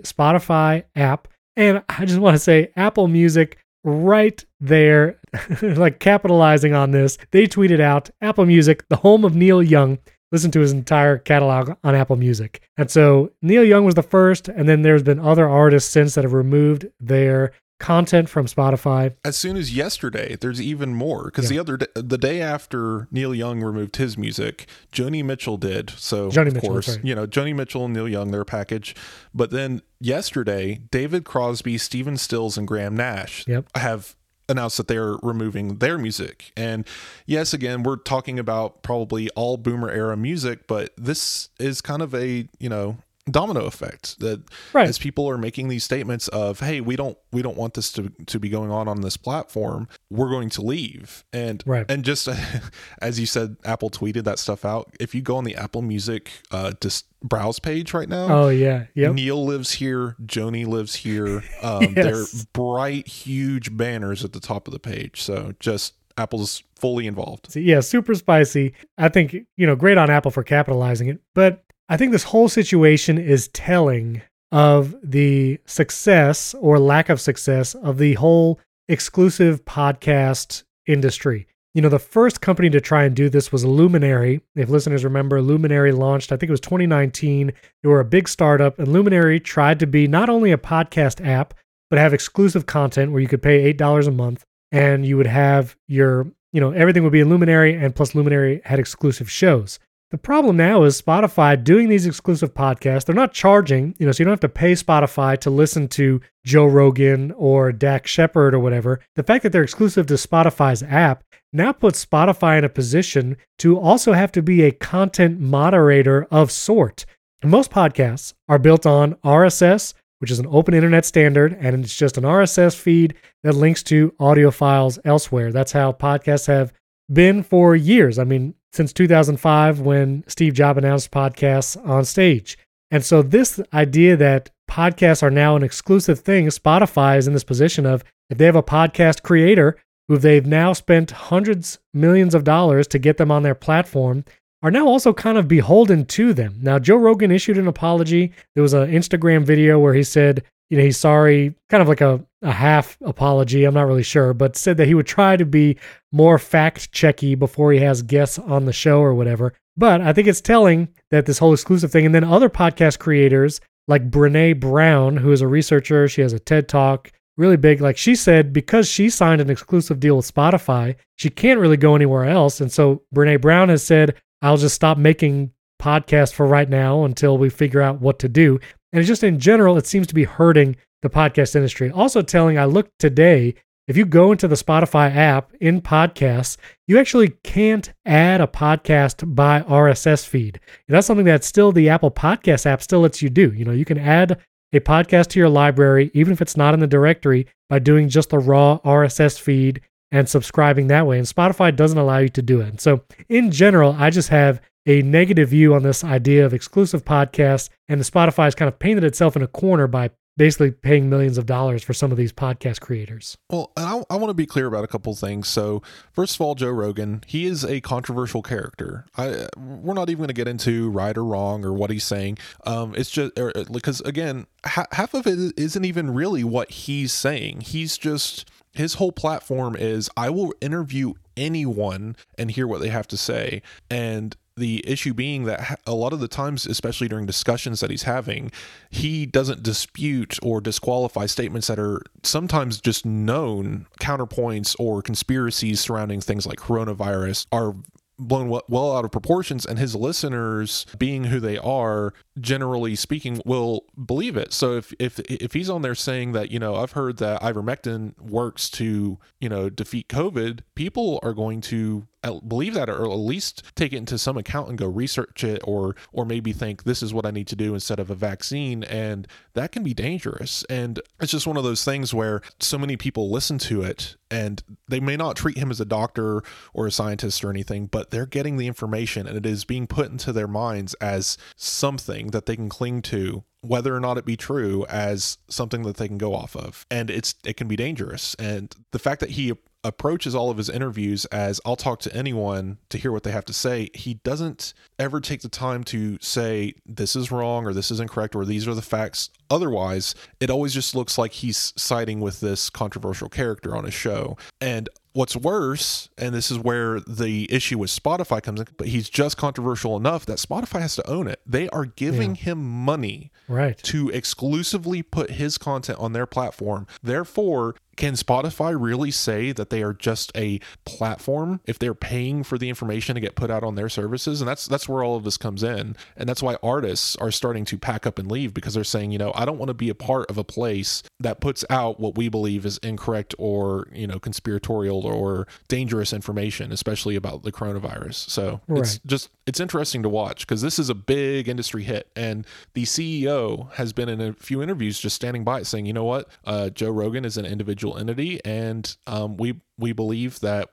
Spotify 0.00 0.84
app. 0.96 1.28
And 1.56 1.82
I 1.88 2.04
just 2.04 2.20
want 2.20 2.34
to 2.34 2.40
say, 2.40 2.72
Apple 2.76 3.08
Music 3.08 3.58
right 3.84 4.44
there, 4.60 5.20
like 5.62 6.00
capitalizing 6.00 6.74
on 6.74 6.90
this, 6.90 7.18
they 7.30 7.46
tweeted 7.46 7.80
out 7.80 8.10
Apple 8.20 8.46
Music, 8.46 8.84
the 8.88 8.96
home 8.96 9.24
of 9.24 9.36
Neil 9.36 9.62
Young. 9.62 9.98
Listen 10.32 10.50
to 10.50 10.60
his 10.60 10.72
entire 10.72 11.18
catalog 11.18 11.76
on 11.84 11.94
Apple 11.94 12.16
Music. 12.16 12.60
And 12.76 12.90
so 12.90 13.30
Neil 13.40 13.62
Young 13.62 13.84
was 13.84 13.94
the 13.94 14.02
first, 14.02 14.48
and 14.48 14.68
then 14.68 14.82
there's 14.82 15.04
been 15.04 15.20
other 15.20 15.48
artists 15.48 15.90
since 15.90 16.14
that 16.14 16.24
have 16.24 16.32
removed 16.32 16.86
their 16.98 17.52
content 17.84 18.30
from 18.30 18.46
Spotify. 18.46 19.14
As 19.24 19.36
soon 19.36 19.58
as 19.58 19.76
yesterday, 19.76 20.36
there's 20.40 20.60
even 20.60 20.94
more 20.94 21.24
because 21.24 21.50
yeah. 21.50 21.56
the 21.56 21.58
other 21.60 21.76
day, 21.76 21.86
the 21.94 22.16
day 22.16 22.40
after 22.40 23.08
Neil 23.10 23.34
Young 23.34 23.60
removed 23.60 23.96
his 23.96 24.16
music, 24.16 24.66
Joni 24.90 25.22
Mitchell 25.22 25.58
did. 25.58 25.90
So 25.90 26.30
Joni 26.30 26.48
of 26.48 26.54
Mitchell, 26.54 26.70
course, 26.70 26.98
you 27.02 27.14
know 27.14 27.26
Joni 27.26 27.54
Mitchell 27.54 27.84
and 27.84 27.92
Neil 27.92 28.08
Young, 28.08 28.30
their 28.30 28.46
package. 28.46 28.96
But 29.34 29.50
then 29.50 29.82
yesterday, 30.00 30.80
David 30.90 31.24
Crosby, 31.24 31.76
Stephen 31.76 32.16
Stills, 32.16 32.56
and 32.56 32.66
Graham 32.66 32.96
Nash 32.96 33.46
yep. 33.46 33.66
have 33.76 34.16
announced 34.48 34.78
that 34.78 34.88
they're 34.88 35.16
removing 35.22 35.78
their 35.78 35.98
music. 35.98 36.52
And 36.56 36.86
yes, 37.26 37.52
again, 37.52 37.82
we're 37.82 37.96
talking 37.96 38.38
about 38.38 38.82
probably 38.82 39.28
all 39.30 39.58
boomer 39.58 39.90
era 39.90 40.16
music, 40.16 40.66
but 40.66 40.90
this 40.96 41.50
is 41.58 41.80
kind 41.80 42.00
of 42.00 42.14
a, 42.14 42.48
you 42.58 42.68
know, 42.68 42.96
domino 43.30 43.64
effect 43.64 44.20
that 44.20 44.42
right. 44.74 44.86
as 44.86 44.98
people 44.98 45.28
are 45.28 45.38
making 45.38 45.68
these 45.68 45.82
statements 45.82 46.28
of 46.28 46.60
hey 46.60 46.82
we 46.82 46.94
don't 46.94 47.16
we 47.32 47.40
don't 47.40 47.56
want 47.56 47.72
this 47.72 47.90
to, 47.90 48.12
to 48.26 48.38
be 48.38 48.50
going 48.50 48.70
on 48.70 48.86
on 48.86 49.00
this 49.00 49.16
platform 49.16 49.88
we're 50.10 50.28
going 50.28 50.50
to 50.50 50.62
leave. 50.62 51.24
And 51.32 51.62
right. 51.66 51.86
and 51.88 52.04
just 52.04 52.28
as 53.00 53.18
you 53.18 53.26
said 53.26 53.56
apple 53.64 53.90
tweeted 53.90 54.24
that 54.24 54.38
stuff 54.38 54.64
out. 54.64 54.94
If 55.00 55.14
you 55.14 55.22
go 55.22 55.36
on 55.36 55.44
the 55.44 55.56
apple 55.56 55.82
music 55.82 56.30
uh 56.50 56.72
just 56.80 57.06
browse 57.22 57.58
page 57.58 57.94
right 57.94 58.08
now 58.08 58.26
oh 58.28 58.48
yeah. 58.50 58.86
Yeah 58.94 59.10
neil 59.10 59.44
lives 59.44 59.72
here 59.72 60.16
joni 60.26 60.66
lives 60.66 60.94
here 60.94 61.42
um 61.62 61.82
yes. 61.82 61.94
they're 61.94 62.44
bright 62.52 63.08
huge 63.08 63.74
banners 63.74 64.24
at 64.24 64.32
the 64.34 64.40
top 64.40 64.68
of 64.68 64.72
the 64.72 64.80
page. 64.80 65.22
So 65.22 65.54
just 65.60 65.94
apple's 66.18 66.62
fully 66.76 67.06
involved. 67.06 67.56
Yeah 67.56 67.80
super 67.80 68.14
spicy. 68.14 68.74
I 68.98 69.08
think 69.08 69.34
you 69.56 69.66
know 69.66 69.76
great 69.76 69.96
on 69.96 70.10
apple 70.10 70.30
for 70.30 70.42
capitalizing 70.42 71.08
it 71.08 71.20
but 71.34 71.63
I 71.88 71.98
think 71.98 72.12
this 72.12 72.24
whole 72.24 72.48
situation 72.48 73.18
is 73.18 73.48
telling 73.48 74.22
of 74.50 74.94
the 75.02 75.58
success 75.66 76.54
or 76.54 76.78
lack 76.78 77.10
of 77.10 77.20
success 77.20 77.74
of 77.74 77.98
the 77.98 78.14
whole 78.14 78.58
exclusive 78.88 79.64
podcast 79.66 80.62
industry. 80.86 81.46
You 81.74 81.82
know, 81.82 81.88
the 81.88 81.98
first 81.98 82.40
company 82.40 82.70
to 82.70 82.80
try 82.80 83.04
and 83.04 83.14
do 83.14 83.28
this 83.28 83.50
was 83.50 83.64
Luminary. 83.64 84.40
If 84.54 84.70
listeners 84.70 85.04
remember, 85.04 85.42
Luminary 85.42 85.92
launched, 85.92 86.30
I 86.32 86.36
think 86.36 86.48
it 86.48 86.52
was 86.52 86.60
2019. 86.60 87.52
They 87.82 87.88
were 87.88 88.00
a 88.00 88.04
big 88.04 88.28
startup, 88.28 88.78
and 88.78 88.88
Luminary 88.88 89.40
tried 89.40 89.80
to 89.80 89.86
be 89.86 90.06
not 90.06 90.30
only 90.30 90.52
a 90.52 90.58
podcast 90.58 91.26
app, 91.26 91.52
but 91.90 91.98
have 91.98 92.14
exclusive 92.14 92.64
content 92.64 93.12
where 93.12 93.20
you 93.20 93.28
could 93.28 93.42
pay 93.42 93.74
$8 93.74 94.06
a 94.06 94.10
month 94.10 94.44
and 94.72 95.04
you 95.04 95.16
would 95.16 95.26
have 95.26 95.76
your, 95.86 96.28
you 96.52 96.60
know, 96.60 96.70
everything 96.70 97.02
would 97.02 97.12
be 97.12 97.20
in 97.20 97.28
Luminary, 97.28 97.74
and 97.74 97.94
plus 97.94 98.14
Luminary 98.14 98.62
had 98.64 98.78
exclusive 98.78 99.30
shows. 99.30 99.78
The 100.14 100.18
problem 100.18 100.56
now 100.56 100.84
is 100.84 101.02
Spotify 101.02 101.64
doing 101.64 101.88
these 101.88 102.06
exclusive 102.06 102.54
podcasts. 102.54 103.04
They're 103.04 103.16
not 103.16 103.32
charging, 103.32 103.96
you 103.98 104.06
know, 104.06 104.12
so 104.12 104.20
you 104.20 104.24
don't 104.26 104.34
have 104.34 104.40
to 104.42 104.48
pay 104.48 104.74
Spotify 104.74 105.36
to 105.40 105.50
listen 105.50 105.88
to 105.88 106.20
Joe 106.46 106.66
Rogan 106.66 107.32
or 107.32 107.72
Dax 107.72 108.12
Shepard 108.12 108.54
or 108.54 108.60
whatever. 108.60 109.00
The 109.16 109.24
fact 109.24 109.42
that 109.42 109.50
they're 109.50 109.64
exclusive 109.64 110.06
to 110.06 110.14
Spotify's 110.14 110.84
app 110.84 111.24
now 111.52 111.72
puts 111.72 112.06
Spotify 112.06 112.58
in 112.58 112.62
a 112.62 112.68
position 112.68 113.36
to 113.58 113.76
also 113.76 114.12
have 114.12 114.30
to 114.30 114.40
be 114.40 114.62
a 114.62 114.70
content 114.70 115.40
moderator 115.40 116.28
of 116.30 116.52
sort. 116.52 117.06
most 117.42 117.72
podcasts 117.72 118.34
are 118.48 118.60
built 118.60 118.86
on 118.86 119.14
RSS, 119.24 119.94
which 120.20 120.30
is 120.30 120.38
an 120.38 120.46
open 120.48 120.74
internet 120.74 121.04
standard, 121.04 121.56
and 121.58 121.84
it's 121.84 121.96
just 121.96 122.16
an 122.16 122.22
RSS 122.22 122.76
feed 122.76 123.14
that 123.42 123.56
links 123.56 123.82
to 123.82 124.14
audio 124.20 124.52
files 124.52 124.96
elsewhere. 125.04 125.50
That's 125.50 125.72
how 125.72 125.90
podcasts 125.90 126.46
have 126.46 126.72
been 127.12 127.42
for 127.42 127.76
years. 127.76 128.18
I 128.18 128.24
mean, 128.24 128.54
since 128.72 128.92
2005 128.92 129.80
when 129.80 130.24
Steve 130.26 130.54
Jobs 130.54 130.78
announced 130.78 131.10
podcasts 131.10 131.76
on 131.88 132.04
stage. 132.04 132.58
And 132.90 133.04
so, 133.04 133.22
this 133.22 133.60
idea 133.72 134.16
that 134.16 134.50
podcasts 134.70 135.22
are 135.22 135.30
now 135.30 135.56
an 135.56 135.62
exclusive 135.62 136.20
thing, 136.20 136.46
Spotify 136.46 137.18
is 137.18 137.26
in 137.26 137.32
this 137.32 137.44
position 137.44 137.86
of 137.86 138.04
if 138.30 138.38
they 138.38 138.46
have 138.46 138.56
a 138.56 138.62
podcast 138.62 139.22
creator 139.22 139.76
who 140.08 140.18
they've 140.18 140.46
now 140.46 140.72
spent 140.72 141.10
hundreds, 141.10 141.78
millions 141.92 142.34
of 142.34 142.44
dollars 142.44 142.86
to 142.88 142.98
get 142.98 143.16
them 143.16 143.30
on 143.30 143.42
their 143.42 143.54
platform, 143.54 144.24
are 144.62 144.70
now 144.70 144.86
also 144.86 145.12
kind 145.12 145.38
of 145.38 145.48
beholden 145.48 146.06
to 146.06 146.32
them. 146.32 146.58
Now, 146.60 146.78
Joe 146.78 146.96
Rogan 146.96 147.30
issued 147.30 147.58
an 147.58 147.68
apology. 147.68 148.32
There 148.54 148.62
was 148.62 148.74
an 148.74 148.90
Instagram 148.90 149.44
video 149.44 149.78
where 149.78 149.94
he 149.94 150.02
said, 150.02 150.42
you 150.70 150.78
know, 150.78 150.84
he's 150.84 150.96
sorry, 150.96 151.54
kind 151.68 151.82
of 151.82 151.88
like 151.88 152.00
a, 152.00 152.24
a 152.44 152.52
half 152.52 152.96
apology. 153.02 153.64
I'm 153.64 153.74
not 153.74 153.86
really 153.86 154.02
sure, 154.02 154.32
but 154.34 154.56
said 154.56 154.76
that 154.76 154.86
he 154.86 154.94
would 154.94 155.06
try 155.06 155.36
to 155.36 155.44
be 155.44 155.76
more 156.12 156.38
fact 156.38 156.92
checky 156.92 157.36
before 157.38 157.72
he 157.72 157.80
has 157.80 158.02
guests 158.02 158.38
on 158.38 158.66
the 158.66 158.72
show 158.72 159.00
or 159.00 159.14
whatever. 159.14 159.54
But 159.76 160.00
I 160.00 160.12
think 160.12 160.28
it's 160.28 160.40
telling 160.40 160.88
that 161.10 161.26
this 161.26 161.38
whole 161.38 161.52
exclusive 161.52 161.90
thing, 161.90 162.06
and 162.06 162.14
then 162.14 162.22
other 162.22 162.48
podcast 162.48 162.98
creators 162.98 163.60
like 163.88 164.10
Brene 164.10 164.60
Brown, 164.60 165.16
who 165.16 165.32
is 165.32 165.40
a 165.40 165.48
researcher, 165.48 166.06
she 166.06 166.20
has 166.20 166.32
a 166.32 166.38
TED 166.38 166.68
talk, 166.68 167.10
really 167.36 167.56
big. 167.56 167.80
Like 167.80 167.96
she 167.96 168.14
said, 168.14 168.52
because 168.52 168.88
she 168.88 169.10
signed 169.10 169.40
an 169.40 169.50
exclusive 169.50 170.00
deal 170.00 170.16
with 170.16 170.32
Spotify, 170.32 170.96
she 171.16 171.30
can't 171.30 171.60
really 171.60 171.76
go 171.76 171.96
anywhere 171.96 172.24
else. 172.24 172.60
And 172.60 172.70
so 172.70 173.02
Brene 173.14 173.40
Brown 173.40 173.68
has 173.68 173.84
said, 173.84 174.14
I'll 174.42 174.56
just 174.56 174.74
stop 174.74 174.98
making 174.98 175.50
podcasts 175.82 176.32
for 176.32 176.46
right 176.46 176.68
now 176.68 177.04
until 177.04 177.36
we 177.36 177.50
figure 177.50 177.82
out 177.82 178.00
what 178.00 178.18
to 178.20 178.28
do. 178.28 178.60
And 178.92 179.04
just 179.04 179.24
in 179.24 179.38
general, 179.38 179.76
it 179.76 179.86
seems 179.86 180.06
to 180.06 180.14
be 180.14 180.24
hurting 180.24 180.76
the 181.04 181.10
podcast 181.10 181.54
industry. 181.54 181.90
Also, 181.90 182.22
telling 182.22 182.58
I 182.58 182.64
looked 182.64 182.98
today, 182.98 183.54
if 183.86 183.96
you 183.96 184.06
go 184.06 184.32
into 184.32 184.48
the 184.48 184.54
Spotify 184.54 185.14
app 185.14 185.52
in 185.60 185.82
podcasts, 185.82 186.56
you 186.88 186.98
actually 186.98 187.34
can't 187.44 187.92
add 188.06 188.40
a 188.40 188.46
podcast 188.46 189.34
by 189.34 189.60
RSS 189.60 190.26
feed. 190.26 190.58
That's 190.88 191.06
something 191.06 191.26
that 191.26 191.44
still 191.44 191.70
the 191.70 191.90
Apple 191.90 192.10
Podcast 192.10 192.64
app 192.64 192.82
still 192.82 193.00
lets 193.00 193.20
you 193.20 193.28
do. 193.28 193.52
You 193.52 193.66
know, 193.66 193.72
you 193.72 193.84
can 193.84 193.98
add 193.98 194.40
a 194.72 194.80
podcast 194.80 195.28
to 195.28 195.38
your 195.38 195.50
library, 195.50 196.10
even 196.14 196.32
if 196.32 196.40
it's 196.40 196.56
not 196.56 196.72
in 196.72 196.80
the 196.80 196.86
directory, 196.86 197.46
by 197.68 197.78
doing 197.78 198.08
just 198.08 198.30
the 198.30 198.38
raw 198.38 198.78
RSS 198.78 199.38
feed 199.38 199.82
and 200.10 200.28
subscribing 200.28 200.86
that 200.86 201.06
way. 201.06 201.18
And 201.18 201.26
Spotify 201.26 201.74
doesn't 201.76 201.98
allow 201.98 202.18
you 202.18 202.30
to 202.30 202.42
do 202.42 202.62
it. 202.62 202.68
And 202.68 202.80
so, 202.80 203.04
in 203.28 203.50
general, 203.50 203.94
I 203.98 204.08
just 204.08 204.30
have 204.30 204.62
a 204.86 205.02
negative 205.02 205.50
view 205.50 205.74
on 205.74 205.82
this 205.82 206.04
idea 206.04 206.44
of 206.46 206.54
exclusive 206.54 207.04
podcasts, 207.04 207.68
and 207.88 208.00
the 208.00 208.04
Spotify 208.04 208.44
has 208.44 208.54
kind 208.54 208.68
of 208.68 208.78
painted 208.78 209.04
itself 209.04 209.36
in 209.36 209.42
a 209.42 209.46
corner 209.46 209.86
by 209.86 210.10
basically 210.36 210.70
paying 210.70 211.08
millions 211.08 211.38
of 211.38 211.46
dollars 211.46 211.82
for 211.82 211.94
some 211.94 212.10
of 212.10 212.18
these 212.18 212.32
podcast 212.32 212.80
creators. 212.80 213.36
Well, 213.50 213.72
I, 213.76 214.02
I 214.10 214.16
want 214.16 214.30
to 214.30 214.34
be 214.34 214.46
clear 214.46 214.66
about 214.66 214.84
a 214.84 214.88
couple 214.88 215.14
things. 215.14 215.48
So, 215.48 215.82
first 216.12 216.34
of 216.34 216.40
all, 216.40 216.54
Joe 216.54 216.70
Rogan, 216.70 217.22
he 217.26 217.46
is 217.46 217.64
a 217.64 217.80
controversial 217.80 218.42
character. 218.42 219.06
I 219.16 219.46
we're 219.56 219.94
not 219.94 220.10
even 220.10 220.18
going 220.18 220.28
to 220.28 220.34
get 220.34 220.48
into 220.48 220.90
right 220.90 221.16
or 221.16 221.24
wrong 221.24 221.64
or 221.64 221.72
what 221.72 221.90
he's 221.90 222.04
saying. 222.04 222.38
Um, 222.66 222.94
it's 222.96 223.10
just 223.10 223.32
because 223.72 224.00
again, 224.02 224.46
ha- 224.64 224.86
half 224.92 225.14
of 225.14 225.26
it 225.26 225.52
isn't 225.56 225.84
even 225.84 226.12
really 226.12 226.44
what 226.44 226.70
he's 226.70 227.12
saying. 227.12 227.62
He's 227.62 227.96
just 227.96 228.48
his 228.72 228.94
whole 228.94 229.12
platform 229.12 229.76
is 229.76 230.10
I 230.16 230.30
will 230.30 230.52
interview 230.60 231.14
anyone 231.36 232.16
and 232.36 232.50
hear 232.50 232.66
what 232.66 232.80
they 232.80 232.88
have 232.88 233.08
to 233.08 233.16
say 233.16 233.62
and 233.90 234.36
the 234.56 234.84
issue 234.86 235.14
being 235.14 235.44
that 235.44 235.80
a 235.86 235.94
lot 235.94 236.12
of 236.12 236.20
the 236.20 236.28
times, 236.28 236.66
especially 236.66 237.08
during 237.08 237.26
discussions 237.26 237.80
that 237.80 237.90
he's 237.90 238.04
having, 238.04 238.52
he 238.90 239.26
doesn't 239.26 239.62
dispute 239.62 240.38
or 240.42 240.60
disqualify 240.60 241.26
statements 241.26 241.66
that 241.66 241.78
are 241.78 242.02
sometimes 242.22 242.80
just 242.80 243.04
known 243.04 243.86
counterpoints 244.00 244.76
or 244.78 245.02
conspiracies 245.02 245.80
surrounding 245.80 246.20
things 246.20 246.46
like 246.46 246.58
coronavirus 246.58 247.46
are 247.50 247.74
blown 248.18 248.48
well, 248.68 248.96
out 248.96 249.04
of 249.04 249.10
proportions 249.10 249.66
and 249.66 249.78
his 249.78 249.94
listeners 249.94 250.86
being 250.98 251.24
who 251.24 251.40
they 251.40 251.58
are 251.58 252.14
generally 252.40 252.96
speaking 252.96 253.40
will 253.44 253.84
believe 254.02 254.36
it. 254.36 254.52
So 254.52 254.76
if 254.76 254.92
if 254.98 255.18
if 255.20 255.52
he's 255.52 255.70
on 255.70 255.82
there 255.82 255.94
saying 255.94 256.32
that 256.32 256.50
you 256.50 256.58
know 256.58 256.76
i've 256.76 256.92
heard 256.92 257.18
that 257.18 257.40
ivermectin 257.42 258.18
works 258.20 258.68
to 258.70 259.18
you 259.40 259.48
know 259.48 259.68
defeat 259.68 260.08
covid 260.08 260.60
people 260.74 261.20
are 261.22 261.32
going 261.32 261.60
to 261.60 262.06
believe 262.46 262.74
that 262.74 262.88
or 262.88 263.04
at 263.04 263.16
least 263.16 263.62
take 263.74 263.92
it 263.92 263.98
into 263.98 264.18
some 264.18 264.36
account 264.36 264.68
and 264.68 264.78
go 264.78 264.86
research 264.86 265.44
it 265.44 265.60
or 265.64 265.94
or 266.12 266.24
maybe 266.24 266.52
think 266.52 266.84
this 266.84 267.02
is 267.02 267.12
what 267.12 267.26
I 267.26 267.30
need 267.30 267.46
to 267.48 267.56
do 267.56 267.74
instead 267.74 267.98
of 267.98 268.10
a 268.10 268.14
vaccine. 268.14 268.84
And 268.84 269.26
that 269.54 269.72
can 269.72 269.82
be 269.82 269.94
dangerous. 269.94 270.64
And 270.70 271.00
it's 271.20 271.32
just 271.32 271.46
one 271.46 271.56
of 271.56 271.64
those 271.64 271.84
things 271.84 272.14
where 272.14 272.40
so 272.60 272.78
many 272.78 272.96
people 272.96 273.30
listen 273.30 273.58
to 273.58 273.82
it 273.82 274.16
and 274.30 274.62
they 274.88 275.00
may 275.00 275.16
not 275.16 275.36
treat 275.36 275.58
him 275.58 275.70
as 275.70 275.80
a 275.80 275.84
doctor 275.84 276.42
or 276.72 276.86
a 276.86 276.90
scientist 276.90 277.44
or 277.44 277.50
anything 277.50 277.86
but 277.86 278.10
they're 278.10 278.26
getting 278.26 278.56
the 278.56 278.66
information 278.66 279.26
and 279.26 279.36
it 279.36 279.46
is 279.46 279.64
being 279.64 279.86
put 279.86 280.10
into 280.10 280.32
their 280.32 280.48
minds 280.48 280.94
as 280.94 281.36
something 281.56 282.23
that 282.28 282.46
they 282.46 282.56
can 282.56 282.68
cling 282.68 283.02
to 283.02 283.44
whether 283.60 283.94
or 283.94 284.00
not 284.00 284.18
it 284.18 284.24
be 284.24 284.36
true 284.36 284.84
as 284.88 285.38
something 285.48 285.82
that 285.82 285.96
they 285.96 286.08
can 286.08 286.18
go 286.18 286.34
off 286.34 286.54
of 286.54 286.84
and 286.90 287.10
it's 287.10 287.34
it 287.44 287.56
can 287.56 287.66
be 287.66 287.76
dangerous 287.76 288.34
and 288.34 288.74
the 288.90 288.98
fact 288.98 289.20
that 289.20 289.30
he 289.30 289.52
approaches 289.84 290.34
all 290.34 290.50
of 290.50 290.56
his 290.56 290.70
interviews 290.70 291.26
as 291.26 291.60
I'll 291.64 291.76
talk 291.76 292.00
to 292.00 292.16
anyone 292.16 292.78
to 292.88 292.98
hear 292.98 293.12
what 293.12 293.22
they 293.22 293.30
have 293.30 293.44
to 293.44 293.52
say. 293.52 293.90
He 293.92 294.14
doesn't 294.14 294.72
ever 294.98 295.20
take 295.20 295.42
the 295.42 295.48
time 295.50 295.84
to 295.84 296.16
say 296.20 296.74
this 296.86 297.14
is 297.14 297.30
wrong 297.30 297.66
or 297.66 297.74
this 297.74 297.90
is 297.90 298.00
incorrect 298.00 298.34
or 298.34 298.46
these 298.46 298.66
are 298.66 298.74
the 298.74 298.82
facts. 298.82 299.28
Otherwise, 299.54 300.16
it 300.40 300.50
always 300.50 300.74
just 300.74 300.96
looks 300.96 301.16
like 301.16 301.30
he's 301.30 301.72
siding 301.76 302.20
with 302.20 302.40
this 302.40 302.68
controversial 302.70 303.28
character 303.28 303.76
on 303.76 303.84
his 303.84 303.94
show. 303.94 304.36
And 304.60 304.88
what's 305.12 305.36
worse, 305.36 306.08
and 306.18 306.34
this 306.34 306.50
is 306.50 306.58
where 306.58 306.98
the 307.00 307.50
issue 307.52 307.78
with 307.78 307.90
Spotify 307.90 308.42
comes 308.42 308.60
in, 308.60 308.66
but 308.76 308.88
he's 308.88 309.08
just 309.08 309.36
controversial 309.36 309.96
enough 309.96 310.26
that 310.26 310.38
Spotify 310.38 310.80
has 310.80 310.96
to 310.96 311.08
own 311.08 311.28
it. 311.28 311.40
They 311.46 311.68
are 311.68 311.84
giving 311.84 312.34
yeah. 312.34 312.42
him 312.42 312.84
money 312.84 313.30
right. 313.48 313.78
to 313.78 314.10
exclusively 314.10 315.02
put 315.02 315.30
his 315.30 315.56
content 315.56 316.00
on 316.00 316.14
their 316.14 316.26
platform. 316.26 316.88
Therefore, 317.00 317.76
can 317.96 318.14
Spotify 318.14 318.76
really 318.78 319.12
say 319.12 319.52
that 319.52 319.70
they 319.70 319.82
are 319.82 319.92
just 319.92 320.32
a 320.36 320.58
platform 320.84 321.60
if 321.64 321.78
they're 321.78 321.94
paying 321.94 322.42
for 322.42 322.58
the 322.58 322.68
information 322.68 323.14
to 323.14 323.20
get 323.20 323.36
put 323.36 323.50
out 323.50 323.62
on 323.62 323.76
their 323.76 323.88
services? 323.88 324.40
And 324.40 324.48
that's 324.48 324.66
that's 324.66 324.88
where 324.88 325.04
all 325.04 325.16
of 325.16 325.22
this 325.22 325.36
comes 325.36 325.62
in. 325.62 325.96
And 326.16 326.28
that's 326.28 326.42
why 326.42 326.56
artists 326.62 327.14
are 327.16 327.30
starting 327.30 327.64
to 327.66 327.78
pack 327.78 328.06
up 328.06 328.18
and 328.18 328.30
leave 328.30 328.52
because 328.52 328.74
they're 328.74 328.82
saying, 328.82 329.12
you 329.12 329.18
know, 329.18 329.32
I 329.34 329.43
don't 329.44 329.58
want 329.58 329.68
to 329.68 329.74
be 329.74 329.88
a 329.88 329.94
part 329.94 330.30
of 330.30 330.38
a 330.38 330.44
place 330.44 331.02
that 331.20 331.40
puts 331.40 331.64
out 331.70 332.00
what 332.00 332.16
we 332.16 332.28
believe 332.28 332.66
is 332.66 332.78
incorrect 332.78 333.34
or, 333.38 333.88
you 333.92 334.06
know, 334.06 334.18
conspiratorial 334.18 335.06
or 335.06 335.46
dangerous 335.68 336.12
information, 336.12 336.72
especially 336.72 337.16
about 337.16 337.42
the 337.42 337.52
coronavirus. 337.52 338.14
So 338.14 338.60
right. 338.68 338.80
it's 338.80 338.98
just 339.06 339.30
it's 339.46 339.60
interesting 339.60 340.02
to 340.02 340.08
watch 340.08 340.46
because 340.46 340.62
this 340.62 340.78
is 340.78 340.88
a 340.88 340.94
big 340.94 341.48
industry 341.48 341.84
hit. 341.84 342.10
And 342.16 342.46
the 342.74 342.84
CEO 342.84 343.72
has 343.74 343.92
been 343.92 344.08
in 344.08 344.20
a 344.20 344.32
few 344.32 344.62
interviews 344.62 344.98
just 344.98 345.16
standing 345.16 345.44
by 345.44 345.60
it 345.60 345.66
saying, 345.66 345.86
you 345.86 345.92
know 345.92 346.04
what, 346.04 346.28
uh, 346.44 346.70
Joe 346.70 346.90
Rogan 346.90 347.24
is 347.24 347.36
an 347.36 347.46
individual 347.46 347.98
entity, 347.98 348.40
and 348.44 348.96
um, 349.06 349.36
we 349.36 349.60
we 349.78 349.92
believe 349.92 350.40
that 350.40 350.70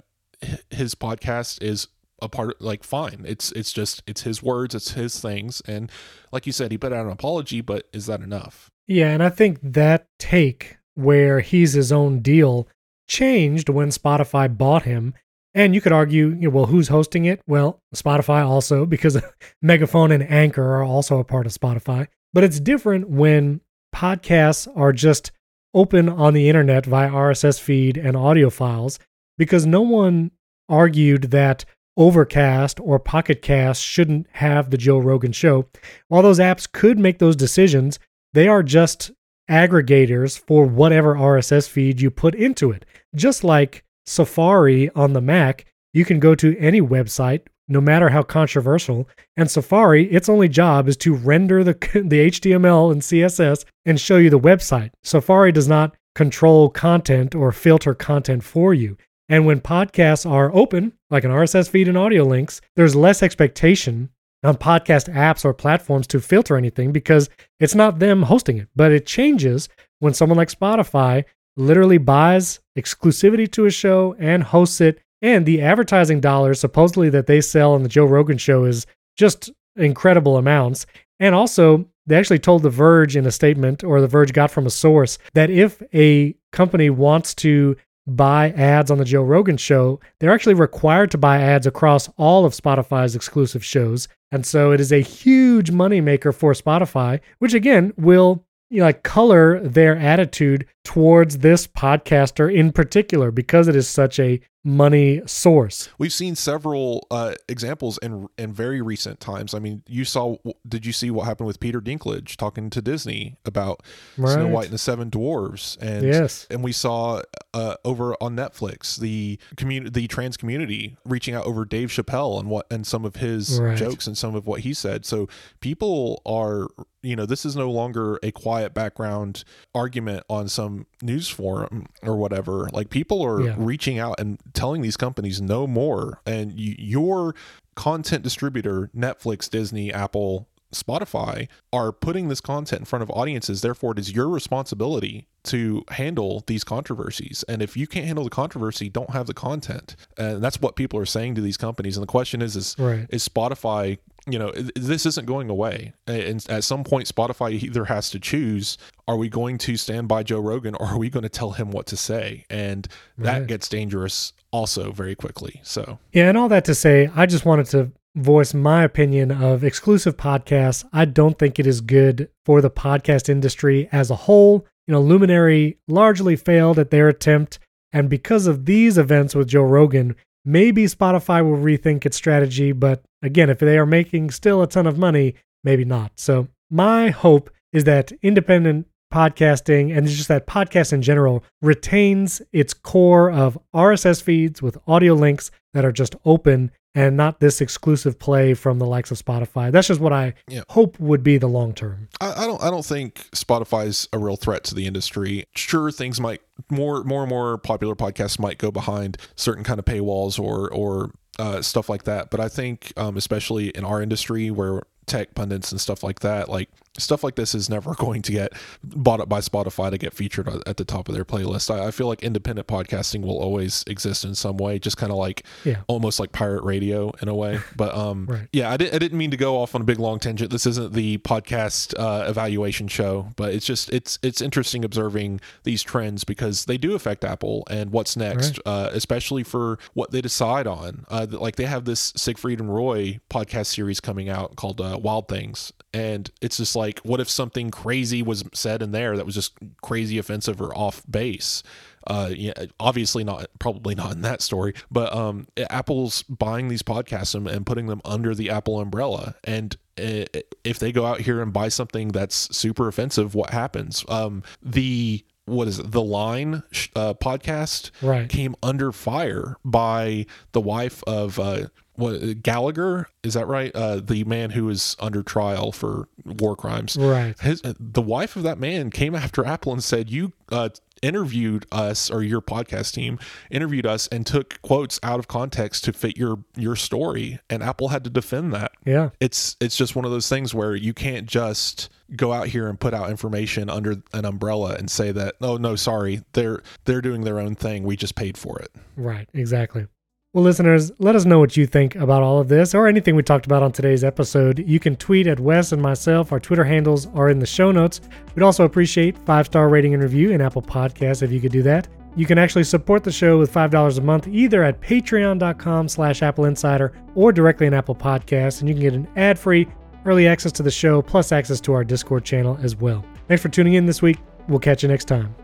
his 0.69 0.95
podcast 0.95 1.61
is 1.61 1.87
a 2.21 2.29
part 2.29 2.61
like 2.61 2.83
fine 2.83 3.23
it's 3.25 3.51
it's 3.53 3.73
just 3.73 4.03
it's 4.05 4.21
his 4.21 4.43
words 4.43 4.75
it's 4.75 4.91
his 4.91 5.19
things 5.19 5.61
and 5.67 5.91
like 6.31 6.45
you 6.45 6.51
said 6.51 6.71
he 6.71 6.77
put 6.77 6.93
out 6.93 7.05
an 7.05 7.11
apology 7.11 7.61
but 7.61 7.87
is 7.93 8.05
that 8.05 8.21
enough 8.21 8.69
yeah 8.87 9.09
and 9.09 9.23
i 9.23 9.29
think 9.29 9.59
that 9.61 10.05
take 10.19 10.77
where 10.95 11.39
he's 11.39 11.73
his 11.73 11.91
own 11.91 12.19
deal 12.19 12.67
changed 13.07 13.69
when 13.69 13.89
spotify 13.89 14.55
bought 14.55 14.83
him 14.83 15.13
and 15.53 15.75
you 15.75 15.81
could 15.81 15.91
argue, 15.91 16.29
you 16.29 16.47
know, 16.47 16.49
well, 16.49 16.65
who's 16.67 16.87
hosting 16.87 17.25
it? 17.25 17.41
Well, 17.45 17.81
Spotify 17.93 18.45
also, 18.45 18.85
because 18.85 19.21
Megaphone 19.61 20.11
and 20.11 20.23
Anchor 20.23 20.75
are 20.75 20.83
also 20.83 21.19
a 21.19 21.23
part 21.23 21.45
of 21.45 21.51
Spotify. 21.51 22.07
But 22.33 22.43
it's 22.43 22.59
different 22.59 23.09
when 23.09 23.61
podcasts 23.93 24.67
are 24.77 24.93
just 24.93 25.31
open 25.73 26.07
on 26.07 26.33
the 26.33 26.47
internet 26.47 26.85
via 26.85 27.09
RSS 27.09 27.59
feed 27.59 27.97
and 27.97 28.15
audio 28.15 28.49
files, 28.49 28.99
because 29.37 29.65
no 29.65 29.81
one 29.81 30.31
argued 30.69 31.31
that 31.31 31.65
Overcast 31.97 32.79
or 32.79 32.99
Pocket 32.99 33.41
Cast 33.41 33.83
shouldn't 33.83 34.27
have 34.33 34.69
the 34.69 34.77
Joe 34.77 34.97
Rogan 34.97 35.31
show. 35.31 35.67
While 36.07 36.23
those 36.23 36.39
apps 36.39 36.71
could 36.71 36.97
make 36.97 37.19
those 37.19 37.35
decisions, 37.35 37.99
they 38.33 38.47
are 38.47 38.63
just 38.63 39.11
aggregators 39.49 40.39
for 40.39 40.65
whatever 40.65 41.15
RSS 41.15 41.67
feed 41.67 41.99
you 41.99 42.09
put 42.09 42.33
into 42.33 42.71
it. 42.71 42.85
Just 43.13 43.43
like 43.43 43.83
Safari 44.05 44.89
on 44.95 45.13
the 45.13 45.21
Mac, 45.21 45.65
you 45.93 46.05
can 46.05 46.19
go 46.19 46.33
to 46.35 46.57
any 46.57 46.81
website, 46.81 47.41
no 47.67 47.81
matter 47.81 48.09
how 48.09 48.23
controversial, 48.23 49.09
and 49.35 49.51
Safari, 49.51 50.09
its 50.11 50.29
only 50.29 50.47
job 50.47 50.87
is 50.87 50.95
to 50.97 51.13
render 51.13 51.63
the, 51.63 51.73
the 51.93 52.29
HTML 52.29 52.91
and 52.91 53.01
CSS 53.01 53.65
and 53.85 53.99
show 53.99 54.17
you 54.17 54.29
the 54.29 54.39
website. 54.39 54.91
Safari 55.03 55.51
does 55.51 55.67
not 55.67 55.95
control 56.15 56.69
content 56.69 57.35
or 57.35 57.51
filter 57.51 57.93
content 57.93 58.43
for 58.43 58.73
you. 58.73 58.97
And 59.31 59.45
when 59.45 59.61
podcasts 59.61 60.29
are 60.29 60.53
open, 60.53 60.91
like 61.09 61.23
an 61.23 61.31
RSS 61.31 61.69
feed 61.69 61.87
and 61.87 61.97
audio 61.97 62.25
links, 62.25 62.59
there's 62.75 62.97
less 62.97 63.23
expectation 63.23 64.09
on 64.43 64.57
podcast 64.57 65.07
apps 65.13 65.45
or 65.45 65.53
platforms 65.53 66.05
to 66.07 66.19
filter 66.19 66.57
anything 66.57 66.91
because 66.91 67.29
it's 67.57 67.73
not 67.73 67.99
them 67.99 68.23
hosting 68.23 68.57
it. 68.57 68.67
But 68.75 68.91
it 68.91 69.05
changes 69.05 69.69
when 69.99 70.13
someone 70.13 70.37
like 70.37 70.51
Spotify 70.51 71.23
literally 71.55 71.97
buys 71.97 72.59
exclusivity 72.77 73.49
to 73.53 73.65
a 73.65 73.71
show 73.71 74.17
and 74.19 74.43
hosts 74.43 74.81
it. 74.81 74.99
And 75.21 75.45
the 75.45 75.61
advertising 75.61 76.19
dollars 76.19 76.59
supposedly 76.59 77.09
that 77.11 77.27
they 77.27 77.39
sell 77.39 77.71
on 77.71 77.83
the 77.83 77.89
Joe 77.89 78.05
Rogan 78.05 78.37
show 78.37 78.65
is 78.65 78.85
just 79.15 79.49
incredible 79.77 80.35
amounts. 80.35 80.85
And 81.21 81.33
also, 81.33 81.87
they 82.05 82.17
actually 82.17 82.39
told 82.39 82.63
The 82.63 82.69
Verge 82.69 83.15
in 83.15 83.25
a 83.25 83.31
statement, 83.31 83.81
or 83.81 84.01
The 84.01 84.07
Verge 84.07 84.33
got 84.33 84.51
from 84.51 84.65
a 84.65 84.71
source, 84.71 85.19
that 85.35 85.49
if 85.49 85.81
a 85.93 86.35
company 86.51 86.89
wants 86.89 87.33
to 87.35 87.77
buy 88.07 88.51
ads 88.51 88.91
on 88.91 88.97
the 88.97 89.05
Joe 89.05 89.23
Rogan 89.23 89.57
show, 89.57 89.99
they're 90.19 90.33
actually 90.33 90.55
required 90.55 91.11
to 91.11 91.17
buy 91.17 91.39
ads 91.39 91.67
across 91.67 92.09
all 92.17 92.45
of 92.45 92.53
Spotify's 92.53 93.15
exclusive 93.15 93.63
shows. 93.63 94.07
And 94.31 94.45
so 94.45 94.71
it 94.71 94.79
is 94.79 94.91
a 94.91 95.01
huge 95.01 95.71
moneymaker 95.71 96.33
for 96.33 96.53
Spotify, 96.53 97.19
which 97.39 97.53
again 97.53 97.93
will 97.97 98.45
you 98.69 98.79
know, 98.79 98.85
like 98.85 99.03
color 99.03 99.59
their 99.59 99.97
attitude 99.97 100.65
towards 100.85 101.39
this 101.39 101.67
podcaster 101.67 102.53
in 102.53 102.71
particular 102.71 103.29
because 103.29 103.67
it 103.67 103.75
is 103.75 103.87
such 103.87 104.17
a 104.19 104.39
money 104.63 105.21
source. 105.25 105.89
We've 105.97 106.13
seen 106.13 106.35
several 106.35 107.07
uh, 107.09 107.33
examples 107.47 107.97
in 107.99 108.27
in 108.37 108.53
very 108.53 108.81
recent 108.81 109.19
times. 109.19 109.53
I 109.53 109.59
mean, 109.59 109.83
you 109.87 110.05
saw 110.05 110.37
did 110.67 110.85
you 110.85 110.93
see 110.93 111.09
what 111.09 111.25
happened 111.25 111.47
with 111.47 111.59
Peter 111.59 111.81
Dinklage 111.81 112.35
talking 112.35 112.69
to 112.69 112.81
Disney 112.81 113.37
about 113.45 113.81
right. 114.17 114.33
Snow 114.33 114.47
White 114.47 114.65
and 114.65 114.73
the 114.73 114.79
Seven 114.79 115.09
Dwarves 115.09 115.77
and 115.81 116.05
yes. 116.05 116.47
and 116.49 116.63
we 116.63 116.71
saw 116.71 117.21
uh, 117.53 117.75
over 117.83 118.15
on 118.21 118.35
Netflix 118.35 118.97
the 118.97 119.39
community 119.55 120.01
the 120.01 120.07
trans 120.07 120.37
community 120.37 120.97
reaching 121.05 121.33
out 121.33 121.45
over 121.45 121.65
Dave 121.65 121.89
Chappelle 121.89 122.39
and 122.39 122.49
what 122.49 122.67
and 122.71 122.85
some 122.85 123.05
of 123.05 123.17
his 123.17 123.59
right. 123.59 123.77
jokes 123.77 124.07
and 124.07 124.17
some 124.17 124.35
of 124.35 124.45
what 124.45 124.61
he 124.61 124.73
said. 124.73 125.05
So 125.05 125.27
people 125.59 126.21
are 126.25 126.67
you 127.01 127.15
know 127.15 127.25
this 127.25 127.45
is 127.45 127.55
no 127.55 127.71
longer 127.71 128.19
a 128.21 128.31
quiet 128.31 128.73
background 128.73 129.43
argument 129.73 130.23
on 130.29 130.47
some 130.47 130.85
news 131.01 131.27
forum 131.27 131.87
or 132.03 132.15
whatever 132.15 132.69
like 132.73 132.89
people 132.89 133.21
are 133.21 133.41
yeah. 133.41 133.55
reaching 133.57 133.99
out 133.99 134.19
and 134.19 134.39
telling 134.53 134.81
these 134.81 134.97
companies 134.97 135.41
no 135.41 135.67
more. 135.67 136.19
And 136.25 136.59
you, 136.59 136.75
your 136.77 137.35
content 137.75 138.23
distributor 138.23 138.89
netflix 138.95 139.49
disney 139.49 139.93
apple 139.93 140.47
spotify 140.73 141.47
are 141.71 141.91
putting 141.91 142.29
this 142.29 142.41
content 142.41 142.81
in 142.81 142.85
front 142.85 143.03
of 143.03 143.09
audiences. 143.11 143.61
Therefore 143.61 143.91
it 143.91 143.99
is 143.99 144.11
your 144.11 144.29
responsibility 144.29 145.27
to 145.43 145.83
handle 145.89 146.43
these 146.47 146.63
controversies. 146.63 147.43
And 147.47 147.61
if 147.61 147.75
you 147.75 147.87
can't 147.87 148.05
handle 148.05 148.23
the 148.23 148.29
controversy 148.29 148.89
don't 148.89 149.11
have 149.11 149.27
the 149.27 149.33
content. 149.33 149.95
And 150.17 150.41
that's 150.41 150.61
what 150.61 150.75
people 150.75 150.99
are 150.99 151.05
saying 151.05 151.35
to 151.35 151.41
these 151.41 151.57
companies. 151.57 151.97
And 151.97 152.03
the 152.03 152.11
question 152.11 152.41
is 152.41 152.55
is, 152.55 152.75
right. 152.77 153.05
is 153.09 153.27
spotify 153.27 153.97
you 154.27 154.37
know 154.37 154.51
this 154.75 155.05
isn't 155.05 155.25
going 155.25 155.49
away. 155.49 155.93
And 156.07 156.45
at 156.49 156.63
some 156.63 156.83
point 156.83 157.07
spotify 157.07 157.51
either 157.51 157.85
has 157.85 158.09
to 158.11 158.19
choose 158.19 158.77
are 159.07 159.17
we 159.17 159.29
going 159.29 159.57
to 159.59 159.77
stand 159.77 160.07
by 160.07 160.23
joe 160.23 160.39
rogan 160.39 160.75
or 160.75 160.87
are 160.87 160.97
we 160.97 161.09
going 161.09 161.23
to 161.23 161.29
tell 161.29 161.51
him 161.51 161.71
what 161.71 161.87
to 161.87 161.97
say? 161.97 162.45
And 162.49 162.87
that 163.17 163.39
right. 163.39 163.47
gets 163.47 163.67
dangerous 163.67 164.33
also 164.51 164.91
very 164.91 165.15
quickly 165.15 165.59
so. 165.63 165.99
Yeah 166.11 166.29
and 166.29 166.37
all 166.37 166.49
that 166.49 166.65
to 166.65 166.75
say 166.75 167.09
i 167.15 167.25
just 167.25 167.45
wanted 167.45 167.67
to 167.67 167.91
voice 168.15 168.53
my 168.53 168.83
opinion 168.83 169.31
of 169.31 169.63
exclusive 169.63 170.17
podcasts. 170.17 170.83
I 170.91 171.05
don't 171.05 171.39
think 171.39 171.59
it 171.59 171.65
is 171.65 171.79
good 171.79 172.27
for 172.43 172.59
the 172.59 172.69
podcast 172.69 173.29
industry 173.29 173.87
as 173.89 174.11
a 174.11 174.15
whole. 174.15 174.67
You 174.87 174.93
know 174.93 175.01
luminary 175.01 175.77
largely 175.87 176.35
failed 176.35 176.77
at 176.77 176.91
their 176.91 177.07
attempt 177.07 177.59
and 177.93 178.09
because 178.09 178.47
of 178.47 178.65
these 178.65 178.97
events 178.97 179.35
with 179.35 179.47
joe 179.47 179.61
rogan 179.61 180.15
Maybe 180.43 180.85
Spotify 180.85 181.43
will 181.43 181.57
rethink 181.57 182.05
its 182.05 182.17
strategy, 182.17 182.71
but 182.71 183.03
again, 183.21 183.49
if 183.49 183.59
they 183.59 183.77
are 183.77 183.85
making 183.85 184.31
still 184.31 184.61
a 184.61 184.67
ton 184.67 184.87
of 184.87 184.97
money, 184.97 185.35
maybe 185.63 185.85
not. 185.85 186.13
So, 186.19 186.47
my 186.69 187.09
hope 187.09 187.49
is 187.73 187.83
that 187.83 188.11
independent 188.21 188.87
podcasting 189.13 189.95
and 189.95 190.07
just 190.07 190.29
that 190.29 190.47
podcast 190.47 190.93
in 190.93 191.01
general 191.01 191.43
retains 191.61 192.41
its 192.53 192.73
core 192.73 193.29
of 193.29 193.57
RSS 193.75 194.23
feeds 194.23 194.61
with 194.61 194.77
audio 194.87 195.13
links 195.13 195.51
that 195.73 195.85
are 195.85 195.91
just 195.91 196.15
open 196.25 196.71
and 196.93 197.15
not 197.15 197.39
this 197.39 197.61
exclusive 197.61 198.19
play 198.19 198.53
from 198.53 198.79
the 198.79 198.85
likes 198.85 199.11
of 199.11 199.17
Spotify. 199.23 199.71
That's 199.71 199.87
just 199.87 200.01
what 200.01 200.13
I 200.13 200.33
Yeah. 200.49 200.63
hope 200.69 200.99
would 200.99 201.23
be 201.23 201.37
the 201.37 201.47
long 201.47 201.73
term. 201.73 202.09
I, 202.19 202.43
I 202.43 202.47
don't 202.47 202.61
I 202.61 202.69
don't 202.69 202.85
think 202.85 203.29
Spotify's 203.31 204.07
a 204.13 204.19
real 204.19 204.35
threat 204.35 204.63
to 204.65 204.75
the 204.75 204.85
industry. 204.87 205.45
Sure, 205.55 205.91
things 205.91 206.19
might 206.19 206.41
more 206.69 207.03
more 207.03 207.21
and 207.21 207.29
more 207.29 207.57
popular 207.57 207.95
podcasts 207.95 208.39
might 208.39 208.57
go 208.57 208.71
behind 208.71 209.17
certain 209.35 209.63
kind 209.63 209.79
of 209.79 209.85
paywalls 209.85 210.39
or 210.39 210.69
or 210.73 211.11
uh, 211.39 211.61
stuff 211.61 211.89
like 211.89 212.03
that. 212.03 212.29
But 212.29 212.39
I 212.39 212.49
think 212.49 212.91
um, 212.97 213.15
especially 213.17 213.69
in 213.69 213.85
our 213.85 214.01
industry 214.01 214.51
where 214.51 214.83
tech 215.07 215.33
pundits 215.33 215.71
and 215.71 215.81
stuff 215.81 216.03
like 216.03 216.19
that, 216.19 216.49
like 216.49 216.69
stuff 216.97 217.23
like 217.23 217.35
this 217.35 217.55
is 217.55 217.69
never 217.69 217.93
going 217.97 218.21
to 218.21 218.31
get 218.31 218.53
bought 218.83 219.19
up 219.21 219.29
by 219.29 219.39
Spotify 219.39 219.89
to 219.91 219.97
get 219.97 220.13
featured 220.13 220.47
at 220.67 220.77
the 220.77 220.85
top 220.85 221.07
of 221.07 221.15
their 221.15 221.25
playlist. 221.25 221.73
I, 221.73 221.87
I 221.87 221.91
feel 221.91 222.07
like 222.07 222.21
independent 222.23 222.67
podcasting 222.67 223.21
will 223.21 223.37
always 223.39 223.83
exist 223.87 224.25
in 224.25 224.35
some 224.35 224.57
way, 224.57 224.77
just 224.79 224.97
kind 224.97 225.11
of 225.11 225.17
like 225.17 225.43
Yeah. 225.63 225.77
almost 225.87 226.19
like 226.19 226.31
pirate 226.31 226.63
radio 226.63 227.11
in 227.21 227.27
a 227.29 227.35
way. 227.35 227.59
But 227.75 227.95
um, 227.95 228.25
Right. 228.27 228.47
yeah, 228.53 228.69
I, 228.69 228.77
did, 228.77 228.93
I 228.93 228.99
didn't 228.99 229.17
mean 229.17 229.31
to 229.31 229.37
go 229.37 229.57
off 229.61 229.73
on 229.75 229.81
a 229.81 229.83
big 229.85 229.99
long 229.99 230.19
tangent. 230.19 230.51
This 230.51 230.65
isn't 230.65 230.93
the 230.93 231.17
podcast 231.19 231.97
uh, 231.97 232.29
evaluation 232.29 232.87
show, 232.87 233.29
but 233.37 233.53
it's 233.53 233.65
just 233.65 233.91
it's 233.93 234.19
it's 234.21 234.41
interesting 234.41 234.83
observing 234.83 235.39
these 235.63 235.81
trends 235.81 236.23
because 236.23 236.65
they 236.65 236.77
do 236.77 236.93
affect 236.93 237.23
Apple 237.23 237.63
and 237.69 237.91
what's 237.91 238.17
next, 238.17 238.59
uh, 238.65 238.89
especially 238.91 239.43
for 239.43 239.79
what 239.93 240.11
they 240.11 240.21
decide 240.21 240.67
on. 240.67 241.05
Uh, 241.09 241.25
like 241.29 241.55
they 241.55 241.65
have 241.65 241.85
this 241.85 242.11
Siegfried 242.15 242.59
and 242.59 242.73
Roy 242.73 243.19
podcast 243.29 243.67
series 243.67 243.99
coming 243.99 244.29
out 244.29 244.55
called 244.57 244.81
uh, 244.81 244.99
Wild 245.01 245.27
Things, 245.27 245.71
and 245.93 246.31
it's 246.41 246.57
just 246.57 246.75
like, 246.75 246.99
what 246.99 247.19
if 247.19 247.29
something 247.29 247.69
crazy 247.71 248.21
was 248.23 248.43
said 248.53 248.81
in 248.81 248.91
there 248.91 249.17
that 249.17 249.25
was 249.25 249.35
just 249.35 249.53
crazy 249.81 250.17
offensive 250.17 250.61
or 250.61 250.73
off 250.77 251.03
base? 251.09 251.63
uh 252.07 252.31
yeah 252.35 252.51
obviously 252.79 253.23
not 253.23 253.45
probably 253.59 253.93
not 253.93 254.11
in 254.13 254.21
that 254.23 254.41
story 254.41 254.73
but 254.89 255.13
um 255.13 255.45
apple's 255.69 256.23
buying 256.23 256.67
these 256.67 256.81
podcasts 256.81 257.35
and, 257.35 257.47
and 257.47 257.63
putting 257.63 257.85
them 257.85 258.01
under 258.03 258.33
the 258.33 258.49
apple 258.49 258.79
umbrella 258.79 259.35
and 259.43 259.77
uh, 259.99 260.25
if 260.63 260.79
they 260.79 260.91
go 260.91 261.05
out 261.05 261.21
here 261.21 261.43
and 261.43 261.53
buy 261.53 261.67
something 261.69 262.07
that's 262.07 262.57
super 262.57 262.87
offensive 262.87 263.35
what 263.35 263.51
happens 263.51 264.03
um 264.09 264.41
the 264.63 265.23
what 265.45 265.67
is 265.67 265.77
it 265.77 265.91
the 265.91 266.01
line 266.01 266.63
uh, 266.95 267.13
podcast 267.13 267.91
Right. 268.01 268.27
came 268.27 268.55
under 268.63 268.91
fire 268.91 269.57
by 269.63 270.25
the 270.53 270.61
wife 270.61 271.03
of 271.05 271.37
uh 271.39 271.67
what 271.95 272.41
Gallagher 272.41 273.07
is 273.23 273.33
that 273.33 273.47
right? 273.47 273.71
Uh, 273.75 273.97
the 273.97 274.23
man 274.23 274.51
who 274.51 274.69
is 274.69 274.95
under 274.99 275.23
trial 275.23 275.71
for 275.71 276.07
war 276.25 276.55
crimes. 276.55 276.97
Right. 276.97 277.39
His 277.39 277.61
the 277.63 278.01
wife 278.01 278.35
of 278.35 278.43
that 278.43 278.59
man 278.59 278.89
came 278.89 279.15
after 279.15 279.45
Apple 279.45 279.73
and 279.73 279.83
said, 279.83 280.09
"You 280.09 280.33
uh, 280.51 280.69
interviewed 281.01 281.65
us, 281.71 282.09
or 282.09 282.23
your 282.23 282.41
podcast 282.41 282.93
team 282.93 283.19
interviewed 283.49 283.85
us, 283.85 284.07
and 284.07 284.25
took 284.25 284.61
quotes 284.61 284.99
out 285.03 285.19
of 285.19 285.27
context 285.27 285.83
to 285.85 285.93
fit 285.93 286.17
your 286.17 286.39
your 286.55 286.75
story." 286.75 287.39
And 287.49 287.61
Apple 287.61 287.89
had 287.89 288.03
to 288.05 288.09
defend 288.09 288.53
that. 288.53 288.71
Yeah. 288.85 289.09
It's 289.19 289.57
it's 289.59 289.75
just 289.75 289.95
one 289.95 290.05
of 290.05 290.11
those 290.11 290.29
things 290.29 290.53
where 290.53 290.75
you 290.75 290.93
can't 290.93 291.27
just 291.27 291.89
go 292.15 292.33
out 292.33 292.47
here 292.47 292.67
and 292.67 292.79
put 292.79 292.93
out 292.93 293.09
information 293.09 293.69
under 293.69 293.97
an 294.13 294.25
umbrella 294.25 294.75
and 294.75 294.89
say 294.89 295.11
that, 295.11 295.35
"Oh 295.41 295.57
no, 295.57 295.75
sorry, 295.75 296.21
they're 296.33 296.61
they're 296.85 297.01
doing 297.01 297.21
their 297.25 297.39
own 297.39 297.55
thing. 297.55 297.83
We 297.83 297.97
just 297.97 298.15
paid 298.15 298.37
for 298.37 298.59
it." 298.59 298.71
Right, 298.95 299.27
exactly. 299.33 299.87
Well, 300.33 300.45
listeners, 300.45 300.93
let 300.97 301.17
us 301.17 301.25
know 301.25 301.39
what 301.39 301.57
you 301.57 301.65
think 301.65 301.95
about 301.95 302.23
all 302.23 302.39
of 302.39 302.47
this 302.47 302.73
or 302.73 302.87
anything 302.87 303.17
we 303.17 303.23
talked 303.23 303.45
about 303.45 303.63
on 303.63 303.73
today's 303.73 304.01
episode. 304.01 304.63
You 304.65 304.79
can 304.79 304.95
tweet 304.95 305.27
at 305.27 305.41
Wes 305.41 305.73
and 305.73 305.81
myself. 305.81 306.31
Our 306.31 306.39
Twitter 306.39 306.63
handles 306.63 307.07
are 307.07 307.29
in 307.29 307.39
the 307.39 307.45
show 307.45 307.69
notes. 307.69 307.99
We'd 308.33 308.43
also 308.43 308.63
appreciate 308.63 309.17
five 309.25 309.47
star 309.47 309.67
rating 309.67 309.93
and 309.93 310.01
review 310.01 310.31
in 310.31 310.39
Apple 310.39 310.61
Podcasts 310.61 311.21
if 311.21 311.33
you 311.33 311.41
could 311.41 311.51
do 311.51 311.61
that. 311.63 311.89
You 312.15 312.25
can 312.25 312.37
actually 312.37 312.63
support 312.63 313.03
the 313.03 313.11
show 313.11 313.39
with 313.39 313.51
$5 313.51 313.97
a 313.97 314.01
month 314.01 314.29
either 314.29 314.63
at 314.63 314.79
patreon.com 314.79 315.89
slash 315.89 316.21
Apple 316.23 316.45
Insider 316.45 316.93
or 317.13 317.33
directly 317.33 317.67
in 317.67 317.73
Apple 317.73 317.95
Podcasts, 317.95 318.61
and 318.61 318.69
you 318.69 318.75
can 318.75 318.83
get 318.83 318.93
an 318.93 319.09
ad-free 319.17 319.67
early 320.05 320.29
access 320.29 320.53
to 320.53 320.63
the 320.63 320.71
show 320.71 321.01
plus 321.01 321.33
access 321.33 321.59
to 321.59 321.73
our 321.73 321.83
Discord 321.83 322.23
channel 322.23 322.57
as 322.61 322.77
well. 322.77 323.03
Thanks 323.27 323.43
for 323.43 323.49
tuning 323.49 323.73
in 323.73 323.85
this 323.85 324.01
week. 324.01 324.17
We'll 324.47 324.59
catch 324.59 324.81
you 324.81 324.87
next 324.87 325.05
time. 325.09 325.35